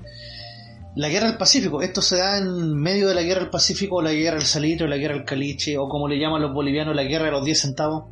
[0.95, 4.01] La guerra del Pacífico, esto se da en medio de la guerra del Pacífico, o
[4.01, 6.95] la guerra del salitre, o la guerra del caliche, o como le llaman los bolivianos,
[6.95, 8.05] la guerra de los 10 centavos.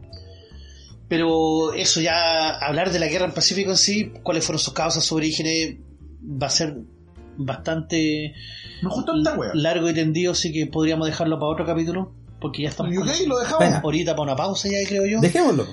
[1.07, 5.03] Pero eso ya, hablar de la guerra del Pacífico en sí, cuáles fueron sus causas,
[5.03, 5.78] sus orígenes,
[6.26, 6.78] va a ser
[7.38, 8.34] bastante
[9.16, 9.52] esta wea.
[9.54, 13.06] largo y tendido, así que podríamos dejarlo para otro capítulo, porque ya estamos ¿Y ok?
[13.08, 13.60] con- ¿Lo dejamos?
[13.60, 13.80] Venga.
[13.80, 15.20] ahorita para una pausa ya, creo yo.
[15.22, 15.66] Dejémoslo.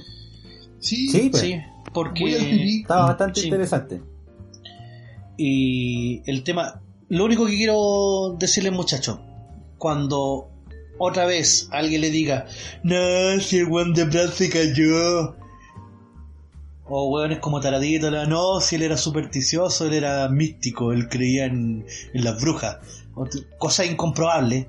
[0.78, 1.08] Sí.
[1.08, 1.42] Sí, pues.
[1.42, 1.56] Sí,
[1.92, 2.78] porque...
[2.80, 3.46] Estaba bastante Sí.
[3.48, 4.00] interesante.
[5.36, 9.18] Y el tema, lo único que quiero decirles muchachos,
[9.78, 10.50] cuando
[10.98, 12.46] otra vez alguien le diga,
[12.82, 15.36] no, si el weón de se cayó,
[16.92, 21.44] o weones como Taradito, la, no, si él era supersticioso, él era místico, él creía
[21.44, 22.78] en, en las brujas,
[23.58, 24.68] cosa incomprobable,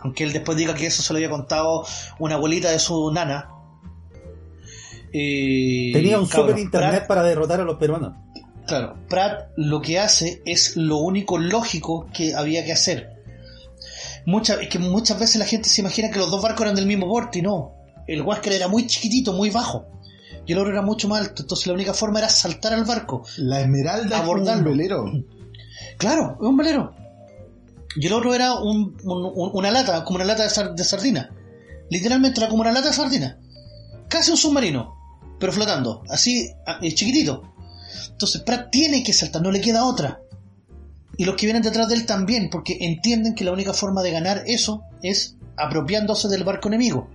[0.00, 1.84] aunque él después diga que eso se lo había contado
[2.20, 3.50] una abuelita de su nana.
[5.12, 8.14] Eh, Tenía un super internet para derrotar a los peruanos.
[8.66, 13.16] Claro, Pratt lo que hace es lo único lógico que había que hacer.
[14.26, 16.86] Muchas, es que muchas veces la gente se imagina que los dos barcos eran del
[16.86, 17.72] mismo porte y no.
[18.06, 19.86] El Huáscar era muy chiquitito, muy bajo.
[20.46, 21.42] Y el otro era mucho más alto.
[21.42, 23.24] Entonces la única forma era saltar al barco.
[23.38, 24.70] La Esmeralda es un Abordarlo.
[24.70, 25.04] velero.
[25.98, 26.94] Claro, es un velero.
[27.96, 30.84] Y el otro era un- un- un- una lata, como una lata de, sar- de
[30.84, 31.30] sardina.
[31.90, 33.38] Literalmente era como una lata de sardina.
[34.08, 34.94] Casi un submarino,
[35.40, 36.02] pero flotando.
[36.08, 36.48] Así,
[36.94, 37.42] chiquitito.
[38.10, 40.20] Entonces Pratt tiene que saltar, no le queda otra.
[41.16, 44.10] Y los que vienen detrás de él también, porque entienden que la única forma de
[44.10, 47.08] ganar eso es apropiándose del barco enemigo.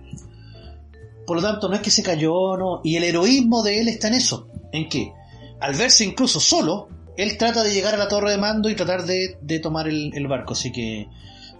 [1.26, 2.80] Por lo tanto, no es que se cayó, no.
[2.84, 4.48] Y el heroísmo de él está en eso.
[4.72, 5.12] En que,
[5.60, 9.04] al verse incluso solo, él trata de llegar a la torre de mando y tratar
[9.04, 10.54] de, de tomar el, el barco.
[10.54, 11.08] Así que,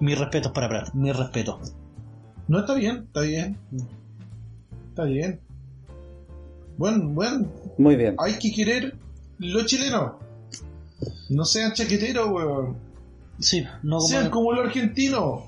[0.01, 1.73] mis respetos para Pratt, mis respetos.
[2.49, 3.59] No, está bien, está bien.
[4.89, 5.41] Está bien.
[6.77, 7.47] Bueno, bueno,
[7.79, 8.17] Muy bien.
[8.19, 8.97] hay que querer
[9.39, 10.19] lo chileno.
[11.29, 12.77] No sean chaqueteros, weón.
[13.39, 14.09] Sí, no como.
[14.09, 15.45] Sean como los argentinos.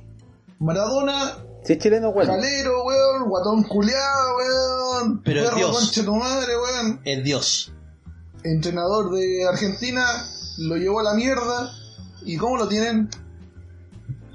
[0.58, 2.34] Maradona, Si es chileno, bueno.
[2.34, 5.22] calero, weón, guatón culiado, weón.
[5.22, 5.76] Pero perro Dios.
[5.76, 7.00] concha tu madre, weón.
[7.04, 7.72] Es Dios.
[8.42, 10.04] Entrenador de Argentina,
[10.58, 11.72] lo llevó a la mierda.
[12.22, 13.08] ¿Y cómo lo tienen?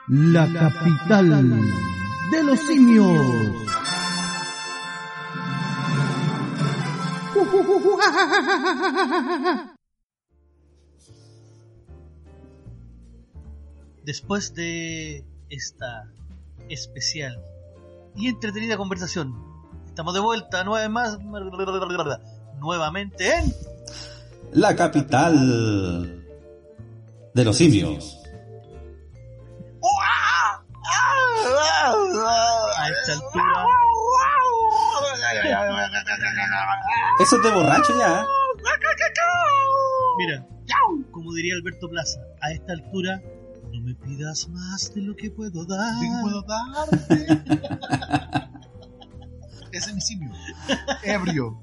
[0.08, 1.30] La capital
[2.32, 3.68] de los simios.
[14.06, 16.10] Después de esta
[16.70, 17.38] especial
[18.16, 19.47] y entretenida conversación,
[19.98, 21.18] estamos de vuelta nueve más,
[22.60, 23.52] nuevamente en
[24.52, 26.24] La capital
[27.34, 28.20] de los simios.
[32.78, 33.66] a esta altura.
[37.20, 38.22] Eso es de borracho ya.
[38.22, 38.26] ¿eh?
[40.20, 40.46] Mira,
[41.10, 43.20] como diría Alberto Plaza, a esta altura
[43.74, 45.96] no me pidas más de lo que puedo dar.
[46.00, 48.48] ¿Qué puedo darte?
[49.78, 50.32] Ese es mi simio.
[51.04, 51.60] Ebrio.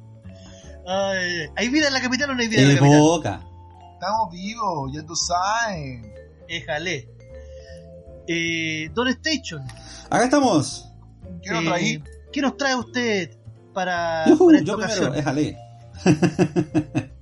[0.87, 3.01] Ay, ¿Hay vida en la capital o no hay vida en la capital?
[3.01, 3.41] boca.
[3.95, 6.07] Estamos vivos, ya tú sabes.
[6.49, 7.09] Éjale.
[8.27, 9.63] Eh, Don Station,
[10.11, 10.89] Acá estamos.
[11.43, 12.03] ¿Qué nos eh, traí?
[12.33, 13.37] ¿qué nos trae usted
[13.73, 15.13] para, esta yo ocasión?
[15.13, 15.59] primero, éjale.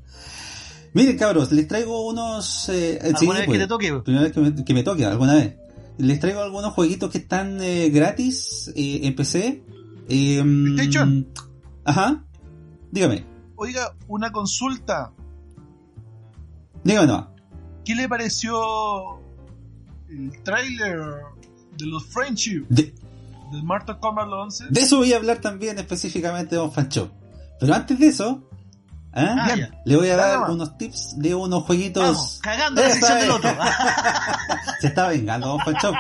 [0.95, 2.69] Miren, cabros, les traigo unos.
[2.69, 3.93] Eh, sí, ¿Alguna vez pues, que te toque?
[4.05, 5.57] Primera vez que me, que me toque, alguna vez.
[5.99, 9.63] Les traigo algunos jueguitos que están eh, gratis eh, en PC.
[10.09, 11.25] Eh.
[11.85, 12.25] Ajá.
[12.91, 13.25] Dígame,
[13.57, 15.13] Oiga, una consulta.
[16.85, 17.29] dígame nomás.
[17.85, 19.19] ¿Qué le pareció
[20.09, 21.01] el tráiler
[21.79, 22.95] de los Friendship De,
[23.51, 24.65] del Mortal Kombat 11?
[24.71, 27.11] de eso voy a hablar también específicamente de Don Fancho.
[27.59, 28.43] Pero antes de eso,
[29.13, 29.37] ¿ah?
[29.39, 29.71] Ah, Bien.
[29.71, 29.81] ya.
[29.85, 32.03] le voy a dar unos tips de unos jueguitos.
[32.03, 33.35] Vamos, cagando la Esa sección del es.
[33.37, 33.51] otro.
[34.81, 35.93] Se está vengando, Don Pancho.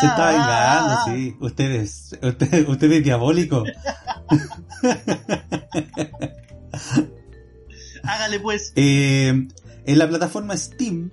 [0.00, 1.36] Se está vengando, sí.
[1.40, 3.64] Ustedes, usted, usted es diabólico.
[8.02, 8.72] Hágale pues.
[8.76, 9.48] Eh,
[9.86, 11.10] en la plataforma Steam,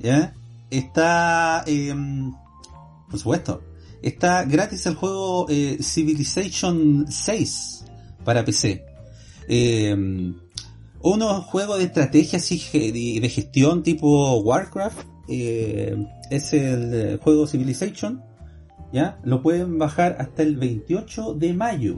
[0.00, 0.34] ¿ya?
[0.70, 1.94] Está, eh,
[3.08, 3.62] por supuesto,
[4.02, 7.84] está gratis el juego eh, Civilization 6
[8.24, 8.84] para PC.
[9.48, 10.34] Eh,
[11.14, 15.06] unos juegos de estrategia así, ge- de, gestión tipo Warcraft.
[15.28, 15.96] eh,
[16.30, 18.22] es el eh, juego Civilization.
[18.92, 19.18] ¿Ya?
[19.24, 21.96] Lo pueden bajar hasta el 28 de mayo.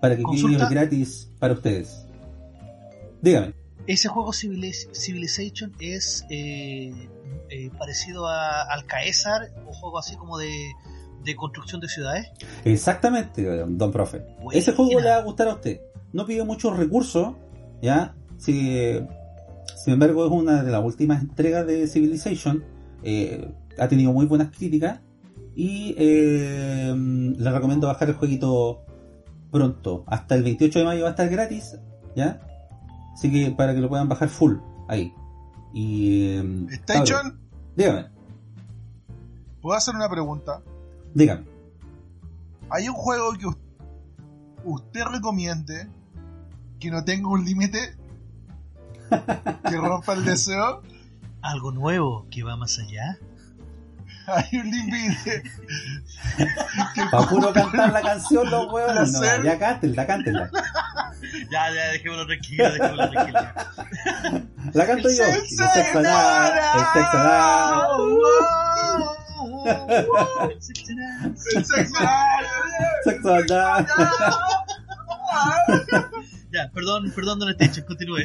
[0.00, 2.06] Para que quede gratis para ustedes.
[3.22, 3.54] Dígame.
[3.86, 6.92] Ese juego Civiliz- Civilization es eh,
[7.50, 10.50] eh, parecido a, al Caesar, un juego así como de,
[11.24, 12.26] de construcción de ciudades.
[12.64, 14.18] Exactamente, don profe.
[14.42, 14.58] Buena.
[14.58, 15.80] Ese juego le va a gustar a usted.
[16.14, 17.34] No pide muchos recursos,
[17.82, 18.14] ¿ya?
[18.38, 18.98] Si,
[19.84, 22.64] sin embargo, es una de las últimas entregas de Civilization.
[23.02, 25.00] eh, ha tenido muy buenas críticas.
[25.56, 28.80] Y eh, le recomiendo bajar el jueguito
[29.50, 30.04] pronto.
[30.06, 31.76] Hasta el 28 de mayo va a estar gratis,
[32.16, 32.40] ¿ya?
[33.12, 34.54] Así que para que lo puedan bajar full,
[34.88, 35.12] ahí.
[35.72, 36.36] Y.
[36.38, 37.38] eh, Station,
[37.76, 38.06] dígame,
[39.60, 40.60] ¿puedo hacer una pregunta?
[41.14, 41.44] dígame.
[42.70, 43.56] ¿Hay un juego que us-
[44.64, 45.86] usted recomiende
[46.84, 47.96] que no tenga un límite?
[49.68, 50.82] ¿Que rompa el deseo?
[51.40, 53.18] Algo nuevo que va más allá.
[54.26, 55.42] Hay un límite.
[57.10, 59.12] Para puro cantar la canción, los huevos.
[59.12, 59.42] No, Placer.
[59.44, 60.50] ya cántenla, cántenla.
[61.50, 63.40] Ya, ya, dejémoslo tranquilo, dejémoslo tranquilo.
[64.74, 65.24] La canto yo.
[65.24, 67.18] El sexo sexo anal, el sexo
[73.34, 73.86] anal.
[76.54, 78.18] Ya, perdón, perdón, Don Station, continúe.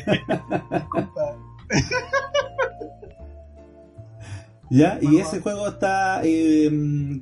[4.69, 4.99] ¿Ya?
[5.01, 6.69] Y ese juego está, eh,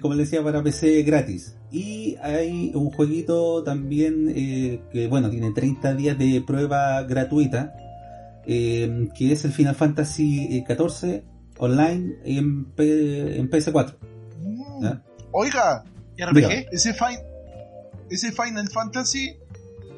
[0.02, 1.56] como les decía, para PC gratis.
[1.72, 7.74] Y hay un jueguito también eh, que, bueno, tiene 30 días de prueba gratuita,
[8.46, 11.24] eh, que es el Final Fantasy XIV
[11.58, 13.96] online en, P- en PS4.
[14.42, 14.84] Mm.
[14.84, 15.02] ¿ya?
[15.32, 15.84] Oiga,
[16.20, 16.68] RPG.
[16.72, 17.20] ese, fin-
[18.10, 19.38] ese Final Fantasy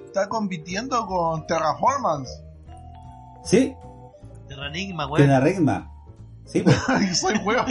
[0.09, 2.29] está compitiendo con Terraformance.
[3.43, 3.73] Sí,
[4.47, 5.91] Terranigma, la regma.
[6.45, 6.75] Sí, pues.
[7.19, 7.65] Soy weón.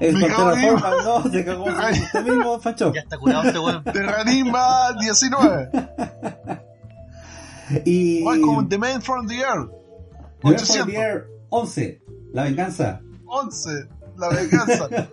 [0.00, 1.64] Me con cago en- Terraforma, no, se cagó
[2.04, 2.92] usted mismo, Fancho.
[2.92, 3.84] Ya está curado este weón.
[3.84, 5.70] Terranima 19.
[7.84, 8.22] Y.
[8.24, 9.70] Welcome the Man from the Earth.
[10.42, 10.84] Never 800.
[10.84, 12.02] Forget 11,
[12.32, 13.00] La Venganza.
[13.26, 13.70] 11.
[14.16, 14.88] La venganza.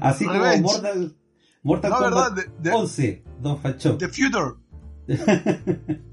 [0.00, 0.38] Así como.
[0.60, 1.16] Mortal,
[1.62, 3.96] Mortal No, Kombat verdad, de- de- 11, Don Fancho.
[3.98, 4.54] The Future.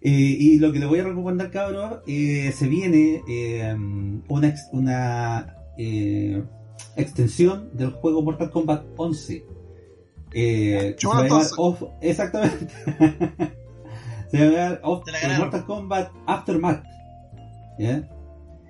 [0.00, 3.74] Eh, y lo que le voy a recomendar, cabrón, eh, se viene eh,
[4.28, 6.44] una, ex- una eh,
[6.96, 9.44] extensión del juego Mortal Kombat 11.
[10.32, 11.46] Eh, se va a llamar.
[11.56, 12.68] Off- exactamente.
[14.30, 15.02] se va a llamar Off-.
[15.38, 16.84] Mortal Kombat Aftermath.
[17.80, 18.08] ¿Ya?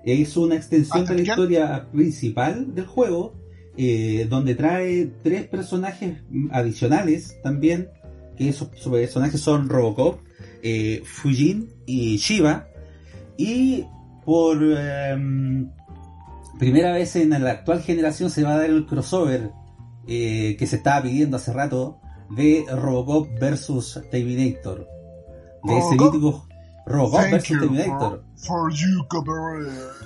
[0.04, 3.34] Es una extensión de la historia principal del juego,
[3.76, 6.22] eh, donde trae tres personajes
[6.52, 7.90] adicionales también,
[8.38, 10.20] que esos, esos personajes son Robocop,
[10.62, 12.68] eh, Fujin y Shiva.
[13.36, 13.84] Y
[14.24, 15.70] por em,
[16.58, 19.50] primera vez en la actual generación se va a dar el crossover
[20.06, 22.00] eh, que se estaba pidiendo hace rato
[22.30, 24.88] de Robocop versus Terminator.
[25.64, 26.46] De ese mítico
[26.86, 28.24] Robocop Thank versus Terminator.
[28.36, 29.04] for, for you.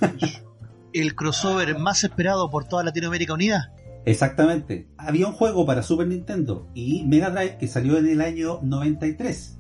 [0.93, 3.73] El crossover más esperado por toda Latinoamérica Unida.
[4.05, 4.89] Exactamente.
[4.97, 9.59] Había un juego para Super Nintendo y Mega Drive que salió en el año 93,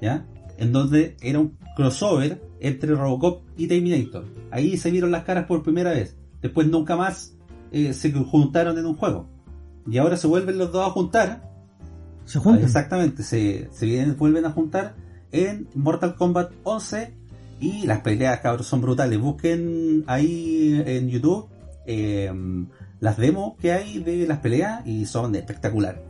[0.00, 0.26] ¿ya?
[0.58, 4.24] En donde era un crossover entre Robocop y Terminator.
[4.50, 6.16] Ahí se vieron las caras por primera vez.
[6.42, 7.34] Después nunca más
[7.72, 9.28] eh, se juntaron en un juego.
[9.88, 11.50] Y ahora se vuelven los dos a juntar.
[12.24, 12.64] Se juntan.
[12.64, 14.94] Exactamente, se, se vienen- vuelven a juntar
[15.30, 17.14] en Mortal Kombat 11
[17.60, 19.20] y las peleas, cabros, son brutales.
[19.20, 21.48] Busquen ahí en YouTube
[21.86, 22.32] eh,
[23.04, 26.02] las demos que hay de las peleas y son espectacular.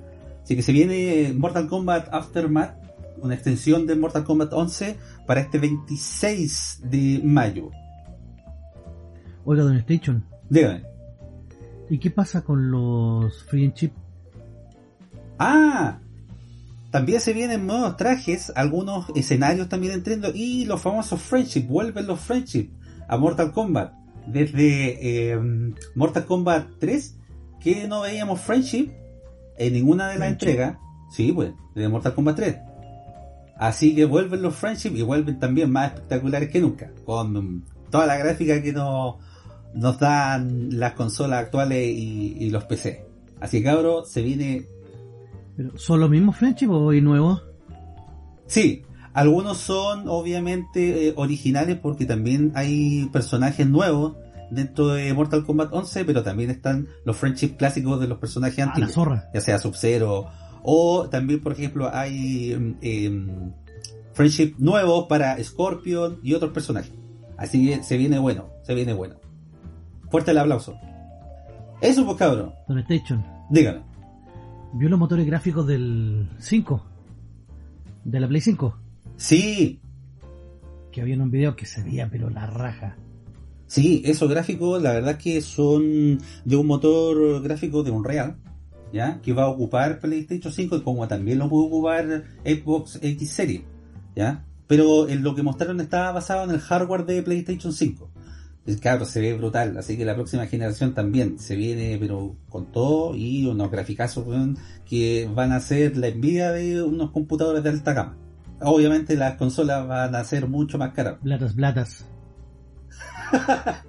[0.44, 2.76] Así que se viene Mortal Kombat Aftermath,
[3.18, 4.96] una extensión de Mortal Kombat 11
[5.26, 7.72] para este 26 de mayo.
[9.44, 10.24] Oiga, Don Station.
[10.48, 10.84] Dígame.
[11.90, 13.92] ¿Y qué pasa con los Free and Chip?
[15.36, 15.98] Ah,
[16.92, 22.20] también se vienen nuevos trajes, algunos escenarios también entrando y los famosos Friendship, vuelven los
[22.20, 22.70] Friendship
[23.08, 24.03] a Mortal Kombat.
[24.26, 25.38] Desde eh,
[25.94, 27.16] Mortal Kombat 3,
[27.60, 28.90] que no veíamos Friendship
[29.58, 30.78] en ninguna de las entregas.
[31.10, 32.56] Sí, pues, de Mortal Kombat 3.
[33.56, 38.16] Así que vuelven los Friendship y vuelven también más espectaculares que nunca, con toda la
[38.16, 39.16] gráfica que nos,
[39.74, 43.06] nos dan las consolas actuales y, y los PC.
[43.40, 44.66] Así que cabros, se viene
[45.56, 47.42] ¿Pero ¿Son los mismos Friendship o hay nuevos?
[48.46, 48.82] Sí,
[49.14, 54.16] algunos son obviamente eh, originales porque también hay personajes nuevos
[54.50, 58.66] dentro de Mortal Kombat 11, pero también están los friendship clásicos de los personajes Ah,
[58.66, 59.30] la antiguos, zorra.
[59.32, 60.26] ya sea Sub-Zero
[60.62, 63.52] o también, por ejemplo, hay em,
[64.12, 66.92] friendship nuevos para Scorpion y otros personajes.
[67.36, 69.16] Así que se viene bueno, se viene bueno.
[70.10, 70.74] Fuerte el aplauso.
[71.80, 73.24] Eso pues cabrón, Don Station.
[73.50, 73.80] dígame.
[74.74, 76.84] ¿Vio los motores gráficos del 5?
[78.04, 78.76] De la Play 5.
[79.16, 79.80] Sí,
[80.90, 82.96] Que había en un video que se veía pero la raja.
[83.66, 88.36] Sí, esos gráficos, la verdad que son de un motor gráfico de Unreal,
[88.92, 89.20] ¿ya?
[89.20, 93.62] Que va a ocupar PlayStation 5 y como también lo puede ocupar Xbox X Series,
[94.14, 94.44] ¿ya?
[94.66, 98.10] Pero en lo que mostraron estaba basado en el hardware de PlayStation 5.
[98.66, 102.72] El cabro se ve brutal, así que la próxima generación también se viene, pero con
[102.72, 104.26] todo y unos graficazos
[104.86, 108.23] que van a ser la envidia de unos computadores de alta gama.
[108.64, 111.16] Obviamente las consolas van a ser mucho más caras.
[111.22, 112.06] Blatas, blatas.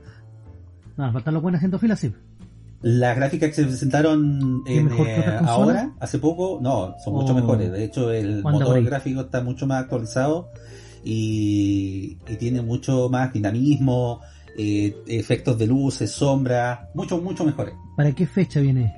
[0.97, 2.13] Nada, faltan los buenas en fila, sí.
[2.81, 7.13] Las gráficas que se presentaron ¿Qué en, mejor que eh, ahora, hace poco, no, son
[7.13, 7.35] mucho Oh.
[7.35, 7.71] mejores.
[7.71, 10.51] De hecho, el motor gráfico está mucho más actualizado
[11.03, 14.21] y, y tiene mucho más dinamismo,
[14.57, 17.73] eh, efectos de luces, sombras, mucho, mucho mejores.
[17.97, 18.93] ¿Para qué fecha viene?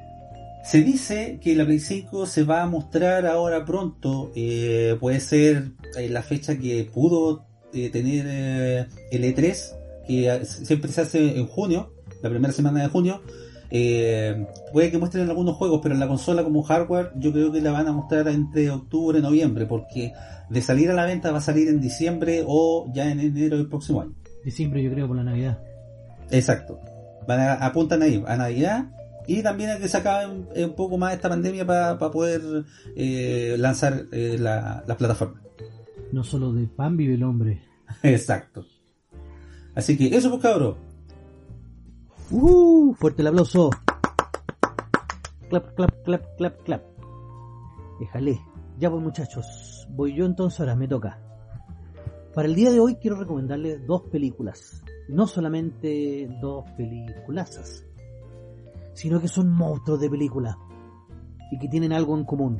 [0.67, 5.71] Se dice que la Play 5 se va a mostrar ahora pronto, eh, puede ser
[5.97, 9.55] eh, la fecha que pudo eh, tener eh, el E3,
[10.05, 13.21] que siempre se hace en junio, la primera semana de junio.
[14.73, 17.71] Puede que muestren algunos juegos, pero en la consola como hardware yo creo que la
[17.71, 20.11] van a mostrar entre octubre y noviembre, porque
[20.49, 23.69] de salir a la venta va a salir en diciembre o ya en enero del
[23.69, 24.15] próximo año.
[24.43, 25.59] Diciembre, yo creo, por la Navidad.
[26.29, 26.77] Exacto.
[27.25, 28.87] Van a, apuntan ahí a Navidad
[29.27, 33.55] y también a que se acabe un, un poco más esta pandemia para poder eh,
[33.59, 35.43] lanzar eh, la, las plataformas.
[36.13, 37.61] No solo de pan vive el hombre.
[38.03, 38.65] Exacto.
[39.75, 40.77] Así que eso pues cabros.
[42.31, 42.93] ¡Uh!
[42.95, 43.69] Fuerte el aplauso.
[45.49, 46.83] Clap, clap, clap, clap, clap.
[47.99, 48.39] Déjale.
[48.79, 49.87] Ya pues muchachos.
[49.89, 51.19] Voy yo entonces ahora, me toca.
[52.33, 54.83] Para el día de hoy quiero recomendarles dos películas.
[55.09, 57.86] No solamente dos peliculazas.
[58.97, 60.57] Sino que son monstruos de película.
[61.51, 62.59] Y que tienen algo en común.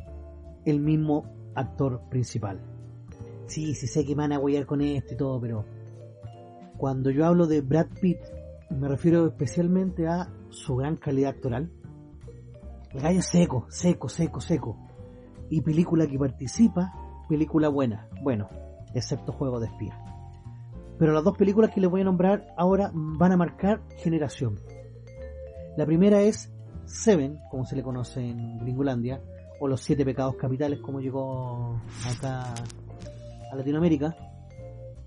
[0.64, 1.24] El mismo
[1.56, 2.60] actor principal.
[3.46, 5.64] Sí, sí sé que van a huellar con esto y todo, pero...
[6.76, 8.18] Cuando yo hablo de Brad Pitt,
[8.70, 11.72] me refiero especialmente a su gran calidad actoral.
[12.92, 14.76] El gallo seco, seco, seco, seco.
[15.50, 16.92] Y película que participa,
[17.28, 18.08] película buena.
[18.22, 18.48] Bueno,
[18.94, 19.98] excepto Juego de Espía.
[21.00, 24.60] Pero las dos películas que les voy a nombrar ahora van a marcar generación.
[25.78, 26.52] La primera es
[26.86, 29.22] Seven, como se le conoce en Gringolandia,
[29.60, 32.52] o los siete pecados capitales como llegó acá
[33.52, 34.12] a Latinoamérica.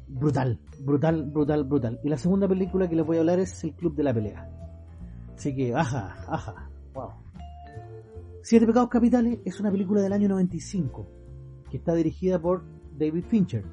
[0.07, 1.99] Brutal, brutal, brutal, brutal.
[2.05, 4.49] Y la segunda película que les voy a hablar es El Club de la Pelea.
[5.35, 7.09] Así que, ajá, ajá, wow.
[8.41, 11.05] Siete pecados capitales es una película del año 95
[11.69, 12.63] que está dirigida por
[12.97, 13.65] David Fincher,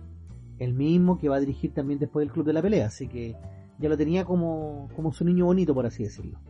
[0.59, 3.37] el mismo que va a dirigir también después el Club de la Pelea, así que
[3.79, 6.41] ya lo tenía como, como su niño bonito, por así decirlo.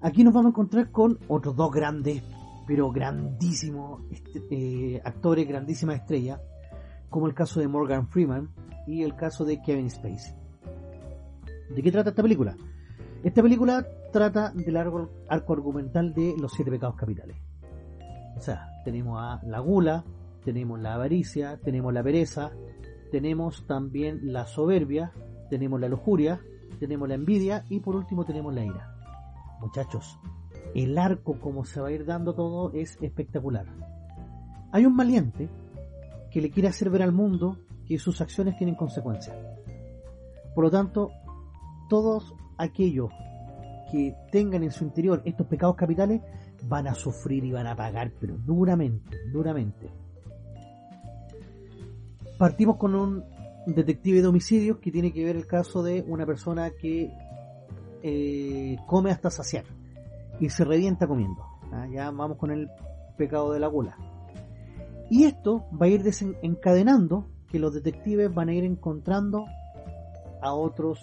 [0.00, 2.22] Aquí nos vamos a encontrar con otros dos grandes,
[2.68, 6.40] pero grandísimos este, eh, actores, grandísimas estrellas,
[7.10, 8.48] como el caso de Morgan Freeman
[8.86, 10.34] y el caso de Kevin Spacey.
[11.74, 12.56] ¿De qué trata esta película?
[13.24, 17.36] Esta película trata del arco, arco argumental de los siete pecados capitales.
[18.36, 20.04] O sea, tenemos a la gula,
[20.44, 22.52] tenemos la avaricia, tenemos la pereza,
[23.10, 25.12] tenemos también la soberbia,
[25.50, 26.40] tenemos la lujuria,
[26.78, 28.97] tenemos la envidia y por último tenemos la ira.
[29.60, 30.18] Muchachos,
[30.74, 33.66] el arco como se va a ir dando todo es espectacular.
[34.72, 35.48] Hay un valiente
[36.30, 39.36] que le quiere hacer ver al mundo que sus acciones tienen consecuencias.
[40.54, 41.10] Por lo tanto,
[41.88, 43.10] todos aquellos
[43.90, 46.20] que tengan en su interior estos pecados capitales
[46.64, 49.90] van a sufrir y van a pagar, pero duramente, duramente.
[52.36, 53.24] Partimos con un
[53.66, 57.10] detective de homicidios que tiene que ver el caso de una persona que
[58.02, 59.64] eh, come hasta saciar
[60.40, 61.42] y se revienta comiendo.
[61.72, 61.86] ¿ah?
[61.90, 62.70] Ya vamos con el
[63.16, 63.96] pecado de la gula.
[65.10, 69.46] Y esto va a ir desencadenando que los detectives van a ir encontrando
[70.42, 71.00] a otros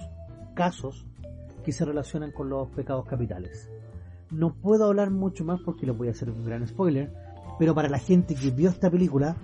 [0.53, 1.05] casos
[1.63, 3.69] que se relacionan con los pecados capitales.
[4.31, 7.11] No puedo hablar mucho más porque les voy a hacer un gran spoiler,
[7.57, 9.35] pero para la gente que vio esta película,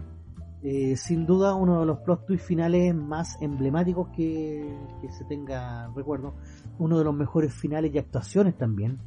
[0.63, 4.77] eh, sin duda uno de los plot twists finales más emblemáticos que,
[5.09, 6.35] se tenga recuerdo,
[6.79, 8.99] uno de los mejores finales y actuaciones también.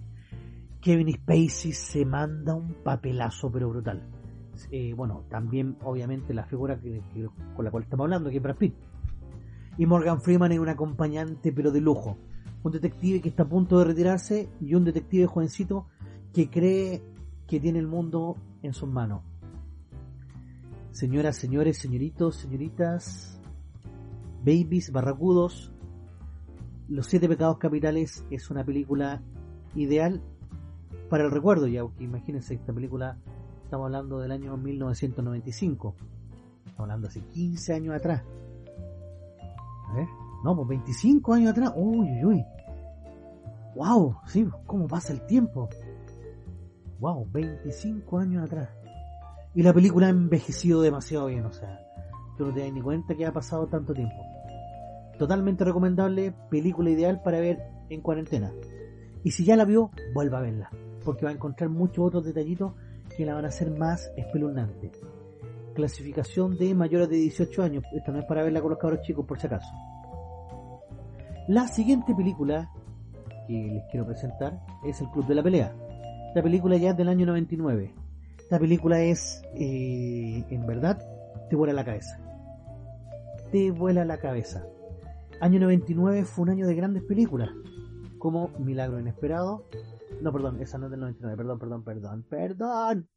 [0.81, 4.03] Kevin Spacey se manda un papelazo pero brutal.
[4.71, 8.43] Eh, bueno, también obviamente la figura que, que, con la cual estamos hablando, que es
[8.43, 8.75] Brad Pitt.
[9.79, 12.17] Y Morgan Freeman es un acompañante pero de lujo
[12.65, 15.87] un detective que está a punto de retirarse y un detective jovencito
[16.33, 17.03] que cree
[17.47, 19.23] que tiene el mundo en sus manos.
[20.95, 23.41] Señoras, señores, señoritos, señoritas,
[24.45, 25.73] babies, barracudos,
[26.89, 29.21] Los Siete Pecados Capitales es una película
[29.75, 30.23] ideal
[31.11, 33.19] para el recuerdo, ya que imagínense, esta película
[33.65, 35.97] estamos hablando del año 1995,
[36.59, 38.23] estamos hablando hace 15 años atrás.
[39.89, 40.07] A ver,
[40.45, 42.45] no, pues 25 años atrás, uy, uy, uy.
[43.75, 44.15] ¡Wow!
[44.29, 45.69] Sí, ¿cómo pasa el tiempo?
[47.01, 47.27] ¡Wow!
[47.33, 48.84] 25 años atrás.
[49.55, 51.81] Y la película ha envejecido demasiado bien, o sea,
[52.37, 54.17] tú no te das ni cuenta que ha pasado tanto tiempo.
[55.19, 58.53] Totalmente recomendable, película ideal para ver en cuarentena.
[59.23, 60.71] Y si ya la vio, vuelva a verla,
[61.05, 62.73] porque va a encontrar muchos otros detallitos
[63.17, 64.91] que la van a hacer más espeluznante.
[65.75, 69.25] Clasificación de mayores de 18 años, esta no es para verla con los cabros chicos
[69.25, 69.73] por si acaso.
[71.47, 72.71] La siguiente película
[73.47, 75.75] que les quiero presentar es El Club de la Pelea.
[76.29, 78.04] Esta película ya es del año 99.
[78.45, 80.99] Esta película es, eh, en verdad,
[81.49, 82.21] te vuela la cabeza.
[83.51, 84.67] Te vuela la cabeza.
[85.41, 87.49] Año 99 fue un año de grandes películas,
[88.19, 89.65] como Milagro Inesperado.
[90.21, 93.09] No, perdón, esa no es del 99, perdón, perdón, perdón, perdón.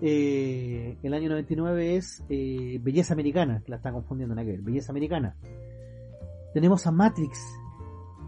[0.00, 4.62] Eh, el año 99 es eh, Belleza Americana, que la está confundiendo en aquel.
[4.62, 5.36] Belleza Americana.
[6.54, 7.38] Tenemos a Matrix,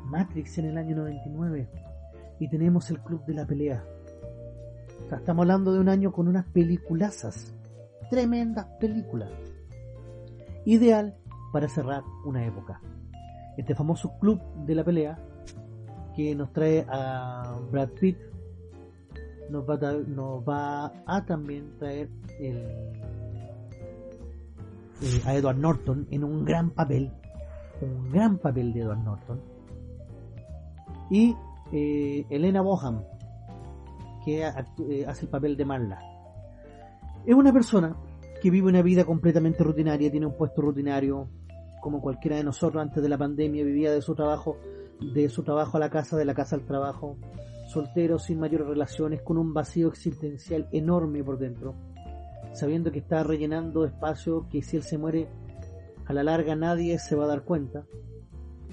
[0.05, 1.69] Matrix en el año 99
[2.41, 3.85] y tenemos el Club de la Pelea.
[5.17, 7.55] Estamos hablando de un año con unas peliculazas,
[8.11, 9.31] tremendas películas.
[10.65, 11.15] Ideal
[11.53, 12.81] para cerrar una época.
[13.57, 15.19] Este famoso Club de la Pelea
[16.17, 18.19] que nos trae a Brad Pitt
[19.51, 22.09] nos va a, también traer
[22.41, 22.93] eh,
[25.25, 27.13] a Edward Norton en un gran papel
[27.81, 29.41] un gran papel de Edward Norton
[31.11, 31.37] y
[31.73, 33.03] eh, Elena Boham,
[34.25, 36.01] que eh, hace el papel de Marla.
[37.27, 37.97] Es una persona
[38.41, 41.29] que vive una vida completamente rutinaria, tiene un puesto rutinario,
[41.81, 44.57] como cualquiera de nosotros antes de la pandemia, vivía de su trabajo,
[45.15, 47.17] de su trabajo a la casa, de la casa al trabajo,
[47.67, 51.75] soltero, sin mayores relaciones, con un vacío existencial enorme por dentro,
[52.53, 55.29] sabiendo que está rellenando espacio que si él se muere,
[56.07, 57.87] a la larga nadie se va a dar cuenta,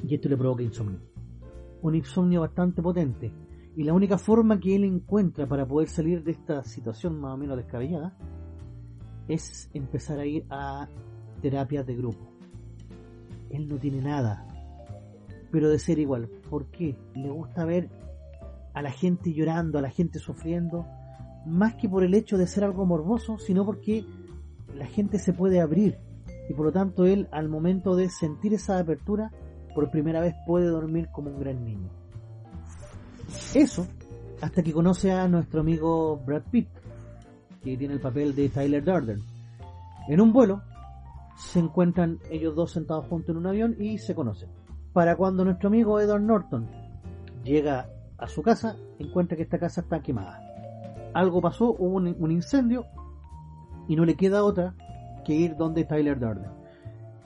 [0.05, 1.11] y esto le provoca insomnio
[1.81, 3.31] un insomnio bastante potente.
[3.75, 7.37] Y la única forma que él encuentra para poder salir de esta situación más o
[7.37, 8.17] menos descabellada
[9.27, 10.89] es empezar a ir a
[11.41, 12.31] terapias de grupo.
[13.49, 14.45] Él no tiene nada,
[15.51, 16.29] pero de ser igual.
[16.49, 16.97] ¿Por qué?
[17.15, 17.89] Le gusta ver
[18.73, 20.85] a la gente llorando, a la gente sufriendo,
[21.45, 24.05] más que por el hecho de ser algo morboso, sino porque
[24.75, 25.97] la gente se puede abrir
[26.49, 29.31] y por lo tanto él al momento de sentir esa apertura
[29.73, 32.00] por primera vez puede dormir como un gran niño.
[33.53, 33.87] Eso
[34.41, 36.67] hasta que conoce a nuestro amigo Brad Pitt,
[37.63, 39.21] que tiene el papel de Tyler Durden.
[40.07, 40.61] En un vuelo
[41.37, 44.49] se encuentran ellos dos sentados juntos en un avión y se conocen.
[44.93, 46.67] Para cuando nuestro amigo Edward Norton
[47.43, 47.87] llega
[48.17, 50.41] a su casa, encuentra que esta casa está quemada.
[51.13, 52.85] Algo pasó, hubo un, un incendio
[53.87, 54.75] y no le queda otra
[55.23, 56.51] que ir donde Tyler Durden.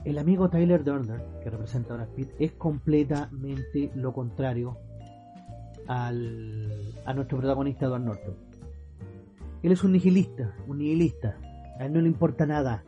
[0.04, 4.76] El amigo Tyler Durden, que representa a Brad Pitt, es completamente lo contrario
[5.86, 8.34] al, a nuestro protagonista Edward Norton.
[9.62, 11.36] Él es un nihilista, un nihilista.
[11.78, 12.84] A él no le importa nada.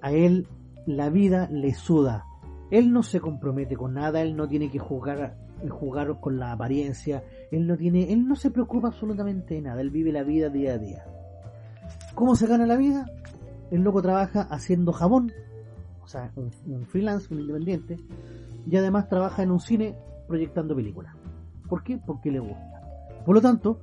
[0.00, 0.46] A él
[0.86, 2.24] la vida le suda.
[2.70, 5.36] Él no se compromete con nada, él no tiene que jugar,
[5.68, 9.90] jugar con la apariencia, él no tiene, él no se preocupa absolutamente de nada, él
[9.90, 11.04] vive la vida día a día.
[12.14, 13.06] ¿Cómo se gana la vida?
[13.70, 15.32] El loco trabaja haciendo jabón,
[16.02, 17.98] o sea, un, un freelance, un independiente,
[18.66, 19.94] y además trabaja en un cine
[20.26, 21.14] proyectando películas.
[21.72, 21.96] ¿Por qué?
[21.96, 22.82] Porque le gusta.
[23.24, 23.80] Por lo tanto,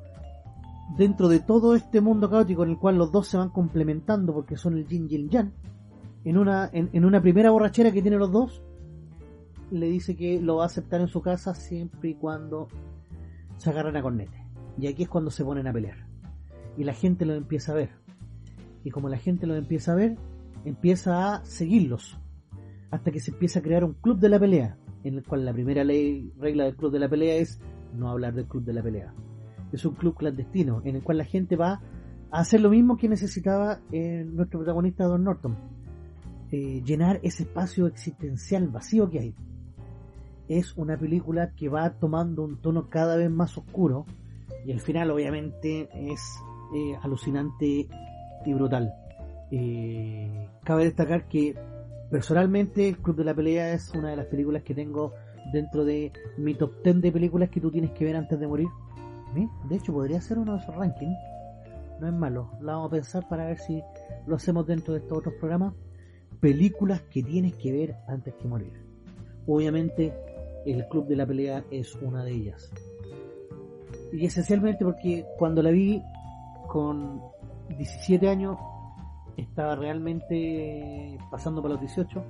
[0.95, 4.57] dentro de todo este mundo caótico en el cual los dos se van complementando porque
[4.57, 5.51] son el yin y el yang,
[6.23, 8.61] en una, en, una primera borrachera que tienen los dos,
[9.71, 12.67] le dice que lo va a aceptar en su casa siempre y cuando
[13.57, 14.45] se agarran a cornete.
[14.77, 16.05] Y aquí es cuando se ponen a pelear.
[16.77, 17.89] Y la gente lo empieza a ver.
[18.83, 20.15] Y como la gente lo empieza a ver,
[20.63, 22.19] empieza a seguirlos.
[22.91, 24.77] Hasta que se empieza a crear un club de la pelea.
[25.03, 27.59] En el cual la primera ley, regla del club de la pelea es
[27.93, 29.13] no hablar del club de la pelea.
[29.71, 31.81] Es un club clandestino en el cual la gente va
[32.31, 35.57] a hacer lo mismo que necesitaba eh, nuestro protagonista Don Norton.
[36.51, 39.35] Eh, llenar ese espacio existencial vacío que hay.
[40.47, 44.05] Es una película que va tomando un tono cada vez más oscuro
[44.65, 46.21] y el final obviamente es
[46.75, 47.87] eh, alucinante
[48.45, 48.93] y brutal.
[50.63, 51.55] Cabe destacar que
[52.09, 55.13] personalmente el Club de la Pelea es una de las películas que tengo
[55.51, 58.67] dentro de mi top 10 de películas que tú tienes que ver antes de morir.
[59.69, 61.17] De hecho, podría ser uno de esos rankings.
[61.99, 62.51] No es malo.
[62.61, 63.81] La vamos a pensar para ver si
[64.25, 65.73] lo hacemos dentro de estos otros programas.
[66.39, 68.73] Películas que tienes que ver antes que morir.
[69.45, 70.13] Obviamente,
[70.65, 72.71] el Club de la Pelea es una de ellas.
[74.11, 76.01] Y esencialmente porque cuando la vi
[76.67, 77.21] con
[77.69, 78.57] 17 años,
[79.37, 82.23] estaba realmente pasando para los 18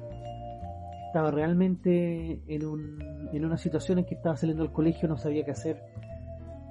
[1.10, 3.03] estaba realmente en, un,
[3.34, 5.81] en una situación en que estaba saliendo del colegio, no sabía qué hacer.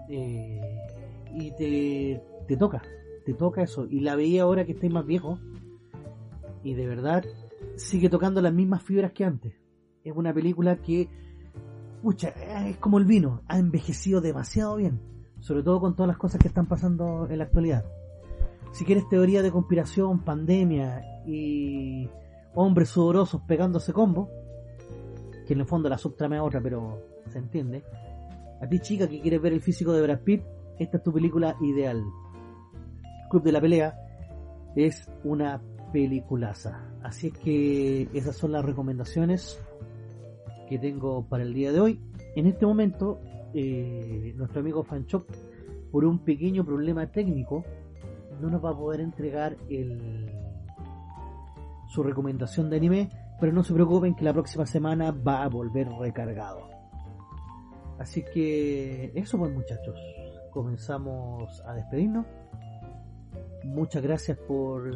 [0.08, 0.60] Eh,
[1.34, 2.82] y te, te toca,
[3.26, 3.86] te toca eso.
[3.86, 5.40] Y la veía ahora que estoy más viejo.
[6.62, 7.24] Y de verdad
[7.74, 9.54] sigue tocando las mismas fibras que antes.
[10.04, 11.08] Es una película que,
[12.00, 12.28] pucha,
[12.68, 15.00] es como el vino, ha envejecido demasiado bien.
[15.40, 17.84] Sobre todo con todas las cosas que están pasando en la actualidad.
[18.70, 22.08] Si quieres teoría de conspiración, pandemia y
[22.60, 24.28] hombres sudorosos pegándose combo,
[25.46, 27.84] que en el fondo la subtrama es otra, pero se entiende.
[28.60, 30.42] A ti chica que quieres ver el físico de Brad Pitt,
[30.76, 32.02] esta es tu película ideal.
[33.30, 33.96] Club de la Pelea
[34.74, 35.62] es una
[35.92, 36.84] peliculaza.
[37.02, 39.60] Así es que esas son las recomendaciones
[40.68, 42.00] que tengo para el día de hoy.
[42.34, 43.20] En este momento,
[43.54, 45.30] eh, nuestro amigo Fanchok,
[45.92, 47.64] por un pequeño problema técnico,
[48.40, 50.37] no nos va a poder entregar el,
[51.88, 53.08] su recomendación de anime,
[53.40, 56.68] pero no se preocupen que la próxima semana va a volver recargado.
[57.98, 59.98] Así que eso pues muchachos,
[60.50, 62.26] comenzamos a despedirnos.
[63.64, 64.88] Muchas gracias por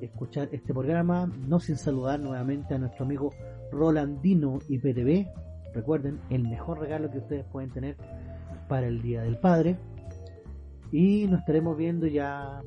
[0.00, 3.32] escuchar este programa, no sin saludar nuevamente a nuestro amigo
[3.70, 5.26] Rolandino IPTV.
[5.74, 7.96] Recuerden, el mejor regalo que ustedes pueden tener
[8.68, 9.78] para el Día del Padre.
[10.92, 12.62] Y nos estaremos viendo ya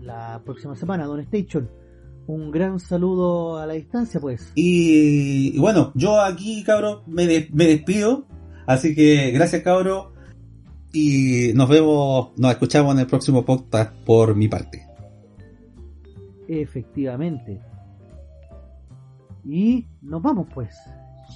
[0.00, 1.68] la próxima semana, Don Station
[2.26, 4.52] un gran saludo a la distancia, pues.
[4.54, 8.26] Y, y bueno, yo aquí, cabro, me, de- me despido.
[8.66, 10.12] Así que gracias, cabro.
[10.92, 14.86] Y nos vemos, nos escuchamos en el próximo podcast por mi parte.
[16.48, 17.60] Efectivamente.
[19.44, 20.74] Y nos vamos, pues.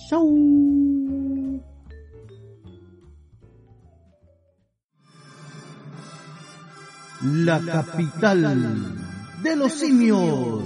[0.08, 1.60] ¡Chau!
[7.22, 8.44] La capital
[9.42, 10.64] de los simios.